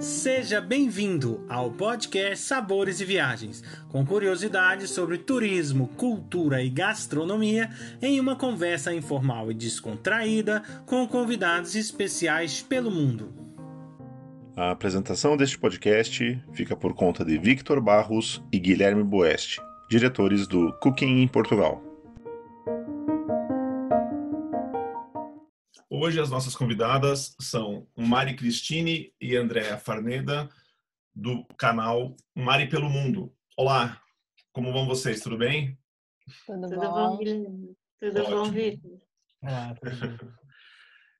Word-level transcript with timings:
Seja 0.00 0.62
bem-vindo 0.62 1.44
ao 1.46 1.70
podcast 1.70 2.46
Sabores 2.46 3.02
e 3.02 3.04
Viagens, 3.04 3.62
com 3.90 4.02
curiosidades 4.02 4.88
sobre 4.92 5.18
turismo, 5.18 5.88
cultura 5.88 6.62
e 6.62 6.70
gastronomia, 6.70 7.68
em 8.00 8.18
uma 8.18 8.34
conversa 8.34 8.94
informal 8.94 9.50
e 9.50 9.54
descontraída 9.54 10.62
com 10.86 11.06
convidados 11.06 11.74
especiais 11.74 12.62
pelo 12.62 12.90
mundo. 12.90 13.30
A 14.56 14.70
apresentação 14.70 15.36
deste 15.36 15.58
podcast 15.58 16.42
fica 16.54 16.74
por 16.74 16.94
conta 16.94 17.22
de 17.22 17.36
Victor 17.36 17.78
Barros 17.78 18.42
e 18.50 18.58
Guilherme 18.58 19.04
Boeste, 19.04 19.60
diretores 19.90 20.46
do 20.46 20.72
Cooking 20.80 21.20
em 21.20 21.28
Portugal. 21.28 21.89
Hoje 26.02 26.18
as 26.18 26.30
nossas 26.30 26.56
convidadas 26.56 27.36
são 27.38 27.86
Mari 27.94 28.34
Cristine 28.34 29.12
e 29.20 29.36
Andréa 29.36 29.76
Farneda, 29.76 30.48
do 31.14 31.44
canal 31.58 32.16
Mari 32.34 32.70
pelo 32.70 32.88
Mundo. 32.88 33.30
Olá, 33.54 34.00
como 34.50 34.72
vão 34.72 34.86
vocês? 34.86 35.20
Tudo 35.20 35.36
bem? 35.36 35.78
Tudo, 36.46 36.70
tudo 36.70 36.80
bom? 36.80 37.18
Guilherme? 37.18 37.76
Tudo 38.00 38.18
Ótimo. 38.18 38.34
bom, 38.34 38.50
Vitor? 38.50 38.98
Ah, 39.44 39.74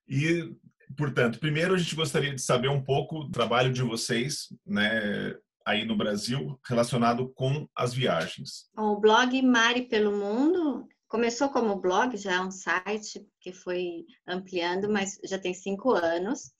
e, 0.09 0.51
portanto, 0.97 1.37
primeiro 1.37 1.75
a 1.75 1.77
gente 1.77 1.95
gostaria 1.95 2.33
de 2.33 2.41
saber 2.41 2.69
um 2.69 2.83
pouco 2.83 3.25
do 3.25 3.29
trabalho 3.29 3.71
de 3.71 3.83
vocês, 3.83 4.47
né, 4.65 5.35
aí 5.63 5.85
no 5.85 5.95
Brasil, 5.95 6.59
relacionado 6.67 7.31
com 7.35 7.69
as 7.75 7.93
viagens. 7.93 8.67
O 8.75 8.99
blog 8.99 9.39
Mari 9.43 9.83
pelo 9.83 10.11
Mundo 10.11 10.87
Começou 11.11 11.49
como 11.49 11.75
blog, 11.75 12.15
já 12.15 12.35
é 12.35 12.39
um 12.39 12.51
site 12.51 13.27
que 13.41 13.51
foi 13.51 14.05
ampliando, 14.25 14.89
mas 14.89 15.19
já 15.25 15.37
tem 15.37 15.53
cinco 15.53 15.91
anos. 15.91 16.53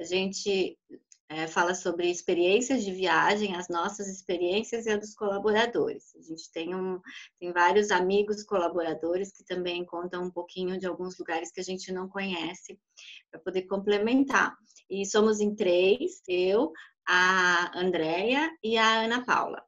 A 0.00 0.02
gente 0.02 0.78
é, 1.28 1.46
fala 1.46 1.74
sobre 1.74 2.10
experiências 2.10 2.82
de 2.82 2.90
viagem, 2.90 3.54
as 3.54 3.68
nossas 3.68 4.08
experiências 4.08 4.86
e 4.86 4.90
a 4.90 4.96
dos 4.96 5.14
colaboradores. 5.14 6.16
A 6.16 6.22
gente 6.22 6.50
tem, 6.50 6.74
um, 6.74 6.98
tem 7.38 7.52
vários 7.52 7.90
amigos 7.90 8.42
colaboradores 8.44 9.30
que 9.30 9.44
também 9.44 9.84
contam 9.84 10.24
um 10.24 10.30
pouquinho 10.30 10.78
de 10.78 10.86
alguns 10.86 11.18
lugares 11.18 11.52
que 11.52 11.60
a 11.60 11.64
gente 11.64 11.92
não 11.92 12.08
conhece, 12.08 12.80
para 13.30 13.42
poder 13.42 13.64
complementar. 13.64 14.56
E 14.88 15.04
somos 15.04 15.38
em 15.38 15.54
três, 15.54 16.22
eu, 16.26 16.72
a 17.06 17.78
Andrea 17.78 18.50
e 18.64 18.78
a 18.78 19.02
Ana 19.02 19.22
Paula 19.22 19.67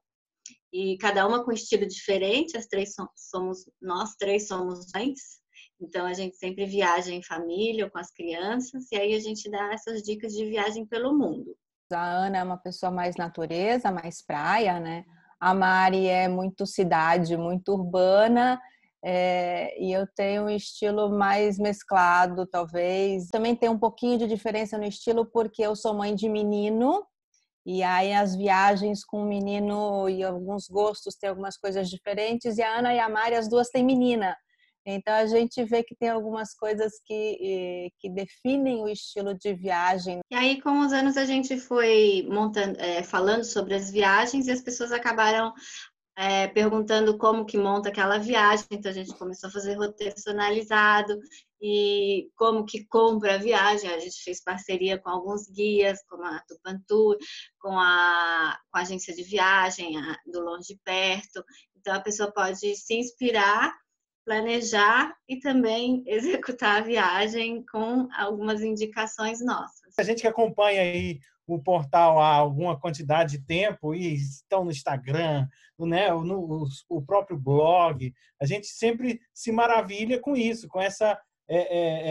e 0.73 0.97
cada 0.99 1.27
uma 1.27 1.45
com 1.45 1.53
estilo 1.53 1.87
diferente. 1.87 2.57
As 2.57 2.67
três 2.67 2.95
somos 3.17 3.65
nós 3.81 4.15
três 4.17 4.47
somos 4.47 4.87
mães, 4.95 5.41
então 5.81 6.07
a 6.07 6.13
gente 6.13 6.37
sempre 6.37 6.67
viaja 6.67 7.13
em 7.13 7.23
família 7.23 7.91
com 7.91 7.99
as 7.99 8.11
crianças 8.13 8.85
e 8.93 8.97
aí 8.97 9.15
a 9.15 9.21
gente 9.21 9.51
dá 9.51 9.73
essas 9.73 10.03
dicas 10.03 10.33
de 10.33 10.45
viagem 10.45 10.87
pelo 10.87 11.17
mundo. 11.17 11.57
A 11.93 12.05
Ana 12.05 12.39
é 12.39 12.43
uma 12.45 12.59
pessoa 12.59 12.93
mais 12.93 13.17
natureza, 13.17 13.91
mais 13.91 14.23
praia, 14.23 14.79
né? 14.79 15.05
A 15.41 15.55
Mari 15.55 16.07
é 16.07 16.29
muito 16.29 16.67
cidade, 16.67 17.37
muito 17.37 17.73
urbana. 17.73 18.61
É, 19.03 19.83
e 19.83 19.91
eu 19.93 20.07
tenho 20.15 20.45
um 20.45 20.51
estilo 20.51 21.09
mais 21.11 21.59
mesclado, 21.59 22.47
talvez. 22.47 23.29
Também 23.29 23.57
tem 23.57 23.69
um 23.69 23.79
pouquinho 23.79 24.19
de 24.19 24.27
diferença 24.27 24.77
no 24.77 24.85
estilo, 24.85 25.25
porque 25.25 25.63
eu 25.63 25.75
sou 25.75 25.95
mãe 25.95 26.15
de 26.15 26.29
menino, 26.29 27.03
e 27.65 27.83
aí 27.83 28.13
as 28.13 28.35
viagens 28.35 29.05
com 29.05 29.23
o 29.23 29.27
menino 29.27 30.09
e 30.09 30.23
alguns 30.23 30.67
gostos 30.69 31.15
têm 31.15 31.29
algumas 31.29 31.57
coisas 31.57 31.89
diferentes. 31.89 32.59
E 32.59 32.63
a 32.63 32.79
Ana 32.79 32.95
e 32.95 32.99
a 32.99 33.09
Mari, 33.09 33.35
as 33.35 33.49
duas 33.49 33.69
têm 33.69 33.85
menina. 33.85 34.37
Então 34.87 35.15
a 35.15 35.27
gente 35.27 35.63
vê 35.65 35.83
que 35.83 35.95
tem 35.95 36.09
algumas 36.09 36.55
coisas 36.55 36.93
que, 37.05 37.93
que 37.99 38.09
definem 38.09 38.83
o 38.83 38.89
estilo 38.89 39.35
de 39.35 39.55
viagem. 39.55 40.21
E 40.31 40.35
aí, 40.35 40.61
com 40.61 40.81
os 40.81 40.93
anos, 40.93 41.17
a 41.17 41.25
gente 41.25 41.59
foi 41.59 42.27
montando, 42.31 42.81
é, 42.81 43.03
falando 43.03 43.45
sobre 43.45 43.75
as 43.75 43.91
viagens 43.91 44.47
e 44.47 44.51
as 44.51 44.63
pessoas 44.63 44.91
acabaram 44.91 45.53
é, 46.17 46.49
perguntando 46.49 47.17
como 47.17 47.47
que 47.47 47.57
monta 47.57 47.89
aquela 47.89 48.19
viagem. 48.19 48.67
Então 48.71 48.91
a 48.91 48.95
gente 48.95 49.15
começou 49.15 49.49
a 49.49 49.53
fazer 49.53 49.75
roteiro 49.75 50.15
personalizado 50.15 51.19
e 51.61 52.31
como 52.37 52.65
que 52.65 52.85
compra 52.87 53.35
a 53.35 53.39
viagem. 53.39 53.91
A 53.91 53.99
gente 53.99 54.23
fez 54.23 54.43
parceria 54.43 54.99
com 54.99 55.11
alguns 55.11 55.49
guias, 55.49 56.03
como 56.09 56.25
a 56.25 56.41
Tupantu, 56.41 57.17
com 57.59 57.79
a, 57.79 58.59
com 58.71 58.79
a 58.79 58.83
agência 58.83 59.15
de 59.15 59.23
viagem 59.23 59.97
a, 59.99 60.17
do 60.27 60.41
Longe 60.41 60.79
Perto. 60.85 61.45
Então 61.77 61.95
a 61.95 62.01
pessoa 62.01 62.33
pode 62.33 62.77
se 62.77 62.95
inspirar, 62.95 63.75
planejar 64.25 65.15
e 65.29 65.39
também 65.39 66.03
executar 66.09 66.79
a 66.79 66.85
viagem 66.85 67.65
com 67.67 68.09
algumas 68.15 68.63
indicações 68.63 69.45
nossas. 69.45 69.99
A 69.99 70.03
gente 70.03 70.23
que 70.23 70.29
acompanha 70.29 70.83
aí 70.83 71.21
o 71.55 71.63
portal 71.63 72.19
há 72.19 72.35
alguma 72.35 72.79
quantidade 72.79 73.39
de 73.39 73.45
tempo 73.45 73.95
e 73.95 74.15
estão 74.15 74.65
no 74.65 74.71
Instagram, 74.71 75.47
né, 75.79 76.11
no, 76.11 76.67
o 76.89 77.03
próprio 77.03 77.39
blog, 77.39 78.13
a 78.41 78.47
gente 78.47 78.67
sempre 78.67 79.21
se 79.33 79.51
maravilha 79.51 80.21
com 80.21 80.37
isso, 80.37 80.69
com 80.69 80.81
essa 80.81 81.19
é, 81.53 81.59
é, 81.59 82.11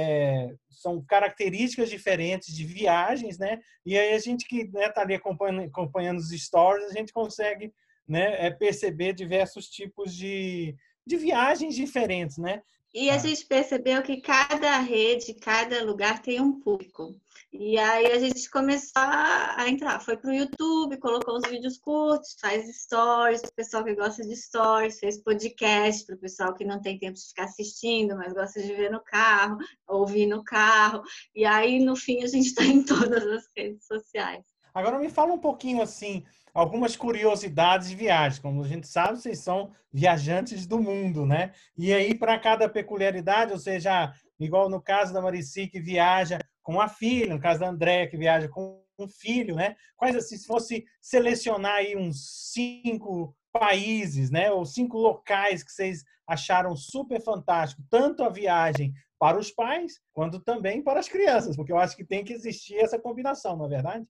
é, 0.50 0.56
são 0.70 1.02
características 1.02 1.90
diferentes 1.90 2.54
de 2.54 2.66
viagens, 2.66 3.38
né? 3.38 3.58
E 3.86 3.98
aí 3.98 4.14
a 4.14 4.20
gente 4.20 4.46
que 4.46 4.64
está 4.64 4.80
né, 4.80 4.90
tá 4.90 5.02
ali 5.02 5.16
acompanhando, 5.16 5.62
acompanhando 5.62 6.18
os 6.18 6.30
stories, 6.30 6.90
a 6.90 6.94
gente 6.94 7.14
consegue 7.14 7.72
né, 8.06 8.46
é, 8.46 8.52
perceber 8.52 9.14
diversos 9.14 9.70
tipos 9.70 10.14
de, 10.14 10.76
de 11.08 11.16
viagens 11.16 11.74
diferentes, 11.74 12.38
né? 12.38 12.62
E 12.94 13.10
a 13.10 13.16
ah. 13.16 13.18
gente 13.20 13.46
percebeu 13.46 14.02
que 14.02 14.22
cada 14.22 14.80
rede, 14.80 15.34
cada 15.36 15.84
lugar 15.84 16.22
tem 16.22 16.42
um 16.42 16.60
público. 16.60 17.16
E 17.52 17.80
aí 17.80 18.12
a 18.12 18.20
gente 18.20 18.50
começou 18.50 18.92
a 18.96 19.68
entrar, 19.68 20.00
foi 20.00 20.16
para 20.16 20.30
o 20.30 20.34
YouTube, 20.34 21.00
colocou 21.00 21.38
os 21.38 21.50
vídeos 21.50 21.80
curtos, 21.80 22.36
faz 22.40 22.68
stories 22.84 23.42
para 23.42 23.50
o 23.50 23.56
pessoal 23.56 23.84
que 23.84 23.96
gosta 23.96 24.22
de 24.22 24.36
stories, 24.36 25.00
fez 25.00 25.18
podcast 25.24 26.06
para 26.06 26.16
o 26.16 26.20
pessoal 26.20 26.54
que 26.54 26.64
não 26.64 26.80
tem 26.80 27.00
tempo 27.00 27.16
de 27.16 27.28
ficar 27.28 27.46
assistindo, 27.46 28.16
mas 28.16 28.34
gosta 28.34 28.62
de 28.62 28.74
ver 28.76 28.92
no 28.92 29.04
carro, 29.04 29.58
ouvir 29.88 30.28
no 30.28 30.44
carro. 30.44 31.02
E 31.36 31.44
aí, 31.44 31.80
no 31.80 31.96
fim, 31.96 32.24
a 32.24 32.28
gente 32.28 32.50
está 32.50 32.64
em 32.64 32.84
todas 32.86 33.26
as 33.26 33.44
redes 33.58 33.86
sociais. 33.86 34.46
Agora 34.74 35.00
me 35.00 35.10
fala 35.10 35.34
um 35.34 35.40
pouquinho 35.40 35.82
assim, 35.82 36.24
algumas 36.59 36.96
curiosidades 36.96 37.88
de 37.88 37.96
viagem. 37.96 38.42
Como 38.42 38.62
a 38.62 38.68
gente 38.68 38.86
sabe, 38.86 39.18
vocês 39.18 39.40
são 39.40 39.72
viajantes 39.92 40.68
do 40.68 40.80
mundo, 40.80 41.25
né? 41.25 41.53
E 41.78 41.94
aí, 41.94 42.14
para 42.14 42.38
cada 42.38 42.68
peculiaridade, 42.68 43.53
ou 43.53 43.58
seja, 43.58 44.14
igual 44.38 44.69
no 44.69 44.81
caso 44.81 45.14
da 45.14 45.22
Marici, 45.22 45.68
que 45.68 45.80
viaja 45.80 46.38
com 46.62 46.81
a 46.81 46.90
filha, 46.90 47.34
no 47.34 47.40
caso 47.40 47.62
da 47.62 47.69
Andréia, 47.69 48.09
que 48.09 48.18
viaja 48.18 48.50
com 48.50 48.84
um 49.00 49.08
filho, 49.08 49.56
né? 49.56 49.78
Quais, 49.96 50.16
assim, 50.18 50.38
se 50.38 50.46
fosse 50.46 50.84
selecionar 51.02 51.75
aí 51.75 51.96
uns 51.96 52.52
cinco 52.52 53.34
países, 53.53 54.30
né? 54.30 54.52
Ou 54.52 54.66
cinco 54.66 54.98
locais 54.98 55.64
que 55.64 55.72
vocês 55.72 56.03
acharam 56.28 56.75
super 56.75 57.22
fantástico, 57.24 57.81
tanto 57.90 58.22
a 58.22 58.30
viagem 58.30 58.94
para 59.18 59.40
os 59.40 59.50
pais, 59.50 59.94
quanto 60.14 60.40
também 60.42 60.81
para 60.81 61.00
as 61.00 61.08
crianças, 61.08 61.56
porque 61.56 61.72
eu 61.72 61.78
acho 61.80 61.96
que 61.96 62.06
tem 62.06 62.24
que 62.24 62.34
existir 62.34 62.78
essa 62.78 63.00
combinação, 63.00 63.56
não 63.56 63.66
é 63.66 63.69
verdade? 63.69 64.06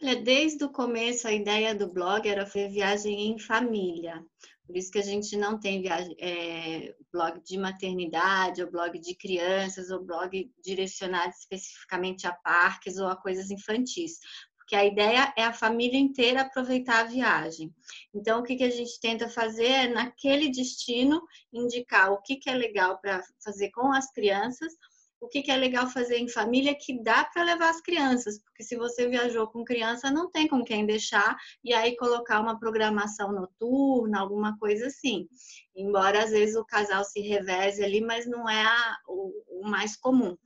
Desde 0.00 0.64
o 0.64 0.70
começo, 0.70 1.26
a 1.26 1.32
ideia 1.32 1.74
do 1.74 1.92
blog 1.92 2.28
era 2.28 2.46
fazer 2.46 2.68
viagem 2.68 3.32
em 3.32 3.38
família. 3.38 4.24
Por 4.64 4.76
isso 4.76 4.92
que 4.92 4.98
a 4.98 5.02
gente 5.02 5.36
não 5.36 5.58
tem 5.58 5.82
viagem, 5.82 6.14
é, 6.20 6.94
blog 7.10 7.40
de 7.42 7.58
maternidade, 7.58 8.62
ou 8.62 8.70
blog 8.70 8.96
de 9.00 9.14
crianças, 9.16 9.90
ou 9.90 10.04
blog 10.04 10.52
direcionado 10.62 11.30
especificamente 11.30 12.26
a 12.26 12.32
parques 12.32 12.98
ou 12.98 13.08
a 13.08 13.16
coisas 13.16 13.50
infantis. 13.50 14.18
Porque 14.56 14.76
a 14.76 14.84
ideia 14.84 15.32
é 15.36 15.42
a 15.42 15.52
família 15.52 15.98
inteira 15.98 16.42
aproveitar 16.42 17.00
a 17.00 17.08
viagem. 17.08 17.74
Então, 18.14 18.40
o 18.40 18.42
que, 18.42 18.54
que 18.54 18.64
a 18.64 18.70
gente 18.70 19.00
tenta 19.00 19.28
fazer 19.28 19.66
é, 19.66 19.88
naquele 19.88 20.50
destino, 20.50 21.22
indicar 21.52 22.12
o 22.12 22.20
que, 22.20 22.36
que 22.36 22.50
é 22.50 22.54
legal 22.54 22.98
para 23.00 23.24
fazer 23.42 23.70
com 23.70 23.90
as 23.90 24.12
crianças, 24.12 24.74
o 25.20 25.28
que, 25.28 25.42
que 25.42 25.50
é 25.50 25.56
legal 25.56 25.88
fazer 25.88 26.16
em 26.16 26.28
família 26.28 26.74
que 26.74 27.02
dá 27.02 27.24
para 27.24 27.42
levar 27.42 27.70
as 27.70 27.80
crianças, 27.80 28.38
porque 28.40 28.62
se 28.62 28.76
você 28.76 29.08
viajou 29.08 29.48
com 29.48 29.64
criança, 29.64 30.10
não 30.10 30.30
tem 30.30 30.46
com 30.46 30.64
quem 30.64 30.86
deixar, 30.86 31.36
e 31.62 31.72
aí 31.72 31.96
colocar 31.96 32.40
uma 32.40 32.58
programação 32.58 33.32
noturna, 33.32 34.20
alguma 34.20 34.56
coisa 34.58 34.86
assim. 34.86 35.28
Embora 35.74 36.22
às 36.22 36.30
vezes 36.30 36.56
o 36.56 36.64
casal 36.64 37.04
se 37.04 37.20
reveze 37.20 37.82
ali, 37.82 38.00
mas 38.00 38.26
não 38.26 38.48
é 38.48 38.62
a, 38.64 38.96
o, 39.08 39.60
o 39.60 39.68
mais 39.68 39.96
comum. 39.96 40.36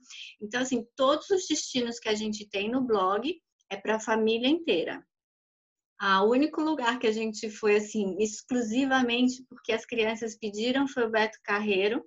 Então, 0.41 0.63
assim, 0.63 0.87
todos 0.97 1.29
os 1.31 1.47
destinos 1.47 1.99
que 1.99 2.09
a 2.09 2.15
gente 2.15 2.49
tem 2.49 2.71
no 2.71 2.83
blog 2.83 3.35
é 3.71 3.77
para 3.77 3.97
a 3.97 4.01
família 4.01 4.49
inteira. 4.49 5.05
O 6.03 6.31
único 6.31 6.61
lugar 6.61 6.99
que 6.99 7.07
a 7.07 7.13
gente 7.13 7.49
foi 7.49 7.77
assim 7.77 8.17
exclusivamente 8.19 9.45
porque 9.49 9.73
as 9.73 9.87
crianças 9.87 10.37
pediram 10.37 10.89
foi 10.89 11.07
o 11.07 11.11
Beto 11.11 11.39
Carreiro, 11.45 12.05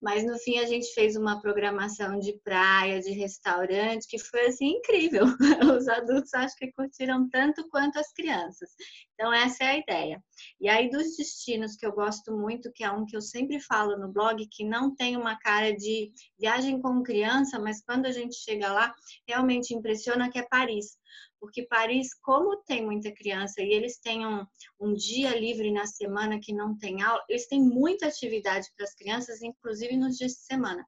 Mas 0.00 0.24
no 0.24 0.38
fim 0.38 0.58
a 0.58 0.66
gente 0.66 0.92
fez 0.94 1.16
uma 1.16 1.40
programação 1.40 2.20
de 2.20 2.38
praia, 2.44 3.00
de 3.00 3.10
restaurante, 3.10 4.06
que 4.08 4.20
foi 4.20 4.46
assim 4.46 4.76
incrível. 4.76 5.24
Os 5.76 5.88
adultos 5.88 6.32
acho 6.34 6.54
que 6.56 6.70
curtiram 6.72 7.28
tanto 7.28 7.68
quanto 7.70 7.98
as 7.98 8.12
crianças. 8.12 8.70
Então 9.14 9.32
essa 9.32 9.64
é 9.64 9.66
a 9.68 9.78
ideia. 9.78 10.22
E 10.60 10.68
aí 10.68 10.88
dos 10.88 11.16
destinos 11.16 11.74
que 11.74 11.84
eu 11.84 11.92
gosto 11.92 12.36
muito, 12.36 12.70
que 12.72 12.84
é 12.84 12.90
um 12.92 13.04
que 13.04 13.16
eu 13.16 13.22
sempre 13.22 13.58
falo 13.58 13.96
no 13.98 14.12
blog, 14.12 14.46
que 14.48 14.64
não 14.64 14.94
tem 14.94 15.16
uma 15.16 15.36
cara 15.38 15.74
de 15.74 16.12
viagem 16.38 16.80
com 16.80 17.02
criança, 17.02 17.58
mas 17.58 17.82
quando 17.82 18.06
a 18.06 18.12
gente 18.12 18.36
chega 18.36 18.72
lá, 18.72 18.94
realmente 19.26 19.74
impressiona 19.74 20.30
que 20.30 20.38
é 20.38 20.46
Paris 20.48 20.96
porque 21.44 21.62
Paris, 21.66 22.14
como 22.22 22.56
tem 22.64 22.82
muita 22.82 23.12
criança 23.12 23.60
e 23.60 23.70
eles 23.70 23.98
têm 23.98 24.26
um, 24.26 24.46
um 24.80 24.94
dia 24.94 25.38
livre 25.38 25.70
na 25.70 25.84
semana 25.84 26.40
que 26.40 26.54
não 26.54 26.74
tem 26.78 27.02
aula, 27.02 27.22
eles 27.28 27.46
têm 27.46 27.60
muita 27.60 28.06
atividade 28.06 28.66
para 28.74 28.86
as 28.86 28.94
crianças, 28.94 29.42
inclusive 29.42 29.94
nos 29.94 30.16
dias 30.16 30.32
de 30.32 30.40
semana. 30.40 30.82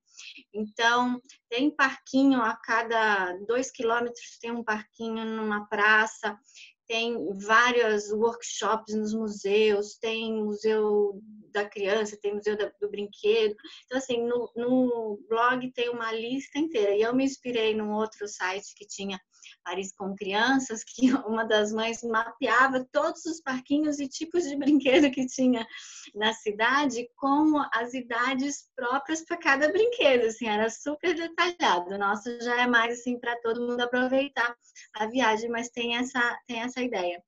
Então, 0.54 1.20
tem 1.50 1.70
parquinho 1.70 2.40
a 2.40 2.56
cada 2.56 3.36
dois 3.46 3.70
quilômetros, 3.70 4.38
tem 4.40 4.50
um 4.50 4.64
parquinho 4.64 5.26
numa 5.26 5.66
praça, 5.66 6.38
tem 6.86 7.18
vários 7.34 8.10
workshops 8.10 8.94
nos 8.94 9.12
museus, 9.12 9.98
tem 9.98 10.42
museu 10.42 11.20
da 11.52 11.68
criança, 11.68 12.16
tem 12.16 12.34
museu 12.34 12.56
do 12.56 12.90
brinquedo. 12.90 13.54
Então, 13.84 13.98
assim, 13.98 14.22
no, 14.22 14.50
no 14.56 15.20
blog 15.28 15.70
tem 15.72 15.90
uma 15.90 16.10
lista 16.12 16.58
inteira. 16.58 16.94
E 16.94 17.02
eu 17.02 17.14
me 17.14 17.24
inspirei 17.24 17.74
num 17.74 17.92
outro 17.92 18.26
site 18.26 18.74
que 18.74 18.86
tinha 18.86 19.20
Paris 19.64 19.92
com 19.96 20.14
Crianças, 20.14 20.82
que 20.84 21.12
uma 21.26 21.44
das 21.44 21.72
mães 21.72 22.02
mapeava 22.02 22.86
todos 22.92 23.24
os 23.24 23.40
parquinhos 23.40 23.98
e 23.98 24.08
tipos 24.08 24.44
de 24.44 24.56
brinquedo 24.56 25.10
que 25.10 25.26
tinha 25.26 25.66
na 26.14 26.32
cidade 26.32 27.08
com 27.16 27.58
as 27.72 27.94
idades 27.94 28.68
próprias 28.74 29.24
para 29.24 29.36
cada 29.36 29.72
brinquedo, 29.72 30.26
assim, 30.26 30.46
era 30.46 30.68
super 30.70 31.14
detalhado. 31.14 31.94
O 31.94 31.98
nosso 31.98 32.40
já 32.40 32.62
é 32.62 32.66
mais 32.66 33.00
assim 33.00 33.18
para 33.18 33.40
todo 33.40 33.66
mundo 33.66 33.80
aproveitar 33.80 34.56
a 34.94 35.06
viagem, 35.06 35.50
mas 35.50 35.68
tem 35.70 35.96
essa 35.96 36.38
tem 36.46 36.60
essa 36.60 36.82
ideia. 36.82 37.22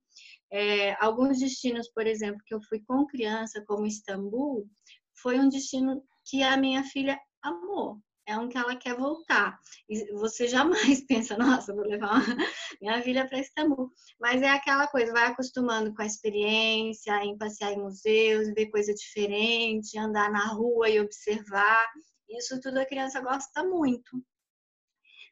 É, 0.50 0.96
alguns 1.04 1.38
destinos, 1.38 1.88
por 1.90 2.06
exemplo, 2.06 2.40
que 2.46 2.54
eu 2.54 2.60
fui 2.62 2.80
com 2.86 3.06
criança, 3.06 3.62
como 3.66 3.86
Istambul, 3.86 4.66
foi 5.20 5.38
um 5.38 5.48
destino 5.48 6.02
que 6.24 6.42
a 6.42 6.56
minha 6.56 6.82
filha 6.84 7.18
amou 7.42 8.00
é 8.28 8.36
um 8.36 8.46
que 8.46 8.58
ela 8.58 8.76
quer 8.76 8.94
voltar. 8.94 9.58
E 9.88 10.12
você 10.12 10.46
jamais 10.46 11.00
pensa, 11.08 11.36
nossa, 11.36 11.74
vou 11.74 11.84
levar 11.84 12.20
minha 12.80 13.02
filha 13.02 13.26
para 13.26 13.40
Istambul. 13.40 13.90
Mas 14.20 14.42
é 14.42 14.50
aquela 14.50 14.86
coisa, 14.86 15.12
vai 15.12 15.24
acostumando 15.24 15.94
com 15.94 16.02
a 16.02 16.06
experiência, 16.06 17.24
em 17.24 17.38
passear 17.38 17.72
em 17.72 17.80
museus, 17.80 18.52
ver 18.54 18.66
coisa 18.66 18.92
diferente, 18.92 19.98
andar 19.98 20.30
na 20.30 20.46
rua 20.48 20.90
e 20.90 21.00
observar. 21.00 21.88
Isso 22.28 22.60
tudo 22.60 22.78
a 22.78 22.86
criança 22.86 23.20
gosta 23.20 23.64
muito. 23.64 24.22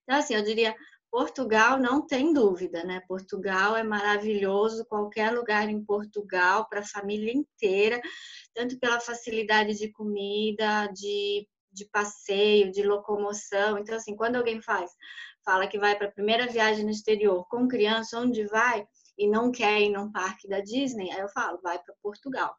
Então, 0.02 0.18
assim, 0.18 0.34
eu 0.34 0.42
diria, 0.42 0.74
Portugal 1.10 1.78
não 1.78 2.06
tem 2.06 2.32
dúvida, 2.32 2.82
né? 2.82 3.02
Portugal 3.06 3.76
é 3.76 3.82
maravilhoso, 3.82 4.86
qualquer 4.86 5.32
lugar 5.32 5.68
em 5.68 5.84
Portugal 5.84 6.66
para 6.68 6.80
a 6.80 6.86
família 6.86 7.32
inteira, 7.32 8.00
tanto 8.54 8.78
pela 8.78 9.00
facilidade 9.00 9.76
de 9.76 9.92
comida, 9.92 10.86
de 10.86 11.46
de 11.76 11.84
passeio, 11.84 12.72
de 12.72 12.82
locomoção. 12.82 13.78
Então, 13.78 13.94
assim, 13.94 14.16
quando 14.16 14.36
alguém 14.36 14.60
faz, 14.62 14.90
fala 15.44 15.68
que 15.68 15.78
vai 15.78 15.96
para 15.96 16.08
a 16.08 16.12
primeira 16.12 16.46
viagem 16.46 16.84
no 16.84 16.90
exterior 16.90 17.46
com 17.48 17.68
criança, 17.68 18.18
onde 18.18 18.46
vai 18.46 18.86
e 19.18 19.28
não 19.28 19.52
quer 19.52 19.80
ir 19.80 19.90
num 19.90 20.10
parque 20.10 20.48
da 20.48 20.60
Disney, 20.60 21.10
aí 21.10 21.20
eu 21.20 21.28
falo, 21.28 21.60
vai 21.62 21.78
para 21.78 21.94
Portugal. 22.02 22.54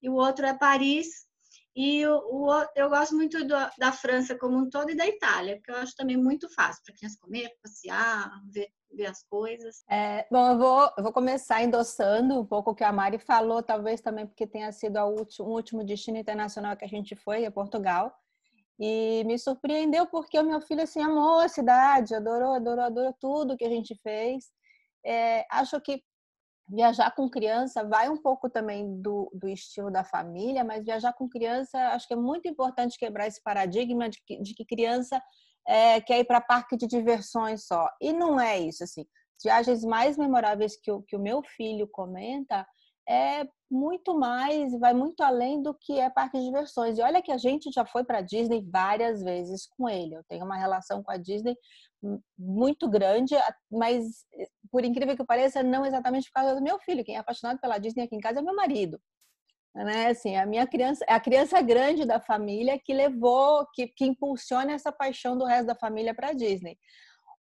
E 0.00 0.08
o 0.08 0.14
outro 0.14 0.46
é 0.46 0.54
Paris. 0.54 1.26
E 1.74 2.06
o, 2.06 2.18
o 2.30 2.66
eu 2.76 2.90
gosto 2.90 3.14
muito 3.14 3.46
do, 3.46 3.54
da 3.78 3.92
França 3.92 4.36
como 4.36 4.58
um 4.58 4.68
todo 4.68 4.90
e 4.90 4.96
da 4.96 5.06
Itália, 5.06 5.56
porque 5.56 5.70
eu 5.70 5.76
acho 5.76 5.96
também 5.96 6.18
muito 6.18 6.52
fácil 6.54 6.82
para 6.84 6.94
criança 6.94 7.16
comer, 7.18 7.50
passear, 7.62 8.30
ver, 8.50 8.68
ver 8.92 9.06
as 9.06 9.22
coisas. 9.24 9.82
É, 9.90 10.26
bom, 10.30 10.50
eu 10.50 10.58
vou, 10.58 10.92
eu 10.98 11.02
vou 11.02 11.12
começar 11.12 11.62
endossando 11.62 12.38
um 12.38 12.44
pouco 12.44 12.70
o 12.72 12.74
que 12.74 12.84
a 12.84 12.92
Mari 12.92 13.18
falou, 13.18 13.62
talvez 13.62 14.02
também 14.02 14.26
porque 14.26 14.46
tenha 14.46 14.70
sido 14.70 14.98
o 14.98 15.26
o 15.40 15.44
último 15.44 15.82
destino 15.82 16.18
internacional 16.18 16.76
que 16.76 16.84
a 16.84 16.88
gente 16.88 17.16
foi, 17.16 17.44
é 17.44 17.50
Portugal. 17.50 18.14
E 18.84 19.22
me 19.22 19.38
surpreendeu 19.38 20.08
porque 20.08 20.36
o 20.36 20.44
meu 20.44 20.60
filho 20.60 20.82
assim 20.82 21.00
amou 21.00 21.38
a 21.38 21.48
cidade, 21.48 22.16
adorou, 22.16 22.54
adorou, 22.54 22.84
adorou 22.84 23.16
tudo 23.20 23.56
que 23.56 23.64
a 23.64 23.68
gente 23.68 23.94
fez. 24.02 24.50
É, 25.06 25.46
acho 25.52 25.80
que 25.80 26.02
viajar 26.68 27.14
com 27.14 27.30
criança 27.30 27.84
vai 27.84 28.08
um 28.08 28.16
pouco 28.16 28.50
também 28.50 29.00
do, 29.00 29.30
do 29.32 29.48
estilo 29.48 29.88
da 29.88 30.02
família, 30.02 30.64
mas 30.64 30.84
viajar 30.84 31.12
com 31.12 31.28
criança 31.28 31.78
acho 31.90 32.08
que 32.08 32.14
é 32.14 32.16
muito 32.16 32.48
importante 32.48 32.98
quebrar 32.98 33.28
esse 33.28 33.40
paradigma 33.40 34.08
de 34.08 34.20
que, 34.26 34.42
de 34.42 34.52
que 34.52 34.64
criança 34.64 35.22
é, 35.64 36.00
quer 36.00 36.18
ir 36.18 36.24
para 36.24 36.40
parque 36.40 36.76
de 36.76 36.88
diversões 36.88 37.64
só. 37.64 37.88
E 38.00 38.12
não 38.12 38.40
é 38.40 38.58
isso 38.58 38.82
assim. 38.82 39.02
As 39.36 39.44
viagens 39.44 39.84
mais 39.84 40.18
memoráveis 40.18 40.76
que 40.76 40.90
o, 40.90 41.02
que 41.02 41.14
o 41.14 41.20
meu 41.20 41.40
filho 41.44 41.86
comenta 41.86 42.66
é 43.08 43.46
muito 43.70 44.14
mais, 44.18 44.78
vai 44.78 44.92
muito 44.92 45.22
além 45.22 45.62
do 45.62 45.74
que 45.74 45.98
é 45.98 46.10
parque 46.10 46.38
de 46.38 46.44
diversões. 46.44 46.98
E 46.98 47.02
olha 47.02 47.22
que 47.22 47.32
a 47.32 47.38
gente 47.38 47.70
já 47.72 47.84
foi 47.84 48.04
para 48.04 48.20
Disney 48.20 48.62
várias 48.70 49.22
vezes 49.22 49.66
com 49.66 49.88
ele. 49.88 50.14
Eu 50.14 50.24
tenho 50.28 50.44
uma 50.44 50.56
relação 50.56 51.02
com 51.02 51.10
a 51.10 51.16
Disney 51.16 51.56
muito 52.38 52.88
grande, 52.88 53.34
mas 53.70 54.26
por 54.70 54.84
incrível 54.84 55.16
que 55.16 55.24
pareça, 55.24 55.62
não 55.62 55.86
exatamente 55.86 56.28
por 56.28 56.40
causa 56.40 56.54
do 56.54 56.62
meu 56.62 56.78
filho. 56.80 57.04
Quem 57.04 57.16
é 57.16 57.18
apaixonado 57.18 57.60
pela 57.60 57.78
Disney 57.78 58.04
aqui 58.04 58.16
em 58.16 58.20
casa 58.20 58.40
é 58.40 58.42
meu 58.42 58.54
marido. 58.54 59.00
Né? 59.74 60.08
Assim, 60.08 60.36
a 60.36 60.44
minha 60.44 60.66
criança, 60.66 61.04
é 61.08 61.14
a 61.14 61.20
criança 61.20 61.60
grande 61.62 62.04
da 62.04 62.20
família 62.20 62.78
que 62.78 62.92
levou, 62.92 63.66
que, 63.72 63.88
que 63.88 64.04
impulsiona 64.04 64.72
essa 64.72 64.92
paixão 64.92 65.36
do 65.36 65.46
resto 65.46 65.66
da 65.66 65.74
família 65.74 66.14
para 66.14 66.32
Disney. 66.32 66.76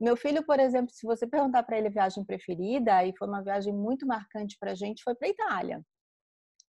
Meu 0.02 0.18
filho, 0.18 0.44
por 0.44 0.60
exemplo, 0.60 0.92
se 0.92 1.06
você 1.06 1.28
perguntar 1.28 1.62
para 1.62 1.78
ele 1.78 1.88
a 1.88 1.92
viagem 1.92 2.26
preferida, 2.26 3.06
e 3.06 3.16
foi 3.16 3.28
uma 3.28 3.44
viagem 3.44 3.72
muito 3.72 4.08
marcante 4.08 4.58
para 4.60 4.72
a 4.72 4.76
gente, 4.76 5.04
foi 5.04 5.14
para 5.14 5.30
Itália. 5.30 5.80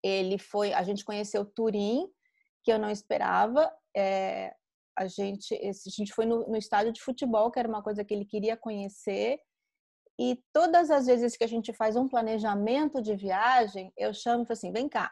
Ele 0.01 0.37
foi, 0.37 0.71
a 0.71 0.81
gente 0.81 1.03
conheceu 1.03 1.43
Turim, 1.43 2.07
que 2.63 2.71
eu 2.71 2.79
não 2.79 2.89
esperava. 2.89 3.69
É, 3.95 4.55
a 4.97 5.07
gente, 5.07 5.53
a 5.53 5.89
gente 5.89 6.13
foi 6.13 6.25
no, 6.25 6.47
no 6.47 6.55
estádio 6.55 6.93
de 6.93 7.01
futebol, 7.01 7.51
que 7.51 7.59
era 7.59 7.67
uma 7.67 7.83
coisa 7.83 8.05
que 8.05 8.13
ele 8.13 8.23
queria 8.23 8.55
conhecer. 8.55 9.39
E 10.17 10.41
todas 10.53 10.89
as 10.89 11.05
vezes 11.05 11.35
que 11.35 11.43
a 11.43 11.47
gente 11.47 11.73
faz 11.73 11.97
um 11.97 12.07
planejamento 12.07 13.01
de 13.01 13.13
viagem, 13.13 13.91
eu 13.97 14.13
chamo 14.13 14.43
e 14.43 14.45
falo 14.47 14.57
assim: 14.57 14.71
vem 14.71 14.87
cá, 14.87 15.11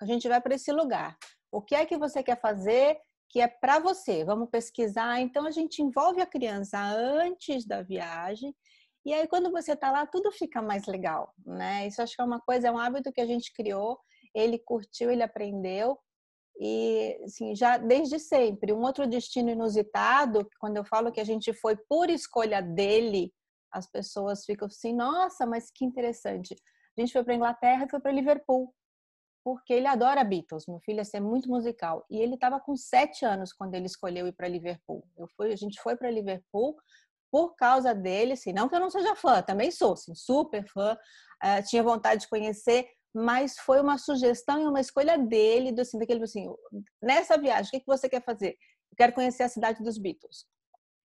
a 0.00 0.06
gente 0.06 0.28
vai 0.28 0.40
para 0.40 0.54
esse 0.54 0.70
lugar. 0.70 1.18
O 1.50 1.60
que 1.60 1.74
é 1.74 1.84
que 1.84 1.98
você 1.98 2.22
quer 2.22 2.40
fazer 2.40 2.96
que 3.30 3.40
é 3.40 3.48
para 3.48 3.78
você. 3.78 4.24
Vamos 4.24 4.50
pesquisar. 4.50 5.20
Então 5.20 5.46
a 5.46 5.50
gente 5.50 5.80
envolve 5.80 6.20
a 6.20 6.26
criança 6.26 6.78
antes 6.78 7.64
da 7.64 7.82
viagem. 7.82 8.54
E 9.06 9.14
aí 9.14 9.26
quando 9.28 9.50
você 9.50 9.72
está 9.72 9.90
lá, 9.90 10.06
tudo 10.06 10.30
fica 10.32 10.60
mais 10.60 10.86
legal, 10.86 11.32
né? 11.46 11.86
Isso 11.86 12.02
acho 12.02 12.14
que 12.14 12.20
é 12.20 12.24
uma 12.24 12.40
coisa, 12.40 12.68
é 12.68 12.72
um 12.72 12.78
hábito 12.78 13.12
que 13.12 13.20
a 13.20 13.26
gente 13.26 13.52
criou. 13.54 13.98
Ele 14.34 14.58
curtiu, 14.58 15.10
ele 15.10 15.22
aprendeu 15.22 15.98
e 16.60 17.18
assim, 17.24 17.54
já 17.54 17.78
desde 17.78 18.18
sempre. 18.18 18.72
Um 18.72 18.82
outro 18.82 19.06
destino 19.06 19.50
inusitado, 19.50 20.46
quando 20.60 20.76
eu 20.76 20.84
falo 20.84 21.12
que 21.12 21.20
a 21.20 21.24
gente 21.24 21.54
foi 21.54 21.76
por 21.88 22.10
escolha 22.10 22.60
dele, 22.60 23.32
as 23.72 23.90
pessoas 23.90 24.44
ficam 24.44 24.66
assim: 24.66 24.94
"Nossa, 24.94 25.46
mas 25.46 25.70
que 25.70 25.84
interessante". 25.84 26.54
A 26.98 27.00
gente 27.00 27.12
foi 27.12 27.24
para 27.24 27.34
Inglaterra 27.34 27.84
e 27.86 27.90
foi 27.90 28.00
para 28.00 28.12
Liverpool 28.12 28.74
porque 29.42 29.72
ele 29.72 29.86
adora 29.86 30.24
Beatles. 30.24 30.66
Meu 30.66 30.80
filho 30.80 31.00
é 31.00 31.20
muito 31.20 31.48
musical. 31.48 32.04
E 32.10 32.18
ele 32.18 32.34
estava 32.34 32.60
com 32.60 32.76
sete 32.76 33.24
anos 33.24 33.52
quando 33.52 33.74
ele 33.74 33.86
escolheu 33.86 34.26
ir 34.26 34.32
para 34.32 34.48
Liverpool. 34.48 35.06
Eu 35.16 35.26
fui, 35.28 35.52
a 35.52 35.56
gente 35.56 35.80
foi 35.80 35.96
para 35.96 36.10
Liverpool 36.10 36.76
por 37.30 37.54
causa 37.54 37.94
dele, 37.94 38.32
assim, 38.32 38.52
não 38.52 38.68
que 38.68 38.74
eu 38.74 38.80
não 38.80 38.90
seja 38.90 39.14
fã, 39.14 39.40
também 39.40 39.70
sou, 39.70 39.92
assim, 39.92 40.14
super 40.16 40.66
fã, 40.66 40.94
uh, 40.94 41.68
tinha 41.68 41.80
vontade 41.80 42.22
de 42.22 42.28
conhecer, 42.28 42.88
mas 43.14 43.56
foi 43.56 43.80
uma 43.80 43.98
sugestão 43.98 44.60
e 44.60 44.66
uma 44.66 44.80
escolha 44.80 45.16
dele, 45.16 45.70
do, 45.70 45.80
assim, 45.80 45.96
daquele 45.96 46.24
assim, 46.24 46.52
nessa 47.00 47.38
viagem, 47.38 47.68
o 47.68 47.70
que, 47.70 47.80
que 47.80 47.86
você 47.86 48.08
quer 48.08 48.24
fazer? 48.24 48.56
Eu 48.90 48.96
quero 48.96 49.12
conhecer 49.12 49.44
a 49.44 49.48
cidade 49.48 49.80
dos 49.82 49.96
Beatles. 49.96 50.44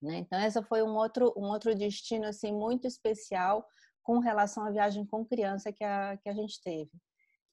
Né? 0.02 0.18
Então, 0.18 0.38
essa 0.38 0.62
foi 0.62 0.82
um 0.82 0.96
outro, 0.96 1.32
um 1.36 1.46
outro 1.46 1.74
destino, 1.74 2.26
assim, 2.26 2.52
muito 2.52 2.86
especial 2.86 3.64
com 4.02 4.18
relação 4.18 4.64
à 4.66 4.70
viagem 4.70 5.06
com 5.06 5.24
criança 5.24 5.72
que 5.72 5.84
a, 5.84 6.16
que 6.16 6.28
a 6.28 6.34
gente 6.34 6.60
teve. 6.60 6.90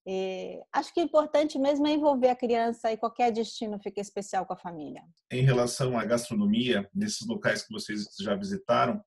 E 0.05 0.59
acho 0.71 0.93
que 0.93 0.99
o 0.99 1.03
importante 1.03 1.57
mesmo 1.57 1.87
é 1.87 1.91
envolver 1.91 2.29
a 2.29 2.35
criança 2.35 2.91
e 2.91 2.97
qualquer 2.97 3.31
destino 3.31 3.79
fica 3.79 4.01
especial 4.01 4.45
com 4.45 4.53
a 4.53 4.57
família. 4.57 5.01
Em 5.31 5.43
relação 5.43 5.97
à 5.97 6.03
gastronomia, 6.03 6.89
nesses 6.93 7.25
locais 7.25 7.65
que 7.65 7.71
vocês 7.71 8.05
já 8.19 8.35
visitaram, 8.35 8.95
o 8.97 9.01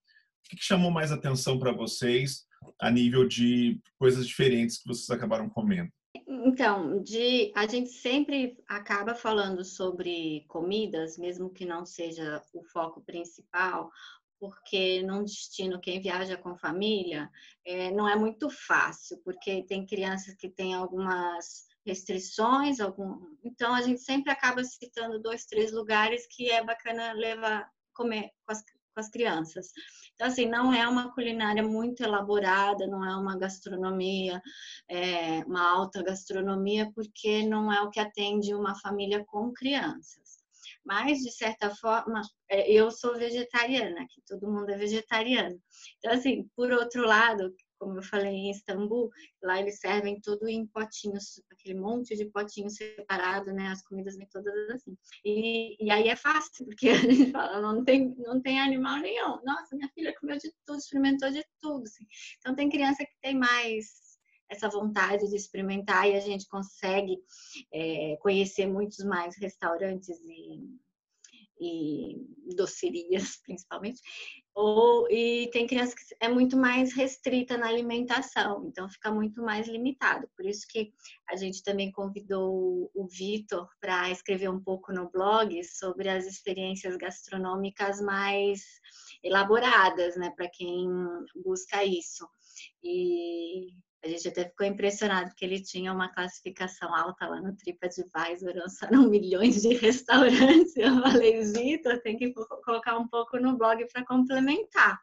que 0.49 0.57
chamou 0.63 0.91
mais 0.91 1.13
atenção 1.13 1.59
para 1.59 1.73
vocês 1.73 2.47
a 2.81 2.91
nível 2.91 3.27
de 3.27 3.81
coisas 3.99 4.27
diferentes 4.27 4.79
que 4.79 4.89
vocês 4.89 5.11
acabaram 5.11 5.51
comendo? 5.51 5.91
Então, 6.27 7.03
de, 7.03 7.53
a 7.55 7.67
gente 7.67 7.91
sempre 7.91 8.57
acaba 8.69 9.15
falando 9.15 9.65
sobre 9.65 10.45
comidas, 10.49 11.19
mesmo 11.19 11.51
que 11.51 11.67
não 11.67 11.85
seja 11.85 12.43
o 12.55 12.65
foco 12.65 13.03
principal, 13.03 13.91
porque 14.39 15.03
num 15.03 15.25
destino 15.25 15.81
quem 15.81 16.01
viaja 16.01 16.37
com 16.37 16.57
família 16.57 17.31
é, 17.65 17.91
não 17.91 18.09
é 18.09 18.17
muito 18.17 18.49
fácil, 18.51 19.19
porque 19.25 19.65
tem 19.65 19.87
crianças 19.87 20.35
que 20.35 20.49
têm 20.49 20.75
algumas 20.75 21.67
restrições, 21.85 22.81
algum. 22.81 23.21
Então 23.45 23.75
a 23.75 23.83
gente 23.83 24.01
sempre 24.01 24.33
acaba 24.33 24.63
citando 24.65 25.21
dois, 25.21 25.47
três 25.47 25.73
lugares 25.73 26.27
que 26.29 26.51
é 26.51 26.65
bacana 26.65 27.13
levar 27.13 27.71
comer 27.95 28.31
com 28.45 28.53
as, 28.53 28.63
com 28.63 29.01
as 29.01 29.09
crianças. 29.09 29.71
Então 30.15 30.27
assim, 30.27 30.47
não 30.47 30.73
é 30.73 30.87
uma 30.89 31.13
culinária 31.15 31.63
muito 31.63 32.03
elaborada, 32.03 32.87
não 32.87 33.05
é 33.05 33.17
uma 33.17 33.39
gastronomia, 33.39 34.43
é, 34.91 35.45
uma 35.45 35.71
alta 35.71 36.03
gastronomia, 36.03 36.91
porque 36.95 37.47
não 37.47 37.73
é 37.73 37.81
o 37.83 37.91
que 37.91 38.01
atende 38.01 38.55
uma 38.55 38.75
família 38.81 39.25
com 39.25 39.53
crianças. 39.53 40.37
Mas, 40.85 41.19
de 41.19 41.33
certa 41.33 41.75
forma, 41.75 42.23
eu 42.51 42.91
sou 42.91 43.17
vegetariana, 43.19 44.07
que 44.09 44.23
todo 44.27 44.51
mundo 44.51 44.71
é 44.71 44.77
vegetariano. 44.77 45.61
Então, 45.99 46.13
assim, 46.13 46.49
por 46.55 46.71
outro 46.71 47.07
lado, 47.07 47.55
como 47.79 47.99
eu 47.99 48.03
falei 48.03 48.33
em 48.33 48.51
Istambul, 48.51 49.11
lá 49.43 49.61
eles 49.61 49.79
servem 49.79 50.21
tudo 50.21 50.49
em 50.49 50.67
potinhos, 50.67 51.43
aquele 51.51 51.79
monte 51.79 52.17
de 52.17 52.27
potinhos 52.27 52.77
separado, 52.77 53.53
né? 53.53 53.69
As 53.69 53.83
comidas 53.83 54.17
vêm 54.17 54.27
todas 54.29 54.55
assim. 54.71 54.97
E, 55.25 55.85
e 55.85 55.91
aí 55.91 56.09
é 56.09 56.17
fácil, 56.17 56.65
porque 56.65 56.89
a 56.91 56.97
gente 56.97 57.31
fala, 57.31 57.61
não 57.61 57.85
tem, 57.85 58.15
não 58.19 58.41
tem 58.41 58.61
animal 58.61 58.99
nenhum. 58.99 59.41
Nossa, 59.45 59.77
minha 59.77 59.91
filha 59.91 60.15
comeu 60.19 60.39
de 60.39 60.53
tudo, 60.65 60.79
experimentou 60.79 61.31
de 61.31 61.45
tudo. 61.61 61.83
Assim. 61.83 62.07
Então 62.39 62.55
tem 62.55 62.71
criança 62.71 63.05
que 63.05 63.15
tem 63.21 63.37
mais 63.37 64.07
essa 64.49 64.69
vontade 64.69 65.29
de 65.29 65.37
experimentar 65.37 66.09
e 66.09 66.15
a 66.15 66.21
gente 66.21 66.47
consegue 66.49 67.19
é, 67.73 68.17
conhecer 68.21 68.67
muitos 68.67 69.05
mais 69.05 69.37
restaurantes 69.37 70.09
e 70.09 70.86
e 71.61 72.27
docerias, 72.55 73.37
principalmente. 73.45 74.01
Ou, 74.55 75.07
e 75.11 75.51
tem 75.53 75.67
criança 75.67 75.95
que 75.95 76.17
é 76.19 76.29
muito 76.29 76.57
mais 76.57 76.95
restrita 76.95 77.59
na 77.59 77.69
alimentação, 77.69 78.67
então 78.67 78.89
fica 78.89 79.11
muito 79.11 79.43
mais 79.43 79.69
limitado. 79.69 80.27
Por 80.35 80.47
isso 80.47 80.67
que 80.69 80.93
a 81.29 81.37
gente 81.37 81.63
também 81.63 81.93
convidou 81.93 82.91
o 82.95 83.07
Vitor 83.07 83.69
para 83.81 84.11
escrever 84.11 84.49
um 84.49 84.61
pouco 84.61 84.93
no 84.93 85.11
blog 85.11 85.63
sobre 85.65 86.09
as 86.09 86.25
experiências 86.25 86.97
gastronômicas 86.97 88.01
mais 88.01 88.63
elaboradas, 89.23 90.17
né, 90.17 90.33
para 90.35 90.49
quem 90.49 90.89
busca 91.45 91.85
isso. 91.85 92.27
E 92.83 93.75
a 94.07 94.09
gente 94.09 94.29
até 94.29 94.45
ficou 94.45 94.67
impressionado 94.67 95.35
que 95.37 95.45
ele 95.45 95.61
tinha 95.61 95.93
uma 95.93 96.09
classificação 96.09 96.95
alta 96.95 97.27
lá 97.27 97.41
no 97.41 97.57
TripAdvisor, 97.57 98.55
lançaram 98.55 99.03
milhões 99.11 99.63
de 99.63 99.75
restaurantes. 99.75 100.77
Eu 100.77 101.03
falei, 101.03 101.43
Vitor, 101.45 102.01
tem 102.03 102.17
que 102.17 102.33
colocar 102.65 102.97
um 102.97 103.09
pouco 103.09 103.39
no 103.39 103.57
blog 103.57 103.85
para 103.93 104.05
complementar. 104.05 104.99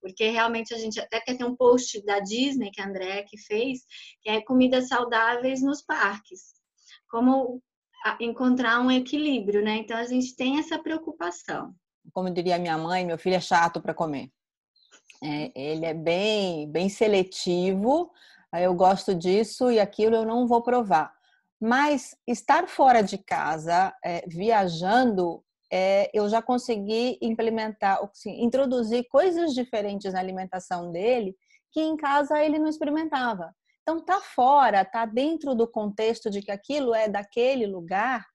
Porque 0.00 0.30
realmente 0.30 0.72
a 0.72 0.78
gente 0.78 1.00
até 1.00 1.20
quer 1.20 1.36
ter 1.36 1.44
um 1.44 1.56
post 1.56 2.04
da 2.04 2.20
Disney, 2.20 2.70
que 2.70 2.80
a 2.80 2.86
Andrea 2.86 3.24
que 3.24 3.36
fez, 3.36 3.80
que 4.22 4.30
é 4.30 4.40
comidas 4.40 4.88
saudáveis 4.88 5.62
nos 5.62 5.82
parques. 5.82 6.54
Como 7.08 7.62
encontrar 8.20 8.80
um 8.80 8.90
equilíbrio, 8.90 9.62
né? 9.62 9.76
Então 9.78 9.96
a 9.96 10.04
gente 10.04 10.36
tem 10.36 10.58
essa 10.58 10.78
preocupação. 10.78 11.74
Como 12.12 12.30
diria 12.30 12.58
minha 12.58 12.78
mãe, 12.78 13.04
meu 13.04 13.18
filho 13.18 13.34
é 13.34 13.40
chato 13.40 13.80
para 13.80 13.94
comer. 13.94 14.30
É, 15.22 15.50
ele 15.54 15.86
é 15.86 15.94
bem, 15.94 16.70
bem 16.70 16.88
seletivo, 16.88 18.12
eu 18.54 18.74
gosto 18.74 19.14
disso 19.14 19.70
e 19.70 19.80
aquilo 19.80 20.16
eu 20.16 20.24
não 20.24 20.46
vou 20.46 20.62
provar. 20.62 21.12
Mas 21.60 22.14
estar 22.26 22.68
fora 22.68 23.02
de 23.02 23.18
casa, 23.18 23.94
é, 24.04 24.24
viajando, 24.26 25.42
é, 25.72 26.10
eu 26.14 26.28
já 26.28 26.42
consegui 26.42 27.18
implementar, 27.20 27.98
assim, 28.02 28.44
introduzir 28.44 29.06
coisas 29.08 29.54
diferentes 29.54 30.12
na 30.12 30.20
alimentação 30.20 30.92
dele 30.92 31.34
que 31.72 31.80
em 31.80 31.96
casa 31.96 32.42
ele 32.42 32.58
não 32.58 32.68
experimentava. 32.68 33.54
Então, 33.82 34.04
tá 34.04 34.20
fora, 34.20 34.84
tá 34.84 35.06
dentro 35.06 35.54
do 35.54 35.66
contexto 35.68 36.30
de 36.30 36.42
que 36.42 36.50
aquilo 36.50 36.94
é 36.94 37.08
daquele 37.08 37.66
lugar, 37.66 38.26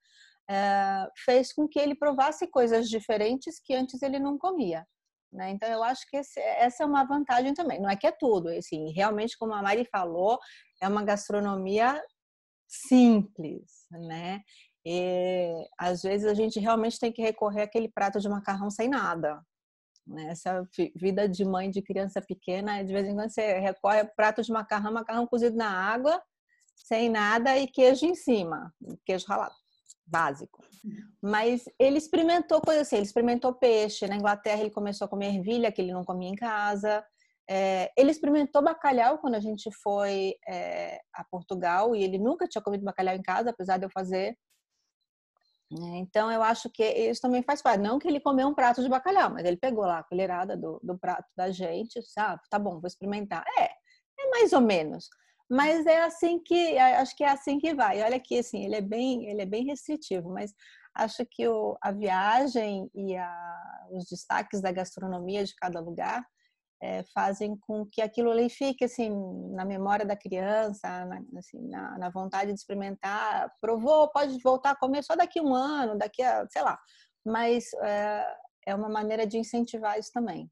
é, 0.50 1.08
fez 1.26 1.54
com 1.54 1.68
que 1.68 1.80
ele 1.80 1.96
provasse 1.96 2.48
coisas 2.48 2.90
diferentes 2.90 3.60
que 3.60 3.74
antes 3.74 4.02
ele 4.02 4.20
não 4.20 4.38
comia. 4.38 4.86
Né? 5.32 5.52
Então, 5.52 5.70
eu 5.70 5.82
acho 5.84 6.06
que 6.10 6.18
esse, 6.18 6.40
essa 6.40 6.84
é 6.84 6.86
uma 6.86 7.06
vantagem 7.06 7.54
também. 7.54 7.80
Não 7.80 7.90
é 7.90 7.96
que 7.96 8.06
é 8.06 8.12
tudo, 8.12 8.50
assim, 8.50 8.92
realmente, 8.92 9.38
como 9.38 9.54
a 9.54 9.62
Mari 9.62 9.86
falou, 9.86 10.38
é 10.82 10.88
uma 10.88 11.04
gastronomia 11.04 12.02
simples, 12.68 13.86
né? 13.92 14.42
E, 14.86 15.68
às 15.78 16.02
vezes 16.02 16.28
a 16.28 16.34
gente 16.34 16.60
realmente 16.60 17.00
tem 17.00 17.12
que 17.12 17.22
recorrer 17.22 17.64
àquele 17.64 17.90
prato 17.90 18.20
de 18.20 18.28
macarrão 18.28 18.70
sem 18.70 18.90
nada. 18.90 19.42
Né? 20.06 20.28
Essa 20.32 20.68
vida 20.96 21.30
de 21.30 21.46
mãe 21.46 21.70
de 21.70 21.82
criança 21.82 22.22
pequena, 22.22 22.84
de 22.84 22.92
vez 22.92 23.08
em 23.08 23.16
quando 23.16 23.30
você 23.30 23.60
recorre 23.60 24.00
a 24.00 24.06
prato 24.06 24.42
de 24.42 24.52
macarrão, 24.52 24.92
macarrão 24.92 25.28
cozido 25.28 25.56
na 25.56 25.70
água, 25.70 26.22
sem 26.76 27.10
nada 27.10 27.58
e 27.58 27.68
queijo 27.68 28.06
em 28.06 28.16
cima, 28.16 28.74
queijo 29.06 29.26
ralado 29.28 29.61
básico. 30.12 30.64
Mas 31.22 31.64
ele 31.80 31.98
experimentou 31.98 32.62
coisa 32.62 32.82
assim, 32.82 32.98
ele 32.98 33.06
experimentou 33.06 33.54
peixe. 33.54 34.08
Na 34.08 34.16
Inglaterra 34.16 34.62
ele 34.62 34.70
começou 34.70 35.06
a 35.06 35.10
comer 35.10 35.36
ervilha, 35.36 35.72
que 35.72 35.82
ele 35.82 35.94
não 35.94 36.04
comia 36.04 36.30
em 36.30 36.36
casa. 36.36 37.04
É, 37.50 37.92
ele 37.98 38.12
experimentou 38.12 38.62
bacalhau 38.62 39.18
quando 39.18 39.36
a 39.36 39.40
gente 39.40 39.70
foi 39.84 40.36
é, 40.48 41.00
a 41.14 41.24
Portugal 41.24 41.96
e 41.96 42.04
ele 42.04 42.18
nunca 42.18 42.48
tinha 42.48 42.62
comido 42.62 42.84
bacalhau 42.84 43.16
em 43.16 43.22
casa, 43.22 43.50
apesar 43.50 43.78
de 43.78 43.86
eu 43.86 43.90
fazer. 43.90 44.38
É, 45.74 45.98
então 45.98 46.30
eu 46.32 46.44
acho 46.44 46.70
que 46.70 46.84
isso 46.84 47.22
também 47.22 47.42
faz 47.44 47.62
parte. 47.62 47.82
Não 47.82 47.98
que 47.98 48.08
ele 48.08 48.20
comeu 48.20 48.48
um 48.48 48.54
prato 48.54 48.82
de 48.82 48.90
bacalhau, 48.90 49.30
mas 49.32 49.46
ele 49.46 49.58
pegou 49.58 49.86
lá 49.86 50.00
a 50.00 50.04
colherada 50.04 50.58
do, 50.58 50.80
do 50.84 50.98
prato 50.98 51.28
da 51.36 51.50
gente, 51.50 52.02
sabe? 52.04 52.42
Tá 52.50 52.60
bom, 52.60 52.80
vou 52.80 52.88
experimentar. 52.88 53.44
É, 53.58 53.66
é 54.20 54.30
mais 54.30 54.52
ou 54.54 54.62
menos. 54.62 55.10
Mas 55.52 55.86
é 55.86 56.04
assim 56.04 56.40
que 56.40 56.78
acho 56.78 57.14
que 57.14 57.26
é 57.26 57.30
assim 57.30 57.60
que 57.60 57.76
vai. 57.76 58.02
Olha 58.02 58.16
aqui, 58.16 58.40
assim, 58.40 58.64
ele 58.64 58.76
é 58.76 58.82
bem, 58.82 59.30
ele 59.30 59.42
é 59.42 59.46
bem 59.46 59.66
restritivo, 59.66 60.30
mas 60.30 60.54
acho 60.96 61.26
que 61.30 61.46
o, 61.46 61.78
a 61.82 61.92
viagem 61.92 62.90
e 62.96 63.18
a, 63.18 63.88
os 63.92 64.06
destaques 64.10 64.62
da 64.62 64.72
gastronomia 64.72 65.44
de 65.44 65.54
cada 65.56 65.82
lugar 65.82 66.26
é, 66.82 67.04
fazem 67.14 67.58
com 67.68 67.86
que 67.86 68.02
aquilo 68.02 68.32
ali 68.32 68.50
fique 68.50 68.86
assim 68.86 69.10
na 69.54 69.66
memória 69.66 70.06
da 70.06 70.16
criança, 70.16 70.88
na, 71.06 71.22
assim, 71.38 71.60
na, 71.68 71.98
na, 71.98 72.10
vontade 72.10 72.54
de 72.54 72.58
experimentar. 72.58 73.52
Provou, 73.60 74.10
pode 74.10 74.42
voltar 74.42 74.72
a 74.72 74.80
comer 74.80 75.04
só 75.04 75.18
daqui 75.18 75.40
a 75.40 75.44
um 75.44 75.54
ano, 75.54 75.98
daqui 75.98 76.24
a, 76.24 76.48
sei 76.50 76.62
lá. 76.62 76.80
Mas 77.26 77.66
é, 77.84 78.36
é 78.68 78.76
uma 78.76 78.88
maneira 78.88 79.28
de 79.28 79.38
incentivar 79.38 80.00
isso 80.00 80.14
também. 80.14 80.50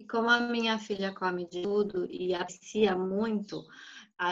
E 0.00 0.06
como 0.06 0.30
a 0.30 0.40
minha 0.40 0.78
filha 0.78 1.14
come 1.14 1.46
de 1.46 1.60
tudo 1.60 2.06
e 2.10 2.32
aprecia 2.34 2.96
muito, 2.96 3.62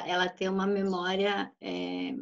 ela 0.06 0.26
tem 0.26 0.48
uma 0.48 0.66
memória 0.66 1.52
é, 1.60 2.14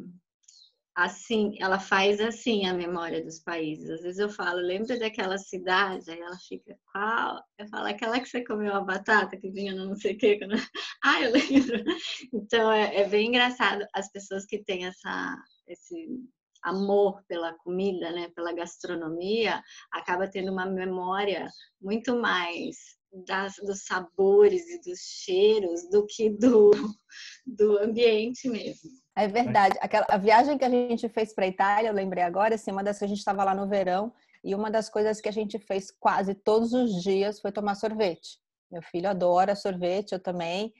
assim, 0.93 1.55
ela 1.57 1.79
faz 1.79 2.19
assim 2.19 2.65
a 2.65 2.73
memória 2.73 3.23
dos 3.23 3.39
países. 3.39 3.89
Às 3.89 4.01
vezes 4.01 4.19
eu 4.19 4.27
falo, 4.27 4.59
lembra 4.59 4.99
daquela 4.99 5.37
cidade? 5.37 6.11
Aí 6.11 6.19
ela 6.19 6.37
fica, 6.37 6.77
qual? 6.91 7.41
Eu 7.57 7.69
falo, 7.69 7.87
aquela 7.87 8.19
que 8.19 8.27
você 8.27 8.43
comeu 8.43 8.75
a 8.75 8.81
batata 8.81 9.37
que 9.37 9.49
vinha 9.49 9.73
no 9.73 9.85
não 9.85 9.95
sei 9.95 10.15
o 10.15 10.17
quê. 10.17 10.37
Quando... 10.37 10.51
Ah, 11.01 11.21
eu 11.21 11.31
lembro. 11.31 11.85
Então 12.33 12.69
é, 12.69 12.97
é, 12.97 13.07
bem 13.07 13.29
engraçado 13.29 13.85
as 13.93 14.11
pessoas 14.11 14.45
que 14.45 14.61
têm 14.61 14.87
essa, 14.87 15.41
esse 15.65 16.19
amor 16.63 17.23
pela 17.29 17.53
comida, 17.59 18.11
né, 18.11 18.29
pela 18.35 18.51
gastronomia, 18.51 19.63
acaba 19.89 20.27
tendo 20.27 20.51
uma 20.51 20.65
memória 20.65 21.47
muito 21.79 22.19
mais 22.19 22.96
das, 23.25 23.55
dos 23.57 23.83
sabores 23.83 24.67
e 24.69 24.81
dos 24.81 24.99
cheiros 24.99 25.89
do 25.89 26.05
que 26.05 26.29
do, 26.29 26.71
do 27.45 27.77
ambiente 27.79 28.49
mesmo. 28.49 28.89
É 29.15 29.27
verdade. 29.27 29.77
Aquela, 29.81 30.05
a 30.09 30.17
viagem 30.17 30.57
que 30.57 30.65
a 30.65 30.69
gente 30.69 31.09
fez 31.09 31.33
para 31.33 31.45
a 31.45 31.47
Itália, 31.47 31.89
eu 31.89 31.93
lembrei 31.93 32.23
agora, 32.23 32.55
assim, 32.55 32.71
uma 32.71 32.83
das 32.83 32.99
que 32.99 33.05
a 33.05 33.07
gente 33.07 33.19
estava 33.19 33.43
lá 33.43 33.55
no 33.55 33.67
verão 33.67 34.13
e 34.43 34.53
uma 34.53 34.69
das 34.69 34.89
coisas 34.89 35.19
que 35.19 35.27
a 35.27 35.31
gente 35.31 35.57
fez 35.57 35.91
quase 35.91 36.35
todos 36.35 36.73
os 36.73 37.01
dias 37.01 37.39
foi 37.39 37.51
tomar 37.51 37.75
sorvete. 37.75 38.39
Meu 38.71 38.81
filho 38.81 39.09
adora 39.09 39.55
sorvete, 39.55 40.11
eu 40.11 40.19
também. 40.19 40.71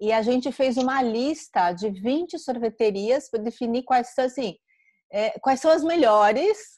E 0.00 0.12
a 0.12 0.20
gente 0.20 0.52
fez 0.52 0.76
uma 0.76 1.00
lista 1.00 1.72
de 1.72 1.88
20 1.88 2.38
sorveterias 2.38 3.30
para 3.30 3.42
definir 3.42 3.84
quais 3.84 4.14
são, 4.14 4.24
assim, 4.24 4.56
é, 5.10 5.38
quais 5.40 5.60
são 5.60 5.70
as 5.70 5.82
melhores 5.82 6.76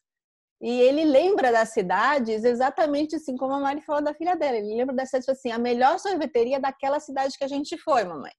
e 0.60 0.80
ele 0.80 1.04
lembra 1.04 1.52
das 1.52 1.70
cidades 1.70 2.42
exatamente 2.42 3.14
assim 3.14 3.36
como 3.36 3.54
a 3.54 3.60
Mari 3.60 3.80
falou 3.80 4.02
da 4.02 4.12
filha 4.12 4.34
dela. 4.34 4.56
Ele 4.56 4.74
lembra 4.74 4.94
das 4.94 5.08
cidades 5.08 5.28
assim, 5.28 5.50
a 5.50 5.58
melhor 5.58 5.98
sorveteria 5.98 6.58
daquela 6.58 6.98
cidade 6.98 7.38
que 7.38 7.44
a 7.44 7.48
gente 7.48 7.78
foi, 7.78 8.04
mamãe. 8.04 8.32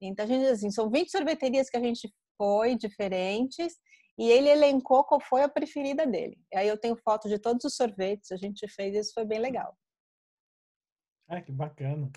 Então 0.00 0.24
a 0.24 0.28
gente 0.28 0.46
assim, 0.46 0.70
são 0.70 0.90
20 0.90 1.10
sorveterias 1.10 1.68
que 1.68 1.76
a 1.76 1.80
gente 1.80 2.12
foi 2.38 2.76
diferentes 2.76 3.74
e 4.18 4.30
ele 4.30 4.48
elencou 4.48 5.04
qual 5.04 5.20
foi 5.20 5.42
a 5.42 5.48
preferida 5.48 6.06
dele. 6.06 6.38
Aí 6.54 6.66
eu 6.66 6.78
tenho 6.78 6.96
foto 6.96 7.28
de 7.28 7.38
todos 7.38 7.64
os 7.64 7.76
sorvetes, 7.76 8.32
a 8.32 8.36
gente 8.36 8.66
fez 8.68 8.94
isso 8.94 9.12
foi 9.12 9.26
bem 9.26 9.38
legal. 9.38 9.76
Ah, 11.28 11.40
que 11.42 11.50
bacana. 11.50 12.08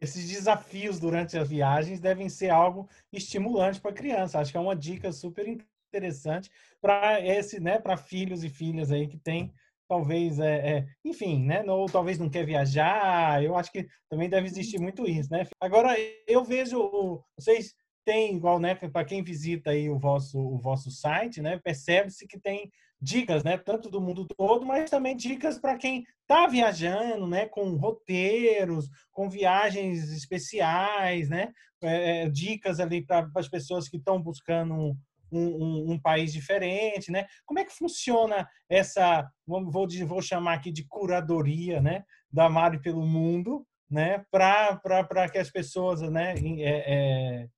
Esses 0.00 0.28
desafios 0.28 1.00
durante 1.00 1.36
as 1.36 1.48
viagens 1.48 1.98
devem 1.98 2.28
ser 2.28 2.50
algo 2.50 2.88
estimulante 3.10 3.80
para 3.80 3.90
a 3.90 3.94
criança. 3.94 4.38
Acho 4.38 4.52
que 4.52 4.58
é 4.58 4.60
uma 4.60 4.76
dica 4.76 5.10
super 5.12 5.48
interessante 5.90 6.48
para 6.80 7.20
esse, 7.20 7.60
né, 7.60 7.78
para 7.78 7.96
filhos 7.96 8.44
e 8.44 8.48
filhas 8.48 8.90
aí 8.90 9.08
que 9.08 9.18
tem 9.18 9.52
talvez 9.88 10.38
é, 10.38 10.78
é, 10.78 10.86
enfim, 11.04 11.44
né, 11.44 11.64
ou 11.64 11.86
talvez 11.86 12.16
não 12.16 12.30
quer 12.30 12.46
viajar. 12.46 13.42
Eu 13.42 13.56
acho 13.56 13.72
que 13.72 13.86
também 14.08 14.28
deve 14.28 14.46
existir 14.46 14.78
muito 14.80 15.04
isso, 15.04 15.28
né? 15.32 15.46
Agora 15.60 15.96
eu 16.28 16.44
vejo 16.44 17.22
vocês 17.36 17.74
tem 18.04 18.34
igual, 18.34 18.58
né, 18.58 18.74
para 18.74 19.04
quem 19.04 19.22
visita 19.22 19.70
aí 19.70 19.90
o 19.90 19.98
vosso 19.98 20.38
o 20.38 20.58
vosso 20.58 20.90
site, 20.90 21.42
né, 21.42 21.58
percebe-se 21.58 22.26
que 22.26 22.40
tem 22.40 22.70
dicas, 23.02 23.42
né, 23.44 23.58
tanto 23.58 23.90
do 23.90 24.00
mundo 24.00 24.26
todo, 24.36 24.64
mas 24.64 24.90
também 24.90 25.16
dicas 25.16 25.58
para 25.58 25.76
quem 25.76 26.04
está 26.22 26.46
viajando, 26.46 27.26
né, 27.26 27.46
com 27.46 27.76
roteiros, 27.76 28.88
com 29.10 29.28
viagens 29.28 30.10
especiais, 30.12 31.28
né, 31.28 31.52
é, 31.82 32.22
é 32.22 32.28
dicas 32.28 32.80
ali 32.80 33.04
para 33.04 33.28
as 33.34 33.48
pessoas 33.48 33.88
que 33.88 33.96
estão 33.96 34.20
buscando 34.20 34.74
um, 34.74 34.96
um, 35.32 35.92
um, 35.92 35.98
país 35.98 36.32
diferente, 36.32 37.10
né? 37.10 37.26
Como 37.46 37.58
é 37.58 37.64
que 37.64 37.76
funciona 37.76 38.48
essa, 38.68 39.28
vou, 39.46 39.70
vou 39.70 40.22
chamar 40.22 40.54
aqui 40.54 40.72
de 40.72 40.84
curadoria, 40.86 41.80
né, 41.80 42.04
da 42.32 42.48
Mari 42.48 42.80
pelo 42.80 43.06
mundo, 43.06 43.66
né, 43.88 44.24
para 44.30 45.28
que 45.30 45.38
as 45.38 45.50
pessoas, 45.50 46.00
né, 46.02 46.34
é, 46.58 47.42
é, 47.42 47.48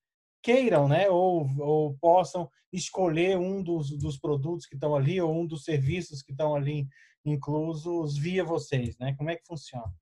queiram, 0.42 0.88
né, 0.88 1.08
ou, 1.08 1.48
ou 1.58 1.96
possam 2.00 2.48
escolher 2.72 3.36
um 3.36 3.62
dos, 3.62 3.96
dos 3.98 4.18
produtos 4.18 4.66
que 4.66 4.74
estão 4.74 4.94
ali 4.94 5.20
ou 5.20 5.32
um 5.32 5.46
dos 5.46 5.64
serviços 5.64 6.22
que 6.22 6.32
estão 6.32 6.54
ali 6.54 6.86
inclusos 7.24 8.16
via 8.16 8.42
vocês, 8.42 8.96
né? 8.98 9.14
Como 9.16 9.30
é 9.30 9.36
que 9.36 9.46
funciona? 9.46 9.92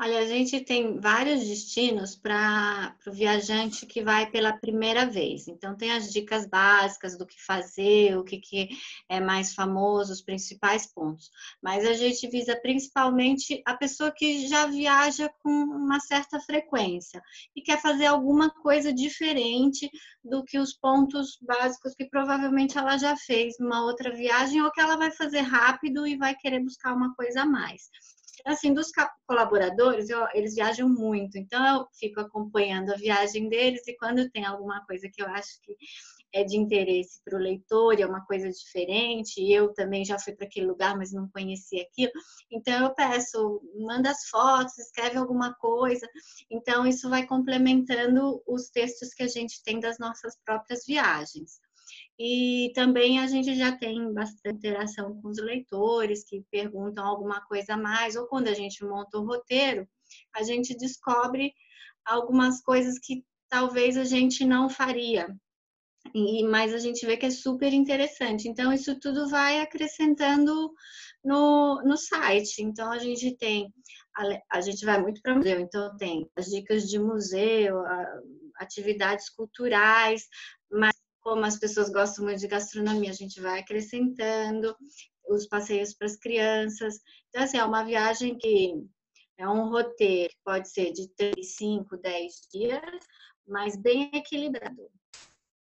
Olha, 0.00 0.20
a 0.20 0.26
gente 0.26 0.60
tem 0.60 1.00
vários 1.00 1.40
destinos 1.40 2.14
para 2.14 2.94
o 3.04 3.10
viajante 3.10 3.84
que 3.84 4.00
vai 4.00 4.30
pela 4.30 4.52
primeira 4.52 5.04
vez. 5.04 5.48
Então, 5.48 5.76
tem 5.76 5.90
as 5.90 6.12
dicas 6.12 6.46
básicas 6.46 7.18
do 7.18 7.26
que 7.26 7.34
fazer, 7.44 8.16
o 8.16 8.22
que, 8.22 8.38
que 8.38 8.68
é 9.08 9.18
mais 9.18 9.54
famoso, 9.54 10.12
os 10.12 10.22
principais 10.22 10.86
pontos. 10.86 11.32
Mas 11.60 11.84
a 11.84 11.94
gente 11.94 12.28
visa 12.28 12.54
principalmente 12.54 13.60
a 13.66 13.76
pessoa 13.76 14.12
que 14.12 14.46
já 14.46 14.66
viaja 14.66 15.28
com 15.42 15.50
uma 15.50 15.98
certa 15.98 16.38
frequência 16.38 17.20
e 17.56 17.60
quer 17.60 17.82
fazer 17.82 18.06
alguma 18.06 18.50
coisa 18.50 18.92
diferente 18.92 19.90
do 20.22 20.44
que 20.44 20.60
os 20.60 20.72
pontos 20.72 21.36
básicos 21.42 21.92
que 21.96 22.04
provavelmente 22.04 22.78
ela 22.78 22.96
já 22.98 23.16
fez 23.16 23.56
numa 23.58 23.84
outra 23.84 24.14
viagem 24.14 24.62
ou 24.62 24.70
que 24.70 24.80
ela 24.80 24.96
vai 24.96 25.10
fazer 25.10 25.40
rápido 25.40 26.06
e 26.06 26.16
vai 26.16 26.36
querer 26.36 26.60
buscar 26.60 26.94
uma 26.94 27.12
coisa 27.16 27.42
a 27.42 27.46
mais 27.46 27.90
assim, 28.46 28.72
dos 28.72 28.90
colaboradores, 29.26 30.08
eu, 30.08 30.26
eles 30.34 30.54
viajam 30.54 30.88
muito, 30.88 31.36
então 31.38 31.64
eu 31.66 31.86
fico 31.98 32.20
acompanhando 32.20 32.92
a 32.92 32.96
viagem 32.96 33.48
deles 33.48 33.86
e 33.86 33.96
quando 33.96 34.30
tem 34.30 34.44
alguma 34.44 34.84
coisa 34.86 35.08
que 35.12 35.22
eu 35.22 35.26
acho 35.28 35.60
que 35.62 35.76
é 36.32 36.44
de 36.44 36.56
interesse 36.56 37.20
para 37.24 37.38
o 37.38 37.40
leitor 37.40 37.98
e 37.98 38.02
é 38.02 38.06
uma 38.06 38.24
coisa 38.26 38.50
diferente, 38.50 39.40
e 39.40 39.52
eu 39.52 39.72
também 39.72 40.04
já 40.04 40.18
fui 40.18 40.34
para 40.34 40.46
aquele 40.46 40.66
lugar, 40.66 40.96
mas 40.96 41.12
não 41.12 41.28
conhecia 41.28 41.82
aquilo, 41.82 42.12
então 42.50 42.84
eu 42.84 42.94
peço, 42.94 43.62
manda 43.78 44.10
as 44.10 44.28
fotos, 44.28 44.76
escreve 44.78 45.16
alguma 45.16 45.54
coisa, 45.54 46.06
então 46.50 46.86
isso 46.86 47.08
vai 47.08 47.26
complementando 47.26 48.42
os 48.46 48.68
textos 48.68 49.14
que 49.14 49.22
a 49.22 49.28
gente 49.28 49.62
tem 49.62 49.80
das 49.80 49.98
nossas 49.98 50.36
próprias 50.44 50.84
viagens. 50.86 51.60
E 52.18 52.72
também 52.74 53.20
a 53.20 53.28
gente 53.28 53.54
já 53.54 53.76
tem 53.76 54.12
bastante 54.12 54.56
interação 54.56 55.20
com 55.20 55.28
os 55.28 55.38
leitores 55.38 56.24
que 56.24 56.44
perguntam 56.50 57.06
alguma 57.06 57.40
coisa 57.42 57.74
a 57.74 57.76
mais, 57.76 58.16
ou 58.16 58.26
quando 58.26 58.48
a 58.48 58.54
gente 58.54 58.84
monta 58.84 59.18
o 59.18 59.24
roteiro, 59.24 59.88
a 60.34 60.42
gente 60.42 60.76
descobre 60.76 61.52
algumas 62.04 62.60
coisas 62.60 62.98
que 62.98 63.24
talvez 63.48 63.96
a 63.96 64.04
gente 64.04 64.44
não 64.44 64.68
faria. 64.68 65.28
E, 66.14 66.42
mas 66.44 66.72
a 66.72 66.78
gente 66.78 67.04
vê 67.04 67.16
que 67.16 67.26
é 67.26 67.30
super 67.30 67.72
interessante. 67.72 68.48
Então, 68.48 68.72
isso 68.72 68.98
tudo 68.98 69.28
vai 69.28 69.60
acrescentando 69.60 70.72
no, 71.24 71.82
no 71.84 71.96
site. 71.96 72.62
Então, 72.62 72.90
a 72.90 72.98
gente 72.98 73.36
tem, 73.36 73.72
a, 74.16 74.58
a 74.58 74.60
gente 74.60 74.84
vai 74.84 75.00
muito 75.00 75.20
para 75.20 75.34
museu, 75.34 75.60
então 75.60 75.96
tem 75.96 76.28
as 76.36 76.46
dicas 76.46 76.88
de 76.88 76.98
museu, 76.98 77.82
atividades 78.56 79.28
culturais, 79.30 80.26
mas 80.70 80.97
como 81.28 81.44
as 81.44 81.58
pessoas 81.58 81.90
gostam 81.90 82.24
muito 82.24 82.40
de 82.40 82.48
gastronomia, 82.48 83.10
a 83.10 83.14
gente 83.14 83.38
vai 83.38 83.60
acrescentando 83.60 84.74
os 85.28 85.46
passeios 85.46 85.92
para 85.92 86.06
as 86.06 86.16
crianças. 86.16 86.98
Então, 87.28 87.42
assim, 87.42 87.58
é 87.58 87.64
uma 87.64 87.84
viagem 87.84 88.38
que 88.38 88.82
é 89.36 89.46
um 89.46 89.68
roteiro, 89.68 90.32
pode 90.42 90.70
ser 90.70 90.90
de 90.90 91.06
3, 91.16 91.54
5, 91.54 91.98
10 91.98 92.34
dias, 92.50 92.80
mas 93.46 93.76
bem 93.76 94.10
equilibrado. 94.14 94.90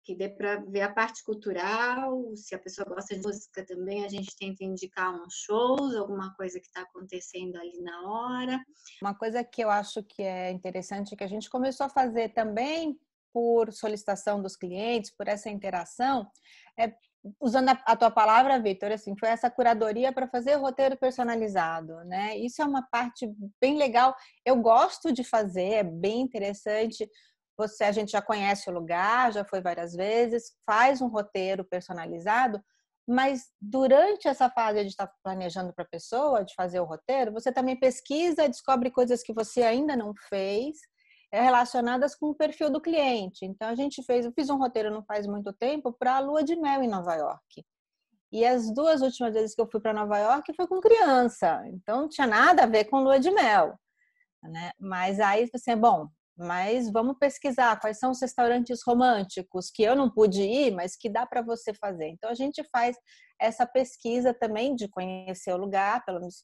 Que 0.04 0.16
dê 0.16 0.30
para 0.30 0.58
ver 0.58 0.82
a 0.82 0.94
parte 0.94 1.24
cultural, 1.24 2.36
se 2.36 2.54
a 2.54 2.60
pessoa 2.60 2.88
gosta 2.88 3.16
de 3.16 3.22
música 3.24 3.66
também, 3.66 4.06
a 4.06 4.10
gente 4.10 4.38
tenta 4.38 4.64
indicar 4.64 5.12
uns 5.12 5.34
shows, 5.34 5.96
alguma 5.96 6.36
coisa 6.36 6.60
que 6.60 6.68
está 6.68 6.82
acontecendo 6.82 7.56
ali 7.56 7.82
na 7.82 8.08
hora. 8.08 8.64
Uma 9.02 9.16
coisa 9.16 9.44
que 9.44 9.64
eu 9.64 9.72
acho 9.72 10.04
que 10.04 10.22
é 10.22 10.52
interessante, 10.52 11.16
que 11.16 11.24
a 11.24 11.28
gente 11.28 11.50
começou 11.50 11.88
a 11.88 11.90
fazer 11.90 12.30
também 12.30 12.98
por 13.34 13.72
solicitação 13.72 14.42
dos 14.42 14.56
clientes, 14.56 15.12
por 15.16 15.28
essa 15.28 15.50
interação, 15.50 16.28
é, 16.80 16.94
usando 17.40 17.70
a, 17.70 17.80
a 17.86 17.96
tua 17.96 18.12
palavra, 18.12 18.60
Vitor, 18.60 18.92
assim, 18.92 19.16
foi 19.18 19.30
essa 19.30 19.50
curadoria 19.50 20.12
para 20.12 20.28
fazer 20.28 20.56
roteiro 20.56 20.98
personalizado, 20.98 21.96
né? 22.06 22.38
Isso 22.38 22.62
é 22.62 22.66
uma 22.66 22.88
parte 22.90 23.32
bem 23.60 23.78
legal. 23.78 24.16
Eu 24.46 24.56
gosto 24.58 25.12
de 25.12 25.24
fazer, 25.24 25.74
é 25.74 25.84
bem 25.84 26.22
interessante. 26.22 27.10
Você, 27.58 27.84
a 27.84 27.92
gente 27.92 28.12
já 28.12 28.22
conhece 28.22 28.70
o 28.70 28.74
lugar, 28.74 29.34
já 29.34 29.44
foi 29.44 29.62
várias 29.62 29.94
vezes, 29.94 30.54
faz 30.66 31.02
um 31.02 31.08
roteiro 31.08 31.66
personalizado, 31.66 32.62
mas 33.08 33.48
durante 33.60 34.28
essa 34.28 34.50
fase 34.50 34.82
de 34.84 34.90
estar 34.90 35.10
planejando 35.24 35.74
para 35.74 35.86
a 35.86 35.90
pessoa, 35.90 36.44
de 36.44 36.54
fazer 36.54 36.80
o 36.80 36.86
roteiro, 36.86 37.32
você 37.32 37.52
também 37.52 37.80
pesquisa, 37.80 38.50
descobre 38.50 38.92
coisas 38.92 39.24
que 39.24 39.34
você 39.34 39.64
ainda 39.64 39.96
não 39.96 40.14
fez 40.30 40.78
relacionadas 41.32 42.16
com 42.16 42.28
o 42.28 42.36
perfil 42.36 42.70
do 42.70 42.82
cliente. 42.82 43.46
Então 43.46 43.68
a 43.68 43.76
gente 43.76 44.04
fez, 44.04 44.26
eu 44.26 44.32
fiz 44.32 44.50
um 44.50 44.58
roteiro 44.58 44.92
não 44.92 45.04
faz 45.04 45.28
muito 45.28 45.52
tempo 45.54 45.92
para 45.92 46.16
a 46.16 46.20
lua 46.20 46.44
de 46.44 46.56
mel 46.56 46.82
em 46.82 46.88
Nova 46.88 47.14
York. 47.16 47.66
E 48.32 48.46
as 48.46 48.74
duas 48.74 49.02
últimas 49.02 49.34
vezes 49.34 49.56
que 49.56 49.62
eu 49.62 49.70
fui 49.70 49.80
para 49.80 49.94
Nova 49.94 50.18
York 50.18 50.54
foi 50.54 50.68
com 50.68 50.82
criança, 50.82 51.64
então 51.68 52.02
não 52.02 52.10
tinha 52.10 52.28
nada 52.28 52.64
a 52.64 52.68
ver 52.68 52.86
com 52.86 53.00
lua 53.00 53.20
de 53.20 53.32
mel, 53.32 53.78
né? 54.44 54.72
Mas 54.78 55.20
aí 55.20 55.50
assim, 55.54 55.72
é 55.72 55.76
bom, 55.78 56.10
mas 56.38 56.92
vamos 56.92 57.18
pesquisar 57.18 57.80
quais 57.80 57.98
são 57.98 58.12
os 58.12 58.22
restaurantes 58.22 58.82
românticos 58.86 59.72
que 59.72 59.82
eu 59.82 59.96
não 59.96 60.10
pude 60.10 60.42
ir, 60.44 60.72
mas 60.72 60.96
que 60.96 61.10
dá 61.10 61.26
para 61.26 61.42
você 61.42 61.74
fazer. 61.74 62.10
Então 62.10 62.30
a 62.30 62.36
gente 62.36 62.64
faz 62.72 62.98
essa 63.40 63.66
pesquisa 63.66 64.34
também 64.34 64.76
de 64.76 64.88
conhecer 64.88 65.54
o 65.54 65.58
lugar, 65.58 66.04
pelo 66.06 66.20
menos, 66.20 66.44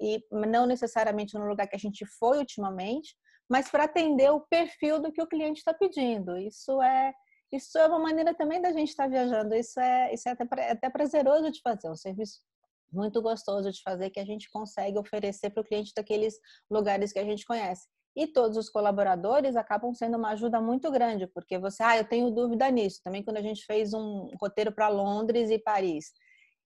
e 0.00 0.24
não 0.32 0.66
necessariamente 0.66 1.38
no 1.38 1.46
lugar 1.46 1.68
que 1.68 1.76
a 1.76 1.78
gente 1.78 2.04
foi 2.18 2.38
ultimamente, 2.38 3.14
mas 3.50 3.68
para 3.68 3.84
atender 3.84 4.30
o 4.30 4.40
perfil 4.40 5.00
do 5.00 5.10
que 5.10 5.20
o 5.20 5.26
cliente 5.26 5.58
está 5.58 5.74
pedindo. 5.74 6.38
Isso 6.38 6.80
é 6.80 7.12
isso 7.52 7.76
é 7.76 7.86
uma 7.88 7.98
maneira 7.98 8.32
também 8.32 8.62
da 8.62 8.70
gente 8.70 8.90
estar 8.90 9.02
tá 9.04 9.08
viajando. 9.08 9.56
Isso 9.56 9.80
é 9.80 10.14
isso 10.14 10.28
é 10.28 10.32
até, 10.32 10.46
é 10.60 10.70
até 10.70 10.88
prazeroso 10.88 11.50
de 11.50 11.60
fazer, 11.60 11.90
um 11.90 11.96
serviço 11.96 12.38
muito 12.92 13.20
gostoso 13.20 13.72
de 13.72 13.82
fazer 13.82 14.10
que 14.10 14.20
a 14.20 14.24
gente 14.24 14.48
consegue 14.50 14.98
oferecer 14.98 15.50
para 15.50 15.60
o 15.60 15.64
cliente 15.64 15.92
daqueles 15.94 16.38
lugares 16.70 17.12
que 17.12 17.18
a 17.18 17.24
gente 17.24 17.44
conhece. 17.44 17.88
E 18.14 18.26
todos 18.26 18.56
os 18.56 18.68
colaboradores 18.68 19.56
acabam 19.56 19.92
sendo 19.94 20.16
uma 20.16 20.30
ajuda 20.30 20.60
muito 20.60 20.90
grande, 20.90 21.26
porque 21.28 21.58
você, 21.58 21.82
ah, 21.82 21.96
eu 21.96 22.04
tenho 22.04 22.30
dúvida 22.30 22.68
nisso. 22.70 23.00
Também 23.04 23.22
quando 23.22 23.36
a 23.36 23.42
gente 23.42 23.64
fez 23.64 23.92
um 23.92 24.28
roteiro 24.40 24.72
para 24.72 24.88
Londres 24.88 25.50
e 25.50 25.58
Paris, 25.58 26.12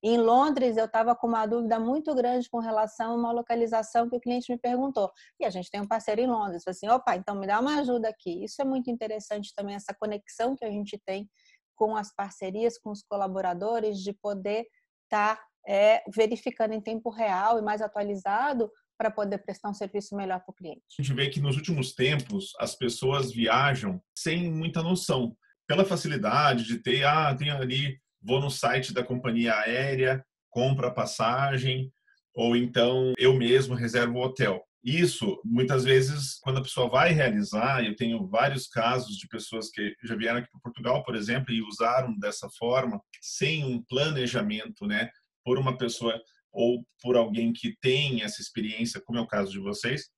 em 0.07 0.19
Londres, 0.19 0.77
eu 0.77 0.85
estava 0.85 1.17
com 1.17 1.27
uma 1.27 1.47
dúvida 1.47 1.81
muito 1.81 2.15
grande 2.15 2.51
com 2.51 2.59
relação 2.59 3.13
a 3.13 3.15
uma 3.15 3.33
localização 3.33 4.09
que 4.09 4.15
o 4.15 4.21
cliente 4.21 4.53
me 4.53 4.59
perguntou. 4.59 5.11
E 5.41 5.47
a 5.47 5.51
gente 5.51 5.71
tem 5.71 5.81
um 5.81 5.87
parceiro 5.87 6.21
em 6.21 6.27
Londres. 6.27 6.63
Falei 6.63 6.77
assim, 6.77 6.89
opa, 6.89 7.17
então 7.17 7.35
me 7.35 7.47
dá 7.47 7.59
uma 7.59 7.79
ajuda 7.81 8.11
aqui. 8.11 8.45
Isso 8.45 8.61
é 8.61 8.67
muito 8.67 8.91
interessante 8.91 9.55
também, 9.57 9.75
essa 9.75 9.95
conexão 9.95 10.55
que 10.55 10.65
a 10.65 10.71
gente 10.71 11.01
tem 11.07 11.27
com 11.75 11.97
as 11.97 12.15
parcerias, 12.15 12.77
com 12.79 12.91
os 12.91 13.03
colaboradores, 13.03 13.99
de 13.99 14.13
poder 14.13 14.67
estar 15.05 15.37
tá, 15.37 15.43
é, 15.67 16.03
verificando 16.15 16.75
em 16.75 16.83
tempo 16.83 17.09
real 17.09 17.59
e 17.59 17.63
mais 17.63 17.81
atualizado 17.81 18.71
para 18.99 19.11
poder 19.11 19.39
prestar 19.39 19.71
um 19.71 19.75
serviço 19.75 20.15
melhor 20.15 20.41
para 20.41 20.53
o 20.53 20.55
cliente. 20.55 20.83
A 20.99 21.03
gente 21.03 21.15
vê 21.15 21.31
que 21.31 21.41
nos 21.41 21.57
últimos 21.57 21.95
tempos 21.95 22.53
as 22.61 22.75
pessoas 22.75 23.33
viajam 23.33 23.99
sem 24.15 24.53
muita 24.53 24.83
noção. 24.83 25.35
Pela 25.67 25.85
facilidade 25.85 26.65
de 26.65 26.79
ter, 26.79 27.05
ah, 27.05 27.35
tem 27.35 27.51
ali 27.51 27.99
vou 28.25 28.41
no 28.41 28.51
site 28.51 28.93
da 28.93 29.05
companhia 29.05 29.55
aérea, 29.55 30.25
compro 30.49 30.87
a 30.87 30.91
passagem, 30.91 31.93
ou 32.35 32.57
então 32.57 33.13
eu 33.19 33.35
mesmo 33.35 33.75
reservo 33.75 34.19
o 34.19 34.23
hotel. 34.23 34.63
Isso, 34.83 35.41
muitas 35.45 35.83
vezes, 35.83 36.39
quando 36.43 36.59
a 36.59 36.63
pessoa 36.63 36.91
vai 36.91 37.11
realizar, 37.13 37.83
eu 37.85 37.97
tenho 37.97 38.27
vários 38.27 38.67
casos 38.67 39.17
de 39.17 39.27
pessoas 39.29 39.71
que 39.71 39.95
já 40.05 40.15
vieram 40.15 40.41
aqui 40.41 40.49
para 40.51 40.61
Portugal, 40.61 41.03
por 41.03 41.15
exemplo, 41.15 41.55
e 41.55 41.63
usaram 41.63 42.19
dessa 42.19 42.49
forma, 42.59 43.01
sem 43.23 43.65
um 43.65 43.83
planejamento, 43.83 44.87
né, 44.87 45.09
por 45.43 45.59
uma 45.59 45.77
pessoa 45.79 46.21
ou 46.53 46.85
por 47.03 47.17
alguém 47.17 47.53
que 47.53 47.75
tem 47.81 48.23
essa 48.23 48.43
experiência, 48.43 49.01
como 49.01 49.19
é 49.19 49.23
o 49.23 49.27
caso 49.27 49.51
de 49.51 49.59
vocês, 49.59 50.11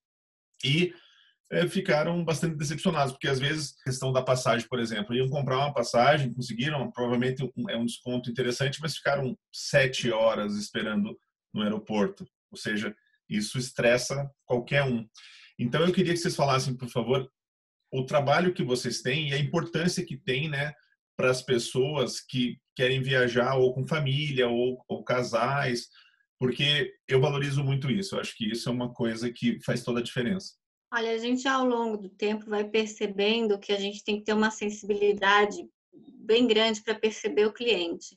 e 0.65 0.93
é, 1.51 1.69
ficaram 1.69 2.25
bastante 2.25 2.57
decepcionados, 2.57 3.13
porque 3.13 3.29
às 3.29 3.39
vezes, 3.39 3.77
questão 3.83 4.13
da 4.13 4.23
passagem, 4.23 4.67
por 4.69 4.81
exemplo, 4.81 5.15
iam 5.15 5.29
comprar 5.29 5.59
uma 5.59 5.73
passagem, 5.73 6.33
conseguiram, 6.33 6.91
provavelmente 6.91 7.43
um, 7.57 7.71
é 7.71 7.77
um 7.77 7.87
desconto 7.87 8.31
interessante, 8.31 8.81
mas 8.81 8.97
ficaram 8.97 9.37
sete 9.53 10.11
horas 10.11 10.57
esperando 10.57 11.17
no 11.55 11.63
aeroporto. 11.63 12.27
Ou 12.51 12.59
seja, 12.59 12.95
isso 13.29 13.59
estressa 13.59 14.29
qualquer 14.45 14.83
um. 14.85 15.07
Então, 15.59 15.85
eu 15.85 15.93
queria 15.93 16.13
que 16.13 16.19
vocês 16.19 16.37
falassem, 16.37 16.77
por 16.77 16.89
favor, 16.89 17.31
o 17.93 18.05
trabalho 18.05 18.53
que 18.53 18.65
vocês 18.65 19.01
têm 19.01 19.31
e 19.31 19.35
a 19.35 19.39
importância 19.39 20.05
que 20.05 20.17
tem, 20.17 20.49
né, 20.49 20.73
para 21.17 21.31
as 21.31 21.41
pessoas 21.41 22.21
que 22.21 22.59
querem 22.75 23.01
viajar 23.01 23.55
ou 23.55 23.73
com 23.73 23.87
família 23.87 24.49
ou, 24.49 24.85
ou 24.87 25.03
casais, 25.03 25.89
porque 26.39 26.93
eu 27.09 27.21
valorizo 27.21 27.65
muito 27.65 27.91
isso. 27.91 28.15
Eu 28.15 28.21
acho 28.21 28.37
que 28.37 28.51
isso 28.51 28.69
é 28.69 28.73
uma 28.73 28.93
coisa 28.93 29.33
que 29.33 29.59
faz 29.65 29.83
toda 29.83 30.01
a 30.01 30.03
diferença. 30.03 30.55
Olha, 30.93 31.13
a 31.13 31.19
gente 31.19 31.49
ao 31.49 31.65
longo 31.65 31.97
do 31.97 32.09
tempo 32.09 32.49
vai 32.49 32.65
percebendo 32.65 33.59
que 33.59 33.73
a 33.73 33.79
gente 33.79 34.05
tem 34.05 34.19
que 34.19 34.25
ter 34.25 34.33
uma 34.33 34.51
sensibilidade 34.51 35.69
bem 35.93 36.47
grande 36.47 36.83
para 36.83 36.95
perceber 36.95 37.47
o 37.47 37.53
cliente. 37.53 38.17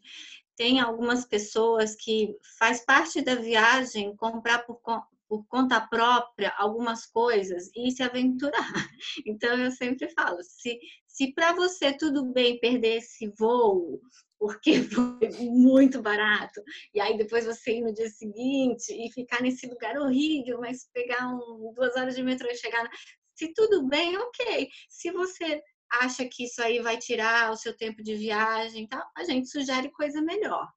Tem 0.56 0.80
algumas 0.80 1.26
pessoas 1.26 1.96
que 1.96 2.36
faz 2.58 2.86
parte 2.86 3.22
da 3.22 3.36
viagem 3.36 4.16
comprar 4.16 4.60
por, 4.60 4.80
por 5.28 5.46
conta 5.48 5.80
própria 5.80 6.54
algumas 6.58 7.06
coisas 7.06 7.72
e 7.76 7.92
se 7.92 8.04
aventurar. 8.04 8.54
Então 9.26 9.58
eu 9.58 9.72
sempre 9.72 10.10
falo, 10.10 10.44
se, 10.44 10.80
se 11.08 11.34
para 11.34 11.54
você 11.54 11.94
tudo 11.94 12.26
bem 12.26 12.60
perder 12.60 12.98
esse 12.98 13.28
voo, 13.38 14.02
porque 14.40 14.82
foi 14.90 15.30
muito 15.42 16.02
barato, 16.02 16.64
e 16.94 17.02
aí 17.02 17.18
depois 17.18 17.46
você 17.46 17.74
ir 17.74 17.82
no 17.82 17.94
dia 17.94 18.10
seguinte 18.10 18.92
e 18.92 19.12
ficar 19.12 19.42
nesse 19.42 19.68
lugar 19.68 19.98
horrível, 19.98 20.60
mas 20.60 20.90
pegar 20.94 21.28
um, 21.28 21.74
duas 21.76 21.96
horas 21.96 22.16
de 22.16 22.24
metrô 22.24 22.48
e 22.50 22.56
chegar. 22.56 22.90
Se 23.36 23.54
tudo 23.54 23.88
bem, 23.88 24.18
ok. 24.18 24.70
Se 24.90 25.12
você 25.12 25.62
acha 25.92 26.26
que 26.26 26.46
isso 26.46 26.62
aí 26.62 26.80
vai 26.80 26.98
tirar 26.98 27.52
o 27.52 27.58
seu 27.58 27.76
tempo 27.76 28.02
de 28.02 28.16
viagem, 28.16 28.88
tal, 28.88 29.06
a 29.16 29.24
gente 29.24 29.50
sugere 29.50 29.92
coisa 29.92 30.22
melhor. 30.22 30.68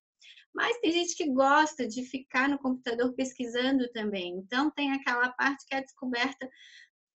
Mas 0.55 0.79
tem 0.81 0.93
gente 0.93 1.17
que 1.17 1.31
gosta 1.31 1.87
de 1.87 2.05
ficar 2.05 2.49
no 2.49 2.59
computador 2.59 3.15
pesquisando 3.15 3.91
também. 3.93 4.37
Então 4.37 4.71
tem 4.71 4.93
aquela 4.93 5.31
parte 5.31 5.65
que 5.67 5.75
é 5.75 5.81
descoberta 5.81 6.49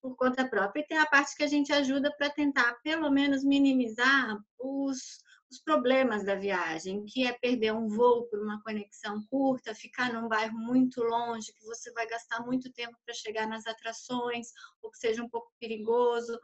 por 0.02 0.16
conta 0.16 0.48
própria 0.48 0.82
e 0.82 0.88
tem 0.88 0.98
a 0.98 1.06
parte 1.06 1.36
que 1.36 1.44
a 1.44 1.48
gente 1.48 1.72
ajuda 1.72 2.14
para 2.18 2.30
tentar 2.30 2.76
pelo 2.84 3.12
menos 3.12 3.44
minimizar 3.44 4.38
os 4.60 5.20
os 5.50 5.60
problemas 5.60 6.26
da 6.26 6.36
viagem, 6.36 7.06
que 7.06 7.26
é 7.26 7.34
perder 7.34 7.74
um 7.74 7.88
voo 7.88 8.28
por 8.28 8.40
uma 8.40 8.62
conexão 8.62 9.24
curta, 9.30 9.74
ficar 9.74 10.12
num 10.14 10.28
bairro 10.28 10.58
muito 10.58 11.02
longe, 11.02 11.54
que 11.54 11.66
você 11.66 11.92
vai 11.94 12.08
gastar 12.08 12.46
muito 12.46 12.72
tempo 12.74 12.98
para 13.06 13.14
chegar 13.14 13.48
nas 13.48 13.66
atrações, 13.66 14.48
ou 14.82 14.92
que 14.92 14.98
seja 14.98 15.24
um 15.24 15.30
pouco 15.30 15.52
perigoso, 15.60 16.38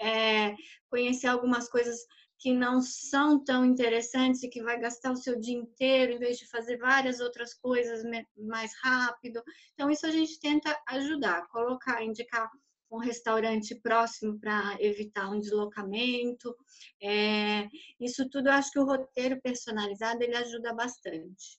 é, 0.00 0.54
conhecer 0.90 1.28
algumas 1.28 1.68
coisas 1.68 1.98
que 2.38 2.52
não 2.52 2.82
são 2.82 3.42
tão 3.42 3.64
interessantes 3.64 4.42
e 4.42 4.48
que 4.48 4.62
vai 4.62 4.78
gastar 4.78 5.12
o 5.12 5.16
seu 5.16 5.38
dia 5.38 5.56
inteiro 5.56 6.12
em 6.12 6.18
vez 6.18 6.36
de 6.36 6.48
fazer 6.48 6.76
várias 6.76 7.20
outras 7.20 7.54
coisas 7.54 8.02
mais 8.36 8.72
rápido. 8.82 9.40
Então, 9.74 9.88
isso 9.88 10.04
a 10.04 10.10
gente 10.10 10.40
tenta 10.40 10.76
ajudar, 10.88 11.46
colocar, 11.48 12.02
indicar 12.02 12.50
um 12.92 12.98
restaurante 12.98 13.74
próximo 13.74 14.38
para 14.38 14.76
evitar 14.78 15.30
um 15.30 15.40
deslocamento. 15.40 16.54
É, 17.02 17.66
isso 17.98 18.28
tudo 18.28 18.48
eu 18.48 18.52
acho 18.52 18.70
que 18.70 18.78
o 18.78 18.84
roteiro 18.84 19.40
personalizado 19.40 20.22
ele 20.22 20.36
ajuda 20.36 20.74
bastante. 20.74 21.58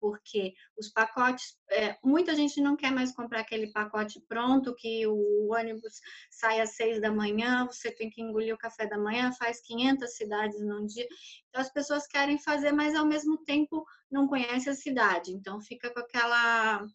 Porque 0.00 0.54
os 0.76 0.90
pacotes, 0.90 1.56
é, 1.70 1.96
muita 2.04 2.34
gente 2.34 2.60
não 2.60 2.76
quer 2.76 2.92
mais 2.92 3.12
comprar 3.12 3.40
aquele 3.40 3.72
pacote 3.72 4.20
pronto, 4.28 4.74
que 4.74 5.04
o 5.06 5.52
ônibus 5.52 6.00
sai 6.30 6.60
às 6.60 6.76
seis 6.76 7.00
da 7.00 7.10
manhã, 7.10 7.66
você 7.66 7.90
tem 7.90 8.08
que 8.08 8.22
engolir 8.22 8.54
o 8.54 8.58
café 8.58 8.86
da 8.86 8.96
manhã, 8.96 9.32
faz 9.32 9.60
500 9.60 10.16
cidades 10.16 10.60
num 10.60 10.86
dia. 10.86 11.06
Então, 11.48 11.60
as 11.60 11.72
pessoas 11.72 12.06
querem 12.06 12.38
fazer, 12.38 12.70
mas 12.70 12.94
ao 12.94 13.06
mesmo 13.06 13.38
tempo 13.38 13.84
não 14.08 14.28
conhece 14.28 14.70
a 14.70 14.74
cidade. 14.74 15.32
Então, 15.32 15.60
fica 15.60 15.92
com 15.92 15.98
aquela 15.98 16.86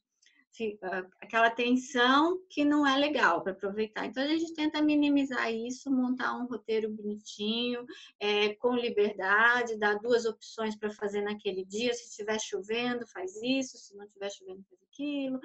aquela 1.19 1.49
tensão 1.49 2.39
que 2.49 2.63
não 2.63 2.85
é 2.85 2.95
legal 2.95 3.41
para 3.41 3.53
aproveitar. 3.53 4.05
Então 4.05 4.21
a 4.23 4.27
gente 4.27 4.53
tenta 4.53 4.81
minimizar 4.81 5.51
isso, 5.51 5.89
montar 5.89 6.35
um 6.35 6.45
roteiro 6.45 6.89
bonitinho, 6.91 7.85
é, 8.19 8.53
com 8.55 8.75
liberdade, 8.75 9.77
dar 9.77 9.95
duas 9.99 10.25
opções 10.25 10.75
para 10.75 10.91
fazer 10.91 11.21
naquele 11.21 11.65
dia. 11.65 11.93
Se 11.93 12.07
estiver 12.07 12.39
chovendo, 12.39 13.07
faz 13.07 13.35
isso, 13.41 13.77
se 13.77 13.95
não 13.95 14.05
estiver 14.05 14.29
chovendo, 14.31 14.63
faz 14.69 14.81
aquilo. 14.83 15.39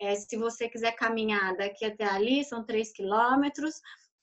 É, 0.00 0.14
se 0.14 0.36
você 0.36 0.68
quiser 0.68 0.92
caminhar 0.92 1.56
daqui 1.56 1.84
até 1.84 2.04
ali, 2.04 2.44
são 2.44 2.64
três 2.64 2.92
quilômetros. 2.92 3.74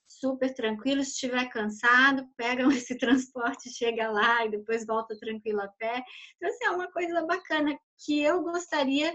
Super 0.07 0.53
tranquilo, 0.53 1.03
se 1.03 1.11
estiver 1.11 1.45
cansado, 1.49 2.27
pega 2.35 2.63
esse 2.73 2.97
transporte, 2.97 3.69
chega 3.69 4.09
lá 4.09 4.45
e 4.45 4.51
depois 4.51 4.85
volta 4.85 5.17
tranquilo 5.17 5.61
a 5.61 5.67
pé. 5.67 6.03
Então, 6.35 6.49
assim, 6.49 6.65
é 6.65 6.71
uma 6.71 6.91
coisa 6.91 7.25
bacana 7.25 7.77
que 8.05 8.21
eu 8.21 8.41
gostaria 8.41 9.13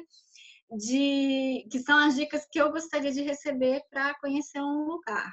de 0.70 1.66
que 1.70 1.78
são 1.78 1.96
as 1.98 2.16
dicas 2.16 2.46
que 2.50 2.60
eu 2.60 2.70
gostaria 2.70 3.12
de 3.12 3.22
receber 3.22 3.82
para 3.90 4.18
conhecer 4.18 4.60
um 4.60 4.86
lugar. 4.86 5.32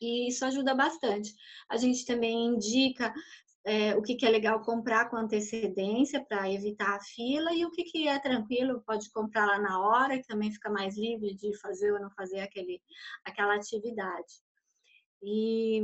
E 0.00 0.28
isso 0.28 0.44
ajuda 0.44 0.74
bastante. 0.74 1.34
A 1.68 1.76
gente 1.76 2.04
também 2.04 2.46
indica 2.46 3.14
é, 3.64 3.96
o 3.96 4.02
que, 4.02 4.14
que, 4.14 4.24
é 4.24 4.28
legal 4.28 4.62
comprar 4.62 5.10
com 5.10 5.16
antecedência 5.16 6.24
para 6.24 6.50
evitar 6.52 6.94
a 6.94 7.00
fila 7.00 7.52
e 7.52 7.64
o 7.64 7.70
que, 7.70 7.82
que 7.82 8.06
é 8.06 8.18
tranquilo, 8.18 8.82
pode 8.86 9.10
comprar 9.10 9.44
lá 9.46 9.58
na 9.58 9.80
hora 9.80 10.14
e 10.14 10.22
também 10.22 10.52
fica 10.52 10.70
mais 10.70 10.96
livre 10.96 11.34
de 11.34 11.56
fazer 11.58 11.92
ou 11.92 12.00
não 12.00 12.10
fazer 12.10 12.40
aquele, 12.40 12.80
aquela 13.24 13.56
atividade. 13.56 14.34
E 15.22 15.80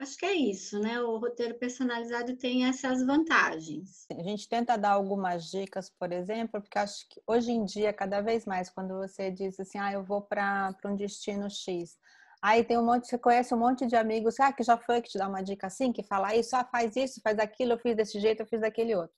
Acho 0.00 0.16
que 0.16 0.24
é 0.24 0.32
isso, 0.32 0.80
né? 0.80 0.98
O 1.02 1.18
roteiro 1.18 1.54
personalizado 1.56 2.34
tem 2.34 2.64
essas 2.64 3.04
vantagens. 3.04 4.06
A 4.10 4.22
gente 4.22 4.48
tenta 4.48 4.78
dar 4.78 4.92
algumas 4.92 5.50
dicas, 5.50 5.90
por 5.90 6.10
exemplo, 6.10 6.58
porque 6.58 6.78
acho 6.78 7.06
que 7.06 7.20
hoje 7.26 7.52
em 7.52 7.66
dia, 7.66 7.92
cada 7.92 8.22
vez 8.22 8.46
mais, 8.46 8.70
quando 8.70 8.96
você 8.96 9.30
diz 9.30 9.60
assim, 9.60 9.78
ah, 9.78 9.92
eu 9.92 10.02
vou 10.02 10.22
para 10.22 10.74
um 10.86 10.96
destino 10.96 11.50
X, 11.50 11.98
aí 12.40 12.64
tem 12.64 12.78
um 12.78 12.86
monte, 12.86 13.08
você 13.08 13.18
conhece 13.18 13.54
um 13.54 13.58
monte 13.58 13.86
de 13.86 13.94
amigos, 13.94 14.40
ah, 14.40 14.50
que 14.50 14.62
já 14.62 14.78
foi 14.78 15.02
que 15.02 15.10
te 15.10 15.18
dá 15.18 15.28
uma 15.28 15.42
dica 15.42 15.66
assim, 15.66 15.92
que 15.92 16.02
fala 16.02 16.34
isso, 16.34 16.56
ah, 16.56 16.64
faz 16.64 16.96
isso, 16.96 17.20
faz 17.20 17.38
aquilo, 17.38 17.72
eu 17.72 17.78
fiz 17.78 17.94
desse 17.94 18.18
jeito, 18.18 18.40
eu 18.40 18.46
fiz 18.46 18.62
daquele 18.62 18.94
outro. 18.94 19.14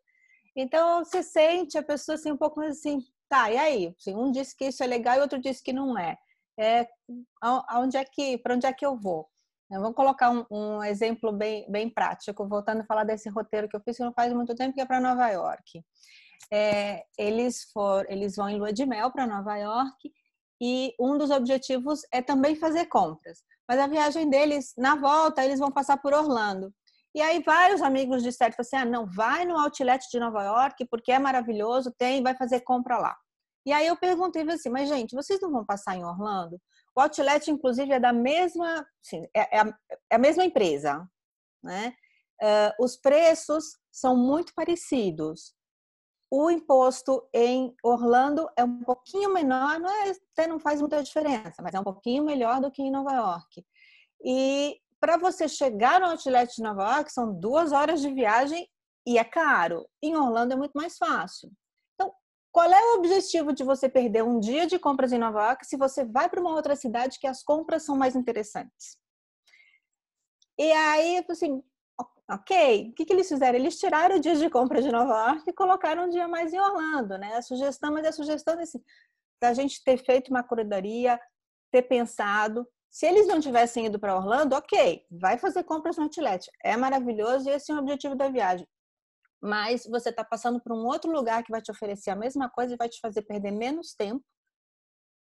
Então, 0.57 1.05
você 1.05 1.23
sente 1.23 1.79
a 1.79 1.83
pessoa 1.85 2.17
assim, 2.17 2.33
um 2.33 2.37
pouco 2.37 2.61
assim, 2.61 2.99
tá, 3.29 3.53
e 3.53 3.57
aí? 3.57 3.95
Assim, 3.97 4.17
um 4.17 4.33
disse 4.33 4.57
que 4.57 4.65
isso 4.65 4.83
é 4.83 4.87
legal 4.89 5.17
e 5.17 5.21
outro 5.21 5.39
disse 5.39 5.63
que 5.63 5.73
não 5.73 5.97
é. 5.97 6.19
É, 6.59 6.89
aonde 7.41 7.97
é 7.97 8.05
que, 8.05 8.37
para 8.37 8.57
onde 8.57 8.67
é 8.67 8.73
que 8.73 8.85
eu 8.85 8.97
vou? 8.97 9.31
Vamos 9.79 9.95
colocar 9.95 10.31
um, 10.31 10.45
um, 10.51 10.85
exemplo 10.85 11.33
bem, 11.33 11.71
bem 11.71 11.89
prático, 11.89 12.47
voltando 12.47 12.83
a 12.83 12.85
falar 12.85 13.05
desse 13.05 13.29
roteiro 13.29 13.69
que 13.69 13.77
eu 13.77 13.81
fiz 13.81 13.97
que 13.97 14.03
não 14.03 14.13
faz 14.13 14.33
muito 14.33 14.55
tempo, 14.55 14.75
que 14.75 14.81
é 14.81 14.87
para 14.87 15.01
Nova 15.01 15.29
York. 15.29 15.83
É, 16.53 17.05
eles, 17.17 17.71
for, 17.73 18.05
eles 18.11 18.37
vão 18.37 18.49
em 18.49 18.59
lua 18.59 18.73
de 18.73 18.85
mel 18.85 19.11
para 19.11 19.27
Nova 19.27 19.57
York 19.57 20.13
e 20.61 20.95
um 21.01 21.17
dos 21.17 21.31
objetivos 21.31 22.03
é 22.13 22.21
também 22.21 22.55
fazer 22.55 22.87
compras. 22.87 23.43
Mas 23.69 23.79
a 23.79 23.87
viagem 23.87 24.29
deles, 24.29 24.73
na 24.77 24.95
volta, 24.97 25.45
eles 25.45 25.59
vão 25.59 25.71
passar 25.71 25.97
por 25.97 26.13
Orlando. 26.13 26.73
E 27.15 27.21
aí 27.21 27.43
vários 27.43 27.83
amigos 27.83 28.23
disseram 28.23 28.55
assim, 28.59 28.77
ah, 28.77 28.85
não, 28.85 29.07
vai 29.07 29.45
no 29.45 29.59
outlet 29.59 30.09
de 30.11 30.19
Nova 30.19 30.43
York 30.43 30.87
porque 30.87 31.13
é 31.13 31.19
maravilhoso, 31.19 31.93
tem, 31.97 32.23
vai 32.23 32.35
fazer 32.35 32.61
compra 32.61 32.99
lá. 32.99 33.17
E 33.67 33.73
aí 33.73 33.87
eu 33.87 33.97
perguntei 33.97 34.43
assim, 34.51 34.71
mas 34.71 34.89
gente, 34.89 35.15
vocês 35.15 35.41
não 35.41 35.51
vão 35.51 35.65
passar 35.65 35.97
em 35.97 36.05
Orlando? 36.05 36.61
O 36.95 37.01
outlet, 37.01 37.51
inclusive, 37.51 37.93
é 37.93 38.01
da 38.01 38.13
mesma, 38.13 38.87
assim, 39.03 39.27
é, 39.35 39.57
é, 39.57 39.61
a, 39.61 39.79
é 40.11 40.15
a 40.17 40.19
mesma 40.19 40.45
empresa, 40.45 41.09
né? 41.63 41.95
Uh, 42.43 42.85
os 42.85 42.97
preços 42.97 43.79
são 43.91 44.17
muito 44.17 44.53
parecidos. 44.55 45.55
O 46.31 46.51
imposto 46.51 47.29
em 47.33 47.75
Orlando 47.85 48.49
é 48.57 48.65
um 48.65 48.83
pouquinho 48.83 49.33
menor, 49.33 49.79
não 49.79 49.89
é, 49.89 50.13
até 50.33 50.47
não 50.47 50.59
faz 50.59 50.81
muita 50.81 51.03
diferença, 51.03 51.63
mas 51.63 51.75
é 51.75 51.79
um 51.79 51.85
pouquinho 51.85 52.25
melhor 52.25 52.61
do 52.61 52.71
que 52.71 52.83
em 52.83 52.91
Nova 52.91 53.13
York. 53.13 53.65
E 54.25 54.81
para 54.99 55.17
você 55.17 55.47
chegar 55.47 56.01
no 56.01 56.07
outlet 56.07 56.55
de 56.55 56.63
Nova 56.63 56.97
York, 56.97 57.13
são 57.13 57.33
duas 57.33 57.71
horas 57.71 58.01
de 58.01 58.13
viagem 58.13 58.69
e 59.07 59.19
é 59.19 59.25
caro. 59.25 59.87
Em 60.03 60.17
Orlando 60.17 60.55
é 60.55 60.57
muito 60.57 60.73
mais 60.73 60.97
fácil. 60.97 61.51
Qual 62.53 62.71
é 62.71 62.93
o 62.93 62.99
objetivo 62.99 63.51
de 63.55 63.65
você 63.65 63.89
perder 63.89 64.23
um 64.23 64.39
dia 64.39 64.67
de 64.67 64.79
compras 64.79 65.11
em 65.11 65.19
Nova 65.19 65.43
York 65.47 65.67
se 65.67 65.79
você 65.79 66.05
vai 66.05 66.29
para 66.29 66.41
uma 66.41 66.55
outra 66.55 66.77
cidade 66.77 67.19
que 67.19 67.27
as 67.27 67.43
compras 67.43 67.83
são 67.83 67.97
mais 67.97 68.15
interessantes? 68.15 68.99
E 70.59 70.71
aí, 70.71 71.25
assim, 71.31 71.63
ok, 72.31 72.91
o 72.91 72.95
que, 72.95 73.07
que 73.07 73.13
eles 73.13 73.27
fizeram? 73.27 73.59
Eles 73.59 73.79
tiraram 73.79 74.17
o 74.17 74.21
dia 74.21 74.37
de 74.37 74.51
compra 74.51 74.83
de 74.83 74.93
Nova 74.93 75.31
York 75.31 75.49
e 75.49 75.53
colocaram 75.55 76.05
um 76.05 76.11
dia 76.11 76.29
mais 76.29 76.53
em 76.53 76.61
Orlando, 76.61 77.17
né? 77.17 77.37
A 77.37 77.43
sugestão, 77.43 77.91
mas 77.91 78.07
a 78.07 78.13
sugestão 78.13 78.61
é 78.61 78.65
assim, 78.65 78.85
da 79.41 79.55
gente 79.55 79.83
ter 79.83 79.97
feito 79.97 80.29
uma 80.29 80.43
curadoria, 80.43 81.19
ter 81.71 81.83
pensado. 81.83 82.69
Se 82.91 83.07
eles 83.07 83.27
não 83.27 83.41
tivessem 83.41 83.87
ido 83.87 83.99
para 83.99 84.15
Orlando, 84.15 84.55
ok, 84.55 85.07
vai 85.11 85.39
fazer 85.39 85.65
compras 85.65 85.97
no 85.97 86.03
outlet. 86.03 86.51
É 86.63 86.77
maravilhoso 86.77 87.49
e 87.49 87.53
esse 87.53 87.73
é 87.73 87.75
o 87.75 87.79
objetivo 87.79 88.15
da 88.15 88.29
viagem 88.29 88.69
mas 89.43 89.85
você 89.85 90.11
está 90.11 90.25
passando 90.25 90.61
por 90.61 90.73
um 90.73 90.87
outro 90.87 91.11
lugar 91.11 91.43
que 91.43 91.51
vai 91.51 91.61
te 91.61 91.71
oferecer 91.71 92.11
a 92.11 92.17
mesma 92.17 92.49
coisa 92.49 92.75
e 92.75 92.77
vai 92.77 92.89
te 92.89 93.01
fazer 93.01 93.23
perder 93.23 93.51
menos 93.51 93.93
tempo. 93.93 94.25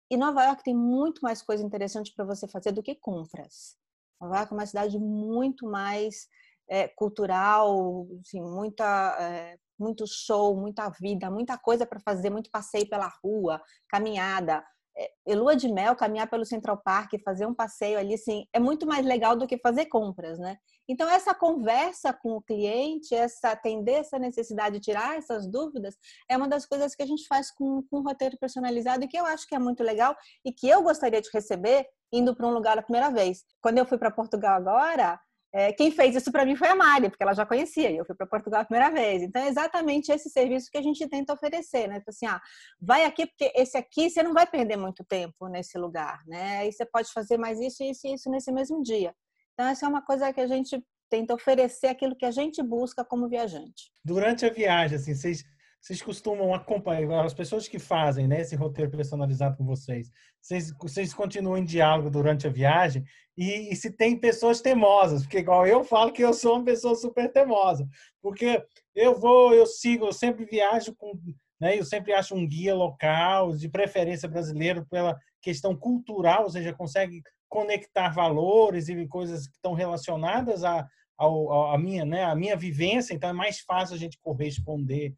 E 0.10 0.18
Nova 0.18 0.44
York 0.44 0.64
tem 0.64 0.76
muito 0.76 1.22
mais 1.22 1.44
coisa 1.44 1.64
interessante 1.64 2.12
para 2.16 2.26
você 2.26 2.48
fazer 2.48 2.72
do 2.72 2.82
que 2.82 2.96
compras. 2.96 3.78
Nova 4.20 4.38
York 4.38 4.52
é 4.52 4.56
uma 4.56 4.66
cidade 4.66 4.98
muito 4.98 5.70
mais 5.70 6.28
é, 6.68 6.88
cultural, 6.88 8.08
assim, 8.20 8.42
muita, 8.42 9.18
é, 9.20 9.58
muito 9.78 10.06
show, 10.08 10.56
muita 10.56 10.90
vida, 10.90 11.30
muita 11.30 11.56
coisa 11.60 11.86
para 11.86 12.00
fazer, 12.00 12.32
muito 12.32 12.50
passeio 12.50 12.90
pela 12.90 13.12
rua, 13.24 13.62
caminhada. 13.88 14.66
É, 14.98 15.36
lua 15.36 15.56
de 15.56 15.72
mel, 15.72 15.96
caminhar 15.96 16.30
pelo 16.30 16.46
Central 16.46 16.82
Park, 16.84 17.14
fazer 17.24 17.46
um 17.46 17.54
passeio 17.54 17.98
ali, 17.98 18.16
assim, 18.16 18.46
é 18.54 18.60
muito 18.60 18.86
mais 18.86 19.06
legal 19.06 19.36
do 19.36 19.48
que 19.48 19.58
fazer 19.58 19.86
compras, 19.86 20.38
né? 20.40 20.58
Então, 20.88 21.08
essa 21.08 21.36
conversa 21.36 22.12
com 22.12 22.32
o 22.32 22.42
cliente, 22.42 23.14
essa 23.14 23.52
atender 23.52 24.00
essa 24.00 24.18
necessidade 24.18 24.80
de 24.80 24.82
tirar 24.82 25.18
essas 25.18 25.48
dúvidas, 25.48 25.96
é 26.28 26.36
uma 26.36 26.48
das 26.48 26.66
coisas 26.66 26.96
que 26.96 27.04
a 27.04 27.06
gente 27.06 27.28
faz 27.28 27.52
com, 27.52 27.84
com 27.90 28.00
um 28.00 28.04
roteiro 28.04 28.38
personalizado 28.40 29.04
e 29.04 29.08
que 29.08 29.18
eu 29.18 29.26
acho 29.26 29.48
que 29.48 29.54
é 29.54 29.60
muito 29.60 29.84
legal 29.84 30.16
e 30.44 30.52
que 30.52 30.68
eu 30.68 30.82
gostaria 30.82 31.22
de 31.22 31.30
receber 31.32 31.86
indo 32.12 32.36
para 32.36 32.48
um 32.48 32.52
lugar 32.52 32.78
a 32.78 32.82
primeira 32.82 33.12
vez. 33.12 33.44
Quando 33.62 33.78
eu 33.78 33.86
fui 33.86 34.00
para 34.00 34.10
Portugal 34.10 34.56
agora, 34.56 35.20
é, 35.54 35.74
quem 35.74 35.92
fez 35.92 36.16
isso 36.16 36.32
para 36.32 36.46
mim 36.46 36.56
foi 36.56 36.68
a 36.68 36.76
Mari, 36.76 37.10
porque 37.10 37.24
ela 37.24 37.34
já 37.34 37.46
conhecia, 37.46 37.90
e 37.90 37.98
eu 37.98 38.06
fui 38.06 38.16
para 38.16 38.28
Portugal 38.28 38.62
a 38.62 38.66
primeira 38.66 38.92
vez. 38.92 39.24
Então, 39.24 39.42
é 39.42 39.48
exatamente 39.48 40.12
esse 40.12 40.30
serviço 40.30 40.70
que 40.72 40.78
a 40.78 40.82
gente 40.82 41.08
tenta 41.08 41.34
oferecer, 41.34 41.88
né? 41.88 41.98
Então, 41.98 42.12
assim, 42.12 42.28
ah, 42.28 42.40
vai 42.80 43.04
aqui, 43.04 43.26
porque 43.26 43.52
esse 43.56 43.78
aqui 43.78 44.10
você 44.10 44.22
não 44.22 44.34
vai 44.34 44.46
perder 44.46 44.78
muito 44.78 45.04
tempo 45.04 45.48
nesse 45.48 45.78
lugar, 45.78 46.22
né? 46.28 46.68
E 46.68 46.72
você 46.72 46.86
pode 46.86 47.12
fazer 47.12 47.38
mais 47.38 47.60
isso, 47.60 47.84
isso 47.84 48.08
e 48.08 48.14
isso 48.14 48.30
nesse 48.30 48.52
mesmo 48.52 48.82
dia. 48.84 49.14
Então, 49.54 49.68
essa 49.68 49.86
é 49.86 49.90
uma 49.90 50.04
coisa 50.04 50.32
que 50.32 50.42
a 50.42 50.48
gente 50.48 50.82
tenta 51.10 51.34
oferecer 51.34 51.88
aquilo 51.88 52.16
que 52.16 52.26
a 52.26 52.32
gente 52.32 52.62
busca 52.62 53.04
como 53.04 53.28
viajante. 53.28 53.92
Durante 54.06 54.46
a 54.46 54.50
viagem, 54.52 54.98
assim, 54.98 55.16
vocês 55.16 55.44
vocês 55.80 56.02
costumam 56.02 56.54
acompanhar 56.54 57.24
as 57.24 57.34
pessoas 57.34 57.68
que 57.68 57.80
fazem 57.80 58.28
né, 58.28 58.42
esse 58.42 58.56
roteiro 58.56 58.92
personalizado 58.92 59.56
com 59.56 59.66
vocês? 59.66 60.12
Vocês, 60.42 60.74
vocês 60.78 61.14
continuam 61.14 61.58
em 61.58 61.64
diálogo 61.64 62.10
durante 62.10 62.46
a 62.46 62.50
viagem 62.50 63.04
e, 63.38 63.72
e, 63.72 63.76
se 63.76 63.90
tem 63.92 64.18
pessoas 64.18 64.60
temosas, 64.60 65.22
porque 65.22 65.40
igual 65.40 65.66
eu 65.66 65.84
falo 65.84 66.12
que 66.12 66.22
eu 66.22 66.34
sou 66.34 66.58
uma 66.58 66.66
pessoa 66.66 66.96
super 66.96 67.32
temosa, 67.32 67.88
porque 68.22 68.62
eu 68.94 69.18
vou, 69.18 69.54
eu 69.54 69.66
sigo, 69.66 70.08
eu 70.08 70.14
sempre 70.14 70.44
viajo 70.44 70.94
com, 70.96 71.14
né, 71.60 71.80
eu 71.80 71.86
sempre 71.86 72.12
acho 72.14 72.36
um 72.36 72.46
guia 72.46 72.76
local, 72.76 73.56
de 73.56 73.70
preferência 73.70 74.28
brasileiro 74.28 74.86
pela 74.90 75.18
questão 75.42 75.74
cultural, 75.76 76.44
ou 76.44 76.50
seja, 76.50 76.74
consegue 76.74 77.22
conectar 77.48 78.10
valores 78.10 78.90
e 78.90 79.08
coisas 79.08 79.48
que 79.48 79.56
estão 79.56 79.74
relacionadas 79.74 80.66
a, 80.66 80.86
a, 81.18 81.74
a 81.74 81.78
minha, 81.78 82.04
né, 82.04 82.26
a 82.26 82.36
minha 82.36 82.58
vivência, 82.58 83.14
então 83.14 83.30
é 83.30 83.34
mais 83.34 83.62
fácil 83.62 83.96
a 83.96 84.00
gente 84.00 84.20
corresponder 84.22 85.16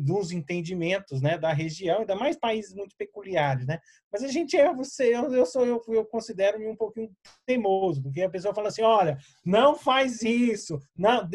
dos 0.00 0.30
entendimentos 0.30 1.20
né, 1.20 1.36
da 1.36 1.52
região, 1.52 2.00
ainda 2.00 2.14
mais 2.14 2.36
países 2.36 2.74
muito 2.74 2.96
peculiares, 2.96 3.66
né? 3.66 3.78
Mas 4.12 4.22
a 4.22 4.28
gente 4.28 4.56
é 4.56 4.72
você, 4.72 5.14
eu, 5.14 5.32
eu 5.32 5.46
sou 5.46 5.66
eu, 5.66 5.82
eu 5.88 6.04
considero-me 6.04 6.68
um 6.68 6.76
pouquinho 6.76 7.10
teimoso, 7.46 8.02
porque 8.02 8.22
a 8.22 8.30
pessoa 8.30 8.54
fala 8.54 8.68
assim, 8.68 8.82
olha, 8.82 9.18
não 9.44 9.74
faz 9.74 10.22
isso, 10.22 10.78
não, 10.96 11.28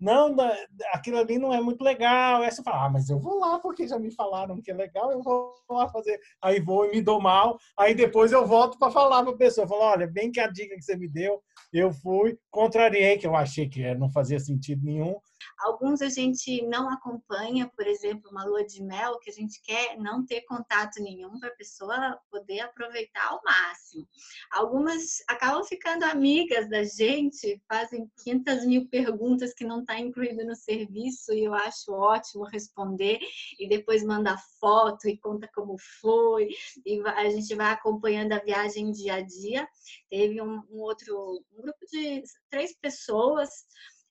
não, 0.00 0.34
não, 0.34 0.50
aquilo 0.92 1.18
ali 1.18 1.38
não 1.38 1.52
é 1.52 1.60
muito 1.60 1.84
legal. 1.84 2.42
Aí 2.42 2.50
você 2.50 2.62
fala, 2.62 2.86
ah, 2.86 2.90
mas 2.90 3.08
eu 3.08 3.18
vou 3.18 3.38
lá 3.38 3.58
porque 3.60 3.86
já 3.86 3.98
me 3.98 4.10
falaram 4.10 4.60
que 4.60 4.70
é 4.70 4.74
legal, 4.74 5.12
eu 5.12 5.22
vou 5.22 5.54
lá 5.70 5.88
fazer. 5.88 6.18
Aí 6.42 6.60
vou 6.60 6.86
e 6.86 6.92
me 6.92 7.02
dou 7.02 7.20
mal, 7.20 7.58
aí 7.78 7.94
depois 7.94 8.32
eu 8.32 8.46
volto 8.46 8.78
para 8.78 8.90
falar 8.90 9.22
para 9.22 9.32
a 9.32 9.36
pessoa, 9.36 9.68
falo, 9.68 9.82
olha, 9.82 10.06
bem 10.06 10.32
que 10.32 10.40
a 10.40 10.48
dica 10.48 10.74
que 10.74 10.82
você 10.82 10.96
me 10.96 11.08
deu, 11.08 11.40
eu 11.72 11.92
fui, 11.92 12.38
contrariei, 12.50 13.18
que 13.18 13.26
eu 13.26 13.36
achei 13.36 13.68
que 13.68 13.94
não 13.94 14.10
fazia 14.10 14.40
sentido 14.40 14.84
nenhum, 14.84 15.16
Alguns 15.58 16.02
a 16.02 16.08
gente 16.08 16.62
não 16.66 16.90
acompanha, 16.90 17.70
por 17.76 17.86
exemplo, 17.86 18.30
uma 18.30 18.44
lua 18.44 18.64
de 18.64 18.82
mel, 18.82 19.18
que 19.20 19.30
a 19.30 19.32
gente 19.32 19.60
quer 19.62 19.96
não 19.98 20.24
ter 20.24 20.42
contato 20.42 21.00
nenhum 21.00 21.38
para 21.38 21.48
a 21.48 21.56
pessoa 21.56 22.18
poder 22.30 22.60
aproveitar 22.60 23.28
ao 23.28 23.40
máximo. 23.44 24.06
Algumas 24.50 25.22
acabam 25.28 25.64
ficando 25.64 26.04
amigas 26.04 26.68
da 26.68 26.84
gente, 26.84 27.60
fazem 27.68 28.10
500 28.22 28.66
mil 28.66 28.88
perguntas 28.88 29.52
que 29.54 29.64
não 29.64 29.80
está 29.80 29.98
incluído 29.98 30.44
no 30.44 30.54
serviço 30.54 31.32
e 31.32 31.44
eu 31.44 31.54
acho 31.54 31.92
ótimo 31.92 32.44
responder 32.44 33.18
e 33.58 33.68
depois 33.68 34.02
manda 34.02 34.36
foto 34.60 35.08
e 35.08 35.18
conta 35.18 35.48
como 35.54 35.76
foi 36.00 36.48
e 36.84 37.00
a 37.00 37.28
gente 37.30 37.54
vai 37.54 37.72
acompanhando 37.72 38.32
a 38.32 38.38
viagem 38.38 38.90
dia 38.90 39.14
a 39.14 39.20
dia. 39.20 39.68
Teve 40.10 40.40
um, 40.40 40.62
um 40.70 40.80
outro 40.80 41.44
um 41.52 41.62
grupo 41.62 41.84
de 41.90 42.22
três 42.50 42.74
pessoas 42.76 43.50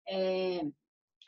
é, 0.07 0.61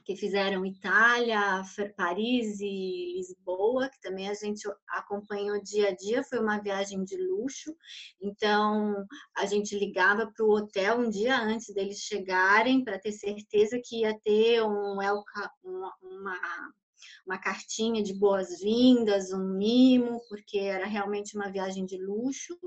que 0.04 0.16
fizeram 0.16 0.66
Itália, 0.66 1.64
Paris 1.96 2.60
e 2.60 3.16
Lisboa, 3.16 3.90
que 3.90 4.02
também 4.02 4.30
a 4.30 4.34
gente 4.34 4.68
acompanhou 4.90 5.62
dia 5.62 5.90
a 5.90 5.96
dia, 5.96 6.24
foi 6.24 6.40
uma 6.40 6.60
viagem 6.60 7.04
de 7.04 7.16
luxo. 7.18 7.76
Então, 8.22 9.06
a 9.36 9.46
gente 9.46 9.78
ligava 9.78 10.32
para 10.32 10.46
o 10.46 10.52
hotel 10.52 11.00
um 11.00 11.10
dia 11.10 11.38
antes 11.40 11.74
deles 11.74 12.00
chegarem 12.00 12.84
para 12.84 13.00
ter 13.00 13.12
certeza 13.12 13.80
que 13.84 14.02
ia 14.02 14.18
ter 14.24 14.62
um 14.64 14.98
uma, 15.64 15.94
uma 16.02 16.74
uma 17.26 17.38
cartinha 17.38 18.04
de 18.04 18.14
boas-vindas, 18.14 19.32
um 19.32 19.58
mimo, 19.58 20.22
porque 20.30 20.60
era 20.60 20.86
realmente 20.86 21.36
uma 21.36 21.52
viagem 21.52 21.86
de 21.86 21.98
luxo 21.98 22.58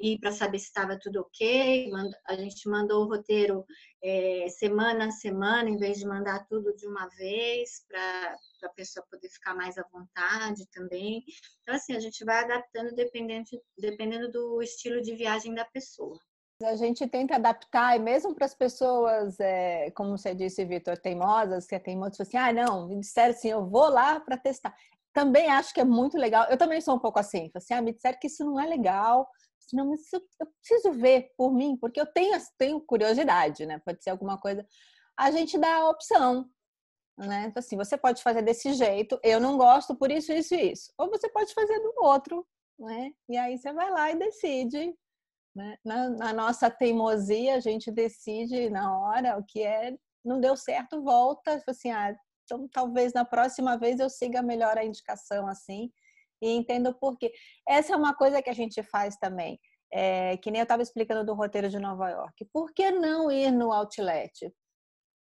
e 0.00 0.18
para 0.18 0.32
saber 0.32 0.58
se 0.58 0.66
estava 0.66 0.98
tudo 0.98 1.20
ok. 1.20 1.90
A 2.26 2.36
gente 2.36 2.68
mandou 2.68 3.04
o 3.04 3.08
roteiro 3.08 3.64
é, 4.02 4.46
semana 4.48 5.06
a 5.06 5.10
semana, 5.10 5.68
em 5.68 5.76
vez 5.76 5.98
de 5.98 6.06
mandar 6.06 6.46
tudo 6.46 6.74
de 6.76 6.86
uma 6.86 7.08
vez, 7.08 7.84
para 7.88 8.36
a 8.64 8.68
pessoa 8.70 9.04
poder 9.10 9.28
ficar 9.28 9.54
mais 9.54 9.76
à 9.76 9.84
vontade 9.92 10.66
também. 10.72 11.24
Então, 11.62 11.74
assim, 11.74 11.94
a 11.94 12.00
gente 12.00 12.24
vai 12.24 12.44
adaptando 12.44 12.94
dependendo, 12.94 13.44
dependendo 13.76 14.30
do 14.30 14.62
estilo 14.62 15.02
de 15.02 15.14
viagem 15.14 15.54
da 15.54 15.64
pessoa. 15.64 16.18
A 16.62 16.74
gente 16.74 17.06
tenta 17.06 17.36
adaptar, 17.36 17.94
e 17.94 18.00
mesmo 18.00 18.34
para 18.34 18.44
as 18.44 18.54
pessoas, 18.54 19.38
é, 19.38 19.92
como 19.92 20.18
você 20.18 20.34
disse, 20.34 20.64
Vitor, 20.64 20.98
teimosas, 20.98 21.66
que 21.66 21.74
é 21.74 21.78
teimoso, 21.78 22.20
assim, 22.20 22.36
ah, 22.36 22.52
não, 22.52 22.88
me 22.88 22.98
disseram 22.98 23.30
assim, 23.30 23.48
eu 23.48 23.64
vou 23.64 23.88
lá 23.88 24.18
para 24.18 24.36
testar. 24.36 24.74
Também 25.12 25.48
acho 25.48 25.72
que 25.72 25.80
é 25.80 25.84
muito 25.84 26.18
legal. 26.18 26.46
Eu 26.50 26.58
também 26.58 26.80
sou 26.80 26.96
um 26.96 26.98
pouco 26.98 27.18
assim, 27.18 27.48
assim, 27.54 27.74
ah, 27.74 27.82
me 27.82 27.92
disseram 27.92 28.18
que 28.20 28.26
isso 28.26 28.44
não 28.44 28.58
é 28.58 28.66
legal, 28.66 29.28
não, 29.76 29.88
mas 29.88 30.12
eu, 30.12 30.20
eu 30.40 30.46
preciso 30.46 30.92
ver 30.92 31.32
por 31.36 31.52
mim, 31.52 31.76
porque 31.76 32.00
eu 32.00 32.06
tenho, 32.06 32.36
tenho 32.56 32.80
curiosidade, 32.80 33.66
né? 33.66 33.78
Pode 33.84 34.02
ser 34.02 34.10
alguma 34.10 34.38
coisa. 34.38 34.66
A 35.16 35.30
gente 35.30 35.58
dá 35.58 35.76
a 35.76 35.88
opção, 35.90 36.48
né? 37.18 37.46
Então, 37.46 37.60
assim, 37.60 37.76
você 37.76 37.96
pode 37.96 38.22
fazer 38.22 38.42
desse 38.42 38.72
jeito, 38.74 39.18
eu 39.22 39.40
não 39.40 39.56
gosto 39.56 39.94
por 39.94 40.10
isso, 40.10 40.32
isso 40.32 40.54
e 40.54 40.72
isso. 40.72 40.92
Ou 40.96 41.10
você 41.10 41.28
pode 41.28 41.52
fazer 41.52 41.78
do 41.80 41.92
outro, 41.98 42.46
né? 42.78 43.12
E 43.28 43.36
aí 43.36 43.58
você 43.58 43.72
vai 43.72 43.90
lá 43.90 44.10
e 44.10 44.18
decide. 44.18 44.94
Né? 45.54 45.76
Na, 45.84 46.08
na 46.10 46.32
nossa 46.32 46.70
teimosia, 46.70 47.56
a 47.56 47.60
gente 47.60 47.90
decide 47.90 48.70
na 48.70 48.96
hora 48.98 49.38
o 49.38 49.44
que 49.44 49.62
é. 49.62 49.96
Não 50.24 50.40
deu 50.40 50.56
certo, 50.56 51.02
volta. 51.02 51.62
Assim, 51.66 51.90
ah, 51.90 52.16
então 52.44 52.68
talvez 52.68 53.12
na 53.12 53.24
próxima 53.24 53.76
vez 53.76 54.00
eu 54.00 54.08
siga 54.08 54.42
melhor 54.42 54.78
a 54.78 54.84
indicação 54.84 55.46
assim 55.46 55.92
e 56.40 56.50
entendo 56.50 56.94
por 56.94 57.16
quê. 57.18 57.32
Essa 57.68 57.94
é 57.94 57.96
uma 57.96 58.14
coisa 58.14 58.42
que 58.42 58.50
a 58.50 58.54
gente 58.54 58.82
faz 58.82 59.16
também, 59.16 59.58
é, 59.92 60.36
que 60.38 60.50
nem 60.50 60.60
eu 60.60 60.64
estava 60.64 60.82
explicando 60.82 61.24
do 61.24 61.34
roteiro 61.34 61.68
de 61.68 61.78
Nova 61.78 62.10
York. 62.10 62.44
Por 62.52 62.72
que 62.72 62.90
não 62.90 63.30
ir 63.30 63.50
no 63.50 63.72
outlet? 63.72 64.52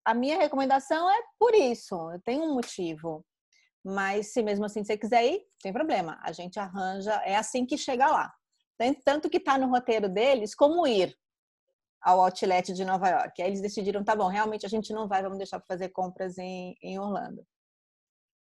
A 0.06 0.14
minha 0.14 0.38
recomendação 0.38 1.10
é 1.10 1.22
por 1.40 1.54
isso, 1.54 1.98
tem 2.24 2.40
um 2.40 2.54
motivo. 2.54 3.26
Mas 3.84 4.34
se 4.34 4.44
mesmo 4.44 4.66
assim 4.66 4.84
você 4.84 4.98
quiser 4.98 5.26
ir, 5.26 5.42
tem 5.62 5.72
problema. 5.72 6.20
A 6.22 6.32
gente 6.32 6.60
arranja, 6.60 7.14
é 7.26 7.36
assim 7.36 7.66
que 7.66 7.78
chega 7.78 8.08
lá. 8.08 8.34
Tanto 9.06 9.30
que 9.30 9.38
está 9.38 9.58
no 9.58 9.70
roteiro 9.70 10.10
deles 10.10 10.54
como 10.54 10.86
ir 10.86 11.16
ao 12.02 12.22
outlet 12.22 12.74
de 12.74 12.86
Nova 12.86 13.10
York. 13.10 13.42
Aí 13.42 13.50
eles 13.50 13.62
decidiram, 13.62 14.04
tá 14.04 14.16
bom, 14.16 14.28
realmente 14.28 14.66
a 14.66 14.70
gente 14.70 14.94
não 14.94 15.08
vai, 15.08 15.22
vamos 15.22 15.38
deixar 15.38 15.60
para 15.60 15.68
fazer 15.68 15.90
compras 15.90 16.38
em, 16.38 16.76
em 16.82 17.00
Orlando. 17.00 17.46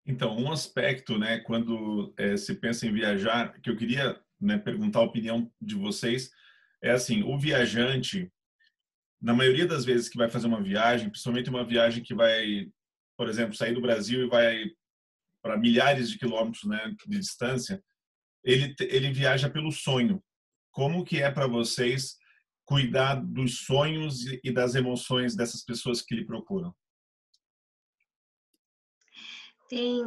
Então, 0.06 0.36
um 0.36 0.50
aspecto, 0.50 1.18
né, 1.18 1.38
quando 1.40 2.14
é, 2.16 2.36
se 2.36 2.54
pensa 2.54 2.86
em 2.86 2.92
viajar, 2.92 3.60
que 3.60 3.68
eu 3.68 3.76
queria 3.76 4.18
né, 4.40 4.56
perguntar 4.56 5.00
a 5.00 5.04
opinião 5.04 5.50
de 5.60 5.74
vocês, 5.74 6.30
é 6.82 6.90
assim, 6.90 7.22
o 7.22 7.38
viajante, 7.38 8.32
na 9.20 9.34
maioria 9.34 9.66
das 9.66 9.84
vezes 9.84 10.08
que 10.08 10.16
vai 10.16 10.30
fazer 10.30 10.46
uma 10.46 10.62
viagem, 10.62 11.10
principalmente 11.10 11.50
uma 11.50 11.64
viagem 11.64 12.02
que 12.02 12.14
vai, 12.14 12.70
por 13.16 13.28
exemplo, 13.28 13.54
sair 13.54 13.74
do 13.74 13.80
Brasil 13.80 14.24
e 14.24 14.28
vai 14.28 14.70
para 15.42 15.56
milhares 15.56 16.10
de 16.10 16.18
quilômetros 16.18 16.64
né, 16.64 16.94
de 17.06 17.18
distância, 17.18 17.82
ele, 18.44 18.74
ele 18.80 19.12
viaja 19.12 19.50
pelo 19.50 19.72
sonho. 19.72 20.22
Como 20.72 21.04
que 21.04 21.20
é 21.20 21.30
para 21.30 21.46
vocês 21.46 22.16
cuidar 22.64 23.16
dos 23.16 23.60
sonhos 23.60 24.26
e 24.44 24.52
das 24.52 24.74
emoções 24.74 25.34
dessas 25.34 25.64
pessoas 25.64 26.02
que 26.02 26.14
lhe 26.14 26.24
procuram? 26.24 26.74
Tem, 29.68 30.02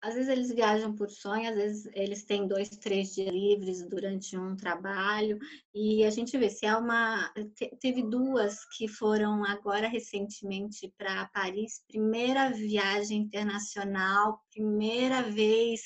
às 0.00 0.14
vezes 0.14 0.28
eles 0.28 0.52
viajam 0.52 0.94
por 0.94 1.10
sonho, 1.10 1.48
às 1.50 1.54
vezes 1.54 1.90
eles 1.94 2.24
têm 2.24 2.48
dois, 2.48 2.70
três 2.70 3.14
dias 3.14 3.30
livres 3.30 3.86
durante 3.86 4.36
um 4.36 4.56
trabalho, 4.56 5.38
e 5.74 6.04
a 6.04 6.10
gente 6.10 6.36
vê 6.38 6.48
se 6.48 6.64
é 6.64 6.74
uma. 6.74 7.32
Teve 7.80 8.02
duas 8.02 8.64
que 8.76 8.88
foram 8.88 9.44
agora 9.44 9.86
recentemente 9.86 10.92
para 10.96 11.26
Paris, 11.26 11.84
primeira 11.86 12.50
viagem 12.50 13.18
internacional, 13.18 14.40
primeira 14.50 15.22
vez 15.22 15.82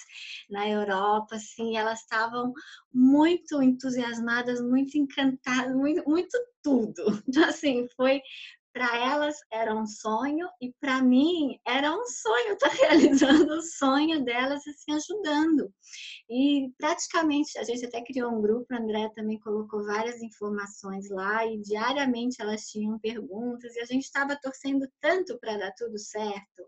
na 0.49 0.69
Europa, 0.69 1.37
assim, 1.37 1.77
elas 1.77 2.01
estavam 2.01 2.53
muito 2.93 3.61
entusiasmadas, 3.61 4.61
muito 4.61 4.97
encantadas, 4.97 5.75
muito, 5.75 6.09
muito 6.09 6.37
tudo. 6.63 7.05
Então, 7.29 7.45
assim, 7.45 7.87
foi 7.97 8.23
para 8.77 8.95
elas 8.99 9.37
era 9.51 9.75
um 9.75 9.87
sonho 9.87 10.47
e 10.61 10.71
para 10.79 11.01
mim 11.01 11.59
era 11.67 11.91
um 11.91 12.05
sonho 12.05 12.53
estar 12.53 12.69
tá 12.69 12.75
realizando 12.77 13.55
o 13.55 13.63
sonho 13.63 14.23
delas 14.23 14.61
assim 14.69 14.93
ajudando. 14.93 15.73
E 16.29 16.71
praticamente 16.77 17.59
a 17.59 17.65
gente 17.65 17.87
até 17.87 18.05
criou 18.05 18.31
um 18.31 18.43
grupo, 18.43 18.67
a 18.75 18.77
André 18.77 19.09
também 19.15 19.41
colocou 19.41 19.83
várias 19.87 20.21
informações 20.21 21.09
lá 21.09 21.47
e 21.47 21.59
diariamente 21.63 22.43
elas 22.43 22.67
tinham 22.67 22.99
perguntas 22.99 23.75
e 23.77 23.81
a 23.81 23.87
gente 23.87 24.05
estava 24.05 24.39
torcendo 24.43 24.87
tanto 25.01 25.39
para 25.41 25.57
dar 25.57 25.73
tudo 25.73 25.99
certo 25.99 26.63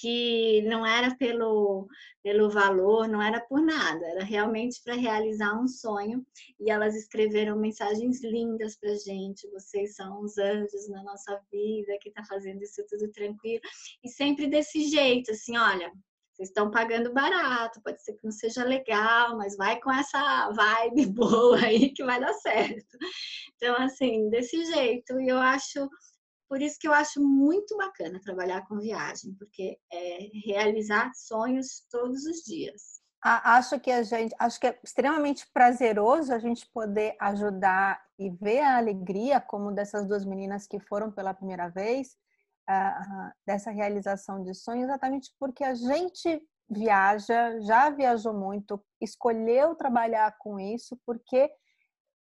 que 0.00 0.62
não 0.62 0.84
era 0.84 1.14
pelo, 1.16 1.86
pelo 2.22 2.50
valor, 2.50 3.06
não 3.06 3.22
era 3.22 3.40
por 3.40 3.60
nada, 3.62 4.04
era 4.06 4.24
realmente 4.24 4.80
para 4.82 4.94
realizar 4.94 5.54
um 5.54 5.68
sonho. 5.68 6.26
E 6.58 6.70
elas 6.70 6.96
escreveram 6.96 7.56
mensagens 7.56 8.22
lindas 8.22 8.76
para 8.76 8.96
gente. 8.96 9.48
Vocês 9.50 9.94
são 9.94 10.20
os 10.22 10.36
anjos 10.36 10.88
na 10.88 11.02
nossa 11.04 11.40
vida, 11.50 11.96
que 12.00 12.08
está 12.08 12.24
fazendo 12.24 12.62
isso 12.62 12.84
tudo 12.88 13.10
tranquilo. 13.12 13.62
E 14.02 14.08
sempre 14.08 14.48
desse 14.48 14.82
jeito, 14.88 15.30
assim, 15.30 15.56
olha. 15.56 15.92
Vocês 16.32 16.48
estão 16.48 16.68
pagando 16.68 17.12
barato, 17.12 17.80
pode 17.80 18.02
ser 18.02 18.14
que 18.14 18.24
não 18.24 18.32
seja 18.32 18.64
legal, 18.64 19.36
mas 19.36 19.56
vai 19.56 19.80
com 19.80 19.92
essa 19.92 20.50
vibe 20.50 21.06
boa 21.14 21.56
aí 21.58 21.90
que 21.90 22.02
vai 22.02 22.18
dar 22.18 22.34
certo. 22.34 22.98
Então, 23.54 23.76
assim, 23.76 24.28
desse 24.30 24.64
jeito. 24.64 25.20
E 25.20 25.28
eu 25.28 25.38
acho 25.38 25.88
por 26.48 26.60
isso 26.60 26.78
que 26.78 26.86
eu 26.86 26.92
acho 26.92 27.20
muito 27.20 27.76
bacana 27.76 28.20
trabalhar 28.20 28.66
com 28.66 28.78
viagem, 28.78 29.34
porque 29.34 29.78
é 29.92 30.28
realizar 30.44 31.12
sonhos 31.14 31.86
todos 31.90 32.24
os 32.24 32.42
dias. 32.42 33.02
Acho 33.22 33.80
que 33.80 33.90
a 33.90 34.02
gente, 34.02 34.34
acho 34.38 34.60
que 34.60 34.66
é 34.66 34.78
extremamente 34.84 35.46
prazeroso 35.50 36.30
a 36.30 36.38
gente 36.38 36.68
poder 36.70 37.16
ajudar 37.18 37.98
e 38.18 38.28
ver 38.28 38.60
a 38.60 38.76
alegria 38.76 39.40
como 39.40 39.72
dessas 39.72 40.06
duas 40.06 40.26
meninas 40.26 40.66
que 40.66 40.78
foram 40.78 41.10
pela 41.10 41.32
primeira 41.32 41.68
vez 41.70 42.18
uh, 42.68 43.32
dessa 43.46 43.70
realização 43.70 44.42
de 44.42 44.54
sonhos, 44.54 44.84
exatamente 44.84 45.32
porque 45.40 45.64
a 45.64 45.74
gente 45.74 46.46
viaja, 46.68 47.58
já 47.60 47.88
viajou 47.88 48.34
muito, 48.34 48.82
escolheu 49.00 49.74
trabalhar 49.74 50.36
com 50.38 50.60
isso 50.60 50.98
porque 51.06 51.50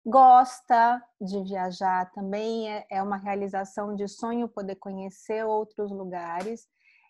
gosta 0.05 1.03
de 1.21 1.43
viajar, 1.45 2.11
também 2.13 2.73
é, 2.73 2.87
é 2.91 3.03
uma 3.03 3.17
realização 3.17 3.95
de 3.95 4.09
sonho 4.09 4.49
poder 4.49 4.77
conhecer 4.77 5.45
outros 5.45 5.91
lugares 5.91 6.67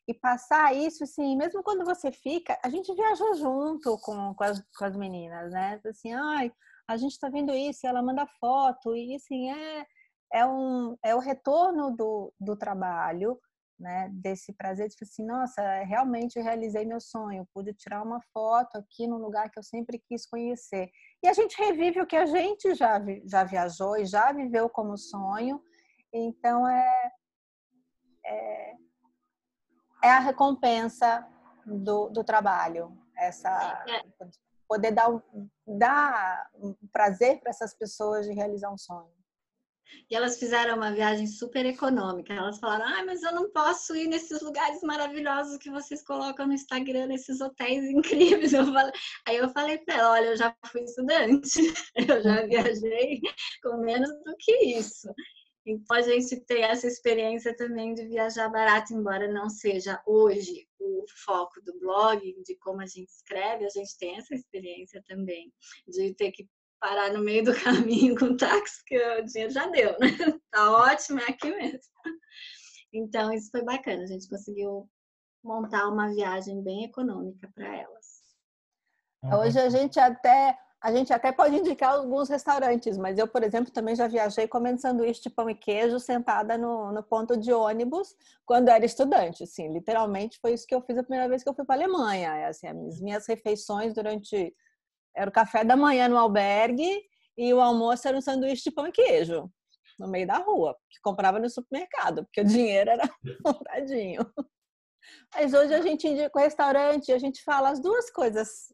e 0.09 0.15
passar 0.15 0.75
isso, 0.75 1.05
assim, 1.05 1.37
mesmo 1.37 1.63
quando 1.63 1.85
você 1.85 2.11
fica, 2.11 2.59
a 2.65 2.69
gente 2.69 2.93
viajou 2.95 3.35
junto 3.35 3.97
com, 3.99 4.35
com, 4.35 4.45
as, 4.45 4.61
com 4.77 4.85
as 4.85 4.97
meninas, 4.97 5.53
né? 5.53 5.81
Assim, 5.87 6.13
ai, 6.13 6.53
a 6.89 6.97
gente 6.97 7.19
tá 7.19 7.29
vendo 7.29 7.55
isso, 7.55 7.81
e 7.85 7.87
ela 7.87 8.03
manda 8.03 8.27
foto, 8.41 8.97
e 8.97 9.15
assim, 9.15 9.51
é, 9.53 9.87
é, 10.33 10.47
um, 10.47 10.97
é 11.05 11.15
o 11.15 11.21
retorno 11.21 11.95
do, 11.97 12.33
do 12.41 12.57
trabalho, 12.57 13.39
né? 13.81 14.09
Desse 14.13 14.53
prazer 14.53 14.89
de 14.89 14.97
assim, 15.03 15.25
nossa, 15.25 15.63
realmente 15.83 16.39
realizei 16.39 16.85
meu 16.85 17.01
sonho, 17.01 17.49
pude 17.55 17.73
tirar 17.73 18.03
uma 18.03 18.21
foto 18.33 18.77
aqui 18.77 19.07
no 19.07 19.17
lugar 19.17 19.51
que 19.51 19.59
eu 19.59 19.63
sempre 19.63 19.99
quis 19.99 20.27
conhecer. 20.27 20.91
E 21.23 21.29
a 21.29 21.33
gente 21.33 21.57
revive 21.57 22.01
o 22.01 22.07
que 22.07 22.17
a 22.17 22.27
gente 22.27 22.75
já, 22.75 23.01
já 23.25 23.43
viajou 23.43 23.97
e 23.97 24.05
já 24.05 24.33
viveu 24.33 24.69
como 24.69 24.97
sonho. 24.97 25.63
Então, 26.13 26.69
é, 26.69 27.13
é, 28.27 28.73
é 30.05 30.11
a 30.11 30.19
recompensa 30.19 31.27
do, 31.65 32.09
do 32.11 32.23
trabalho. 32.23 32.97
Essa, 33.17 33.85
é. 33.89 34.03
Poder 34.69 34.93
dar, 34.93 35.11
dar 35.67 36.51
prazer 36.93 37.41
para 37.41 37.51
essas 37.51 37.75
pessoas 37.75 38.27
de 38.27 38.33
realizar 38.33 38.71
um 38.71 38.79
sonho. 38.79 39.20
E 40.11 40.15
elas 40.15 40.39
fizeram 40.39 40.77
uma 40.77 40.93
viagem 40.93 41.27
super 41.27 41.65
econômica. 41.67 42.33
Elas 42.33 42.59
falaram: 42.59 42.85
ah, 42.87 43.05
mas 43.05 43.23
eu 43.23 43.33
não 43.33 43.51
posso 43.51 43.95
ir 43.95 44.09
nesses 44.09 44.41
lugares 44.41 44.81
maravilhosos 44.83 45.59
que 45.59 45.71
vocês 45.71 46.03
colocam 46.03 46.47
no 46.47 46.55
Instagram, 46.55 47.07
nesses 47.07 47.41
hotéis 47.41 47.85
incríveis. 47.91 48.53
Eu 48.53 48.65
falei... 48.67 48.93
Aí 49.27 49.37
eu 49.37 49.49
falei 49.51 49.79
para 49.79 49.95
ela: 49.95 50.13
olha, 50.13 50.27
eu 50.27 50.37
já 50.37 50.55
fui 50.67 50.83
estudante, 50.83 51.61
eu 51.97 52.23
já 52.23 52.47
viajei 52.47 53.21
com 53.63 53.77
menos 53.79 54.11
do 54.25 54.35
que 54.39 54.53
isso. 54.65 55.09
Então 55.67 55.97
a 55.97 56.03
gente 56.03 56.41
tem 56.47 56.65
essa 56.65 56.87
experiência 56.87 57.55
também 57.55 57.95
de 57.95 58.07
viajar 58.07 58.49
barato, 58.49 58.95
embora 58.95 59.31
não 59.31 59.49
seja 59.49 60.03
hoje 60.07 60.67
o 60.79 61.05
foco 61.25 61.61
do 61.63 61.79
blog, 61.79 62.21
de 62.43 62.57
como 62.57 62.81
a 62.81 62.87
gente 62.87 63.09
escreve, 63.09 63.67
a 63.67 63.69
gente 63.69 63.97
tem 63.99 64.17
essa 64.17 64.35
experiência 64.35 65.03
também 65.07 65.53
de 65.87 66.15
ter 66.15 66.33
que 66.33 66.49
parar 66.81 67.13
no 67.13 67.23
meio 67.23 67.45
do 67.45 67.53
caminho 67.63 68.19
com 68.19 68.37
táxi, 68.37 68.83
que 68.87 68.97
o 68.97 69.25
dinheiro 69.25 69.53
já 69.53 69.67
deu, 69.67 69.97
né? 69.99 70.09
Tá 70.51 70.73
ótimo, 70.73 71.21
é 71.21 71.27
aqui 71.27 71.49
mesmo. 71.55 71.79
Então, 72.93 73.33
isso 73.33 73.51
foi 73.53 73.63
bacana, 73.63 74.03
a 74.03 74.07
gente 74.07 74.29
conseguiu 74.29 74.89
montar 75.45 75.89
uma 75.89 76.09
viagem 76.09 76.63
bem 76.63 76.85
econômica 76.85 77.49
para 77.55 77.77
elas. 77.77 78.21
Hoje 79.23 79.61
a 79.61 79.69
gente 79.69 80.01
até 80.01 80.59
a 80.83 80.91
gente 80.93 81.13
até 81.13 81.31
pode 81.31 81.55
indicar 81.55 81.93
alguns 81.93 82.31
restaurantes, 82.31 82.97
mas 82.97 83.19
eu, 83.19 83.29
por 83.29 83.43
exemplo, 83.43 83.71
também 83.71 83.95
já 83.95 84.09
viajei 84.09 84.49
comendo 84.49 84.81
sanduíche 84.81 85.21
de 85.21 85.29
pão 85.29 85.51
e 85.51 85.55
queijo 85.55 86.01
sentada 86.01 86.57
no, 86.57 86.91
no 86.91 87.03
ponto 87.03 87.37
de 87.37 87.53
ônibus 87.53 88.17
quando 88.47 88.71
era 88.71 88.83
estudante. 88.83 89.43
Assim, 89.43 89.71
literalmente 89.71 90.39
foi 90.41 90.55
isso 90.55 90.67
que 90.67 90.75
eu 90.75 90.81
fiz 90.81 90.97
a 90.97 91.03
primeira 91.03 91.29
vez 91.29 91.43
que 91.43 91.49
eu 91.51 91.55
fui 91.55 91.67
para 91.67 91.75
a 91.75 91.85
Alemanha. 91.85 92.35
É, 92.35 92.47
assim, 92.47 92.67
as 92.67 92.99
minhas 92.99 93.27
refeições 93.27 93.93
durante 93.93 94.55
era 95.15 95.29
o 95.29 95.33
café 95.33 95.65
da 95.65 95.77
manhã 95.77 96.09
no 96.09 96.19
albergue 96.19 97.03
e 97.37 97.53
o 97.55 97.61
almoço 97.61 98.07
era 98.07 98.17
um 98.17 98.21
sanduíche 98.21 98.65
de 98.65 98.71
pão 98.71 98.87
e 98.87 98.93
queijo 98.93 99.51
no 99.99 100.09
meio 100.09 100.27
da 100.27 100.39
rua, 100.39 100.77
que 100.89 100.99
comprava 101.03 101.39
no 101.39 101.49
supermercado, 101.51 102.25
porque 102.25 102.41
o 102.41 102.45
dinheiro 102.45 102.91
era 102.91 103.09
contadinho. 103.45 104.21
Mas 105.35 105.53
hoje 105.53 105.75
a 105.75 105.83
gente 105.83 106.09
indica 106.09 106.31
o 106.35 106.41
restaurante, 106.41 107.13
a 107.13 107.19
gente 107.19 107.43
fala 107.45 107.71
as 107.71 107.81
duas 107.81 108.11
coisas 108.11 108.73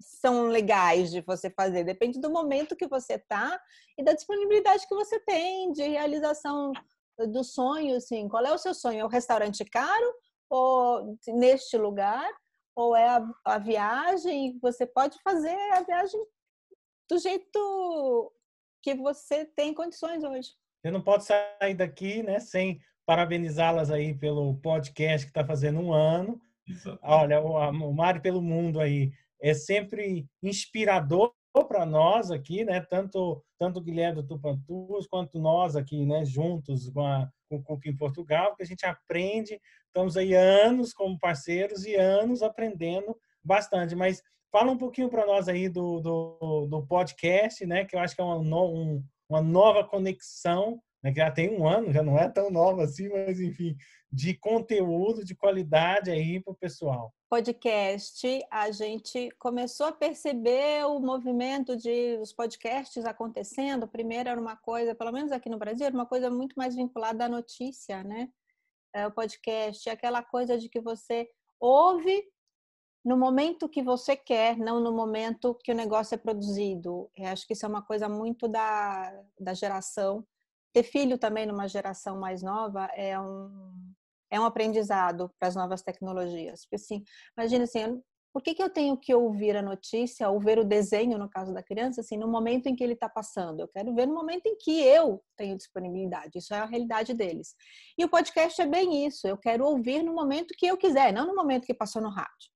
são 0.00 0.46
legais 0.46 1.10
de 1.10 1.20
você 1.22 1.50
fazer, 1.50 1.84
depende 1.84 2.20
do 2.20 2.30
momento 2.30 2.76
que 2.76 2.86
você 2.86 3.18
tá 3.18 3.60
e 3.96 4.04
da 4.04 4.12
disponibilidade 4.12 4.86
que 4.86 4.94
você 4.94 5.18
tem 5.20 5.72
de 5.72 5.82
realização 5.82 6.72
do 7.18 7.42
sonho, 7.42 7.96
assim, 7.96 8.28
qual 8.28 8.44
é 8.44 8.52
o 8.52 8.58
seu 8.58 8.74
sonho? 8.74 9.00
É 9.00 9.04
o 9.04 9.08
restaurante 9.08 9.64
caro 9.64 10.14
ou 10.48 11.18
neste 11.28 11.76
lugar 11.76 12.28
ou 12.78 12.94
é 12.94 13.08
a, 13.08 13.28
a 13.44 13.58
viagem, 13.58 14.56
você 14.62 14.86
pode 14.86 15.20
fazer 15.20 15.56
a 15.72 15.82
viagem 15.82 16.20
do 17.10 17.18
jeito 17.18 18.32
que 18.80 18.94
você 18.94 19.44
tem 19.44 19.74
condições 19.74 20.22
hoje. 20.22 20.50
Você 20.80 20.92
não 20.92 21.02
pode 21.02 21.24
sair 21.24 21.74
daqui, 21.74 22.22
né, 22.22 22.38
sem 22.38 22.80
parabenizá-las 23.04 23.90
aí 23.90 24.14
pelo 24.14 24.54
podcast 24.58 25.26
que 25.26 25.30
está 25.30 25.44
fazendo 25.44 25.80
um 25.80 25.92
ano. 25.92 26.40
Exatamente. 26.68 27.00
Olha, 27.02 27.42
o, 27.42 27.88
o 27.88 27.92
Mário 27.92 28.22
pelo 28.22 28.40
Mundo 28.40 28.78
aí 28.78 29.10
é 29.42 29.52
sempre 29.54 30.28
inspirador 30.40 31.34
para 31.68 31.84
nós 31.84 32.30
aqui, 32.30 32.64
né? 32.64 32.80
Tanto 32.82 33.42
tanto 33.58 33.80
o 33.80 33.82
Guilherme 33.82 34.22
do 34.22 34.28
Tupantus 34.28 35.08
quanto 35.08 35.40
nós 35.40 35.74
aqui, 35.74 36.06
né? 36.06 36.24
Juntos 36.24 36.88
com, 36.90 37.04
a, 37.04 37.28
com 37.48 37.56
o 37.56 37.62
Cuca 37.62 37.88
em 37.88 37.96
Portugal, 37.96 38.54
que 38.54 38.62
a 38.62 38.66
gente 38.66 38.84
aprende. 38.84 39.60
Estamos 39.86 40.16
aí 40.16 40.34
anos 40.34 40.92
como 40.92 41.18
parceiros 41.18 41.84
e 41.84 41.94
anos 41.94 42.42
aprendendo 42.42 43.16
bastante. 43.42 43.96
Mas 43.96 44.22
fala 44.52 44.70
um 44.70 44.78
pouquinho 44.78 45.08
para 45.08 45.26
nós 45.26 45.48
aí 45.48 45.68
do, 45.68 46.00
do, 46.00 46.66
do, 46.66 46.86
podcast, 46.86 47.64
né? 47.66 47.84
Que 47.84 47.96
eu 47.96 48.00
acho 48.00 48.14
que 48.14 48.20
é 48.20 48.24
uma, 48.24 48.42
no, 48.42 48.74
um, 48.74 49.04
uma 49.28 49.40
nova 49.40 49.82
conexão, 49.84 50.80
né? 51.02 51.12
Que 51.12 51.18
já 51.18 51.30
tem 51.30 51.50
um 51.50 51.66
ano, 51.66 51.92
já 51.92 52.02
não 52.02 52.18
é 52.18 52.28
tão 52.28 52.50
nova 52.50 52.84
assim, 52.84 53.08
mas 53.08 53.40
enfim, 53.40 53.76
de 54.12 54.34
conteúdo, 54.34 55.24
de 55.24 55.34
qualidade 55.34 56.10
aí 56.10 56.40
para 56.40 56.52
o 56.52 56.56
pessoal 56.56 57.12
podcast, 57.28 58.26
a 58.50 58.70
gente 58.70 59.30
começou 59.38 59.86
a 59.86 59.92
perceber 59.92 60.86
o 60.86 60.98
movimento 60.98 61.76
de 61.76 62.16
os 62.22 62.32
podcasts 62.32 63.04
acontecendo. 63.04 63.86
Primeiro 63.86 64.30
era 64.30 64.40
uma 64.40 64.56
coisa, 64.56 64.94
pelo 64.94 65.12
menos 65.12 65.30
aqui 65.30 65.50
no 65.50 65.58
Brasil, 65.58 65.86
era 65.86 65.94
uma 65.94 66.06
coisa 66.06 66.30
muito 66.30 66.54
mais 66.56 66.74
vinculada 66.74 67.26
à 67.26 67.28
notícia, 67.28 68.02
né? 68.02 68.30
É, 68.94 69.06
o 69.06 69.12
podcast, 69.12 69.90
aquela 69.90 70.22
coisa 70.22 70.56
de 70.56 70.70
que 70.70 70.80
você 70.80 71.28
ouve 71.60 72.24
no 73.04 73.16
momento 73.16 73.68
que 73.68 73.82
você 73.82 74.16
quer, 74.16 74.56
não 74.56 74.80
no 74.80 74.92
momento 74.92 75.54
que 75.62 75.70
o 75.70 75.74
negócio 75.74 76.14
é 76.14 76.18
produzido. 76.18 77.10
Eu 77.14 77.26
acho 77.26 77.46
que 77.46 77.52
isso 77.52 77.66
é 77.66 77.68
uma 77.68 77.82
coisa 77.82 78.08
muito 78.08 78.48
da, 78.48 79.12
da 79.38 79.52
geração. 79.52 80.26
Ter 80.72 80.82
filho 80.82 81.18
também 81.18 81.46
numa 81.46 81.68
geração 81.68 82.18
mais 82.18 82.42
nova 82.42 82.86
é 82.94 83.18
um, 83.20 83.94
é 84.30 84.38
um 84.38 84.44
aprendizado 84.44 85.30
para 85.38 85.48
as 85.48 85.54
novas 85.54 85.82
tecnologias. 85.82 86.62
Porque 86.62 86.76
assim, 86.76 87.02
imagina 87.36 87.64
assim, 87.64 88.02
por 88.32 88.42
que, 88.42 88.54
que 88.54 88.62
eu 88.62 88.70
tenho 88.70 88.96
que 88.96 89.14
ouvir 89.14 89.56
a 89.56 89.62
notícia 89.62 90.28
ou 90.28 90.38
ver 90.38 90.58
o 90.58 90.64
desenho, 90.64 91.18
no 91.18 91.28
caso 91.28 91.52
da 91.52 91.62
criança, 91.62 92.02
assim, 92.02 92.16
no 92.16 92.28
momento 92.28 92.66
em 92.66 92.76
que 92.76 92.84
ele 92.84 92.92
está 92.92 93.08
passando? 93.08 93.60
Eu 93.60 93.68
quero 93.68 93.94
ver 93.94 94.06
no 94.06 94.14
momento 94.14 94.46
em 94.46 94.56
que 94.56 94.80
eu 94.82 95.22
tenho 95.36 95.56
disponibilidade. 95.56 96.38
Isso 96.38 96.54
é 96.54 96.58
a 96.58 96.66
realidade 96.66 97.14
deles. 97.14 97.54
E 97.96 98.04
o 98.04 98.08
podcast 98.08 98.60
é 98.60 98.66
bem 98.66 99.06
isso. 99.06 99.26
Eu 99.26 99.36
quero 99.36 99.64
ouvir 99.64 100.02
no 100.02 100.14
momento 100.14 100.54
que 100.56 100.66
eu 100.66 100.76
quiser, 100.76 101.12
não 101.12 101.26
no 101.26 101.34
momento 101.34 101.66
que 101.66 101.74
passou 101.74 102.02
no 102.02 102.10
rádio. 102.10 102.50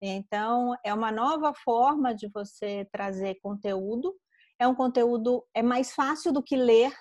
Então, 0.00 0.74
é 0.84 0.94
uma 0.94 1.10
nova 1.10 1.52
forma 1.52 2.14
de 2.14 2.28
você 2.28 2.86
trazer 2.92 3.40
conteúdo. 3.42 4.14
É 4.58 4.66
um 4.66 4.74
conteúdo, 4.74 5.44
é 5.52 5.62
mais 5.62 5.92
fácil 5.92 6.32
do 6.32 6.42
que 6.42 6.56
ler 6.56 6.92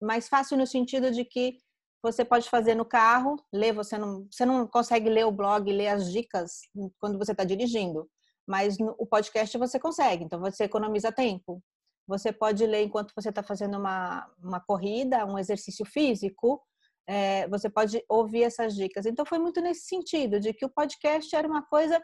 mais 0.00 0.28
fácil 0.28 0.56
no 0.56 0.66
sentido 0.66 1.10
de 1.10 1.24
que 1.24 1.58
você 2.02 2.24
pode 2.24 2.48
fazer 2.48 2.74
no 2.74 2.84
carro, 2.84 3.36
ler, 3.52 3.72
você 3.72 3.98
não, 3.98 4.26
você 4.30 4.46
não 4.46 4.66
consegue 4.66 5.08
ler 5.08 5.26
o 5.26 5.32
blog, 5.32 5.70
ler 5.72 5.88
as 5.88 6.10
dicas 6.12 6.60
quando 7.00 7.18
você 7.18 7.32
está 7.32 7.44
dirigindo, 7.44 8.08
mas 8.46 8.78
no, 8.78 8.94
o 8.98 9.06
podcast 9.06 9.56
você 9.58 9.78
consegue, 9.78 10.24
então 10.24 10.40
você 10.40 10.64
economiza 10.64 11.12
tempo. 11.12 11.62
Você 12.06 12.32
pode 12.32 12.64
ler 12.66 12.84
enquanto 12.84 13.12
você 13.14 13.28
está 13.28 13.42
fazendo 13.42 13.76
uma, 13.78 14.26
uma 14.42 14.60
corrida, 14.60 15.26
um 15.26 15.38
exercício 15.38 15.84
físico, 15.84 16.62
é, 17.06 17.46
você 17.48 17.68
pode 17.68 18.02
ouvir 18.08 18.44
essas 18.44 18.74
dicas. 18.74 19.04
Então 19.04 19.26
foi 19.26 19.38
muito 19.38 19.60
nesse 19.60 19.86
sentido, 19.86 20.40
de 20.40 20.54
que 20.54 20.64
o 20.64 20.70
podcast 20.70 21.34
era 21.34 21.46
uma 21.46 21.62
coisa 21.62 22.00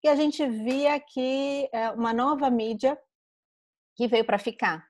que 0.00 0.08
a 0.08 0.14
gente 0.14 0.46
via 0.46 1.00
que 1.00 1.68
é 1.72 1.90
uma 1.90 2.12
nova 2.12 2.50
mídia 2.50 2.96
que 3.96 4.06
veio 4.06 4.24
para 4.24 4.38
ficar. 4.38 4.86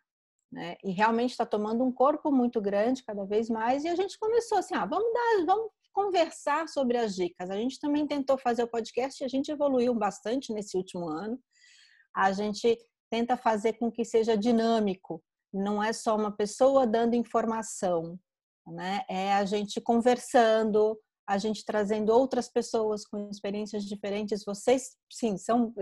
Né? 0.53 0.77
E 0.85 0.93
realmente 0.93 1.33
está 1.33 1.45
tomando 1.45 1.85
um 1.85 1.93
corpo 1.93 2.31
muito 2.31 2.61
grande 2.61 3.03
cada 3.05 3.25
vez 3.25 3.49
mais. 3.51 3.85
E 3.85 3.89
a 3.89 3.97
gente 3.97 4.19
começou 4.19 4.59
assim, 4.59 4.75
ah, 4.75 4.87
vamos 4.87 5.13
dar, 5.13 5.45
vamos 5.45 5.71
conversar 5.93 6.69
sobre 6.69 6.99
as 6.99 7.15
dicas. 7.15 7.51
A 7.51 7.57
gente 7.57 7.81
também 7.81 8.07
tentou 8.07 8.39
fazer 8.39 8.63
o 8.63 8.69
podcast 8.69 9.23
e 9.23 9.25
a 9.25 9.29
gente 9.29 9.51
evoluiu 9.51 9.95
bastante 9.95 10.53
nesse 10.53 10.77
último 10.77 11.09
ano. 11.09 11.39
A 12.15 12.33
gente 12.33 12.79
tenta 13.11 13.37
fazer 13.37 13.75
com 13.75 13.91
que 13.91 14.05
seja 14.05 14.37
dinâmico, 14.37 15.23
não 15.53 15.83
é 15.83 15.93
só 15.93 16.17
uma 16.17 16.31
pessoa 16.31 16.87
dando 16.87 17.15
informação, 17.15 18.19
né? 18.67 19.05
É 19.09 19.33
a 19.35 19.45
gente 19.45 19.81
conversando, 19.81 20.99
a 21.27 21.39
gente 21.39 21.65
trazendo 21.65 22.11
outras 22.11 22.49
pessoas 22.49 23.07
com 23.07 23.29
experiências 23.31 23.85
diferentes. 23.85 24.45
Vocês, 24.45 24.97
sim, 25.11 25.37
são 25.39 25.73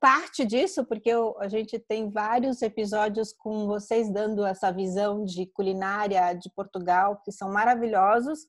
parte 0.00 0.44
disso, 0.44 0.84
porque 0.84 1.10
eu, 1.10 1.36
a 1.40 1.48
gente 1.48 1.78
tem 1.78 2.10
vários 2.10 2.62
episódios 2.62 3.32
com 3.32 3.66
vocês 3.66 4.10
dando 4.12 4.44
essa 4.44 4.72
visão 4.72 5.24
de 5.24 5.46
culinária 5.46 6.32
de 6.34 6.50
Portugal, 6.54 7.20
que 7.24 7.30
são 7.30 7.52
maravilhosos. 7.52 8.40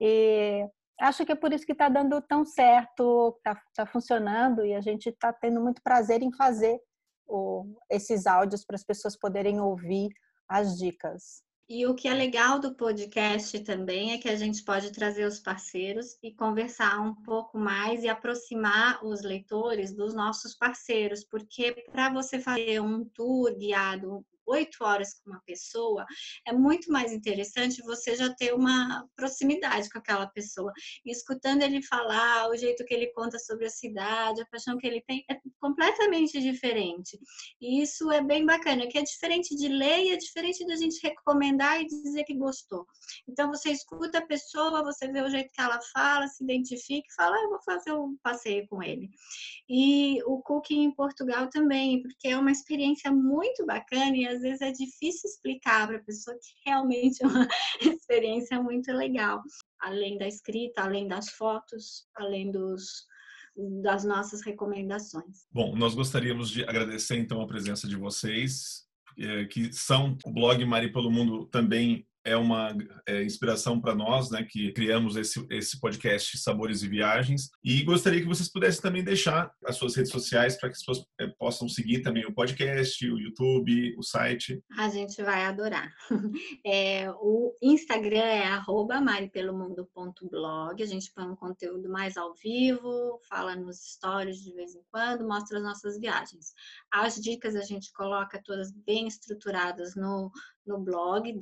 E 0.00 0.66
acho 1.00 1.24
que 1.24 1.32
é 1.32 1.36
por 1.36 1.52
isso 1.52 1.66
que 1.66 1.72
está 1.72 1.88
dando 1.88 2.20
tão 2.20 2.44
certo, 2.44 3.34
está 3.38 3.60
tá 3.74 3.86
funcionando 3.86 4.64
e 4.64 4.74
a 4.74 4.80
gente 4.80 5.08
está 5.08 5.32
tendo 5.32 5.60
muito 5.60 5.82
prazer 5.82 6.22
em 6.22 6.32
fazer 6.32 6.78
o, 7.26 7.64
esses 7.90 8.26
áudios 8.26 8.64
para 8.64 8.76
as 8.76 8.84
pessoas 8.84 9.18
poderem 9.18 9.60
ouvir 9.60 10.10
as 10.48 10.76
dicas. 10.76 11.42
E 11.68 11.86
o 11.86 11.94
que 11.94 12.08
é 12.08 12.12
legal 12.12 12.58
do 12.58 12.74
podcast 12.74 13.58
também 13.60 14.12
é 14.12 14.18
que 14.18 14.28
a 14.28 14.36
gente 14.36 14.62
pode 14.62 14.92
trazer 14.92 15.24
os 15.24 15.38
parceiros 15.38 16.18
e 16.22 16.32
conversar 16.32 17.00
um 17.00 17.14
pouco 17.14 17.56
mais 17.56 18.02
e 18.02 18.08
aproximar 18.08 19.04
os 19.04 19.22
leitores 19.22 19.94
dos 19.94 20.12
nossos 20.12 20.54
parceiros, 20.54 21.24
porque 21.24 21.72
para 21.90 22.10
você 22.10 22.38
fazer 22.38 22.80
um 22.80 23.04
tour 23.04 23.56
guiado 23.56 24.24
oito 24.46 24.84
horas 24.84 25.14
com 25.14 25.30
uma 25.30 25.42
pessoa, 25.46 26.04
é 26.46 26.52
muito 26.52 26.90
mais 26.90 27.12
interessante 27.12 27.82
você 27.82 28.14
já 28.14 28.32
ter 28.34 28.54
uma 28.54 29.06
proximidade 29.16 29.88
com 29.90 29.98
aquela 29.98 30.26
pessoa. 30.26 30.72
E 31.04 31.10
escutando 31.10 31.62
ele 31.62 31.82
falar, 31.82 32.48
o 32.48 32.56
jeito 32.56 32.84
que 32.84 32.94
ele 32.94 33.12
conta 33.12 33.38
sobre 33.38 33.66
a 33.66 33.70
cidade, 33.70 34.40
a 34.40 34.46
paixão 34.46 34.78
que 34.78 34.86
ele 34.86 35.02
tem, 35.06 35.24
é 35.30 35.38
completamente 35.60 36.40
diferente. 36.40 37.18
E 37.60 37.82
isso 37.82 38.10
é 38.10 38.22
bem 38.22 38.44
bacana, 38.44 38.86
que 38.86 38.98
é 38.98 39.02
diferente 39.02 39.54
de 39.56 39.68
ler 39.68 40.04
e 40.04 40.10
é 40.12 40.16
diferente 40.16 40.66
da 40.66 40.76
gente 40.76 41.00
recomendar 41.02 41.80
e 41.80 41.86
dizer 41.86 42.24
que 42.24 42.34
gostou. 42.34 42.86
Então 43.28 43.48
você 43.48 43.70
escuta 43.70 44.18
a 44.18 44.26
pessoa, 44.26 44.84
você 44.84 45.08
vê 45.08 45.22
o 45.22 45.30
jeito 45.30 45.50
que 45.52 45.60
ela 45.60 45.80
fala, 45.92 46.26
se 46.28 46.42
identifica 46.42 47.06
e 47.08 47.14
fala, 47.14 47.36
ah, 47.36 47.42
eu 47.42 47.50
vou 47.50 47.62
fazer 47.62 47.92
um 47.92 48.16
passeio 48.22 48.66
com 48.68 48.82
ele. 48.82 49.10
E 49.68 50.22
o 50.24 50.40
cooking 50.42 50.82
em 50.82 50.94
Portugal 50.94 51.48
também, 51.48 52.02
porque 52.02 52.28
é 52.28 52.36
uma 52.36 52.50
experiência 52.50 53.10
muito 53.10 53.64
bacana 53.64 54.16
e 54.16 54.26
às 54.32 54.40
vezes 54.40 54.60
é 54.60 54.72
difícil 54.72 55.28
explicar 55.28 55.86
para 55.86 55.96
a 55.96 56.02
pessoa 56.02 56.36
que 56.36 56.70
realmente 56.70 57.22
é 57.22 57.26
uma 57.26 57.46
experiência 57.80 58.60
muito 58.60 58.92
legal. 58.92 59.42
Além 59.80 60.18
da 60.18 60.26
escrita, 60.26 60.82
além 60.82 61.08
das 61.08 61.30
fotos, 61.30 62.06
além 62.14 62.50
dos, 62.50 63.06
das 63.82 64.04
nossas 64.04 64.42
recomendações. 64.42 65.46
Bom, 65.50 65.76
nós 65.76 65.94
gostaríamos 65.94 66.50
de 66.50 66.64
agradecer 66.64 67.16
então 67.16 67.40
a 67.40 67.46
presença 67.46 67.86
de 67.86 67.96
vocês, 67.96 68.86
eh, 69.18 69.44
que 69.46 69.72
são 69.72 70.16
o 70.24 70.32
blog 70.32 70.64
Mari 70.64 70.92
pelo 70.92 71.10
Mundo 71.10 71.46
também 71.46 72.06
é 72.24 72.36
uma 72.36 72.76
é, 73.06 73.22
inspiração 73.22 73.80
para 73.80 73.94
nós, 73.94 74.30
né, 74.30 74.46
que 74.48 74.72
criamos 74.72 75.16
esse, 75.16 75.44
esse 75.50 75.78
podcast 75.80 76.38
Sabores 76.38 76.82
e 76.82 76.88
Viagens. 76.88 77.50
E 77.64 77.82
gostaria 77.82 78.20
que 78.20 78.26
vocês 78.26 78.50
pudessem 78.50 78.80
também 78.80 79.02
deixar 79.02 79.52
as 79.64 79.76
suas 79.76 79.96
redes 79.96 80.12
sociais 80.12 80.56
para 80.56 80.68
que 80.68 80.76
as 80.76 80.84
pessoas 80.84 81.06
é, 81.20 81.26
possam 81.38 81.68
seguir 81.68 82.02
também 82.02 82.24
o 82.24 82.34
podcast, 82.34 83.08
o 83.08 83.18
YouTube, 83.18 83.96
o 83.98 84.02
site. 84.02 84.62
A 84.78 84.88
gente 84.88 85.22
vai 85.22 85.44
adorar. 85.44 85.92
É, 86.64 87.10
o 87.10 87.54
Instagram 87.60 88.20
é 88.20 88.46
maripelomundo.blog. 89.00 90.82
A 90.82 90.86
gente 90.86 91.12
põe 91.14 91.24
um 91.24 91.36
conteúdo 91.36 91.88
mais 91.88 92.16
ao 92.16 92.34
vivo, 92.34 93.20
fala 93.28 93.56
nos 93.56 93.78
stories 93.78 94.42
de 94.42 94.52
vez 94.54 94.74
em 94.74 94.82
quando, 94.90 95.26
mostra 95.26 95.58
as 95.58 95.64
nossas 95.64 95.98
viagens. 95.98 96.52
As 96.90 97.16
dicas 97.16 97.56
a 97.56 97.62
gente 97.62 97.92
coloca 97.92 98.40
todas 98.42 98.72
bem 98.72 99.06
estruturadas 99.06 99.94
no 99.94 100.30
no 100.66 100.78
blog 100.78 101.32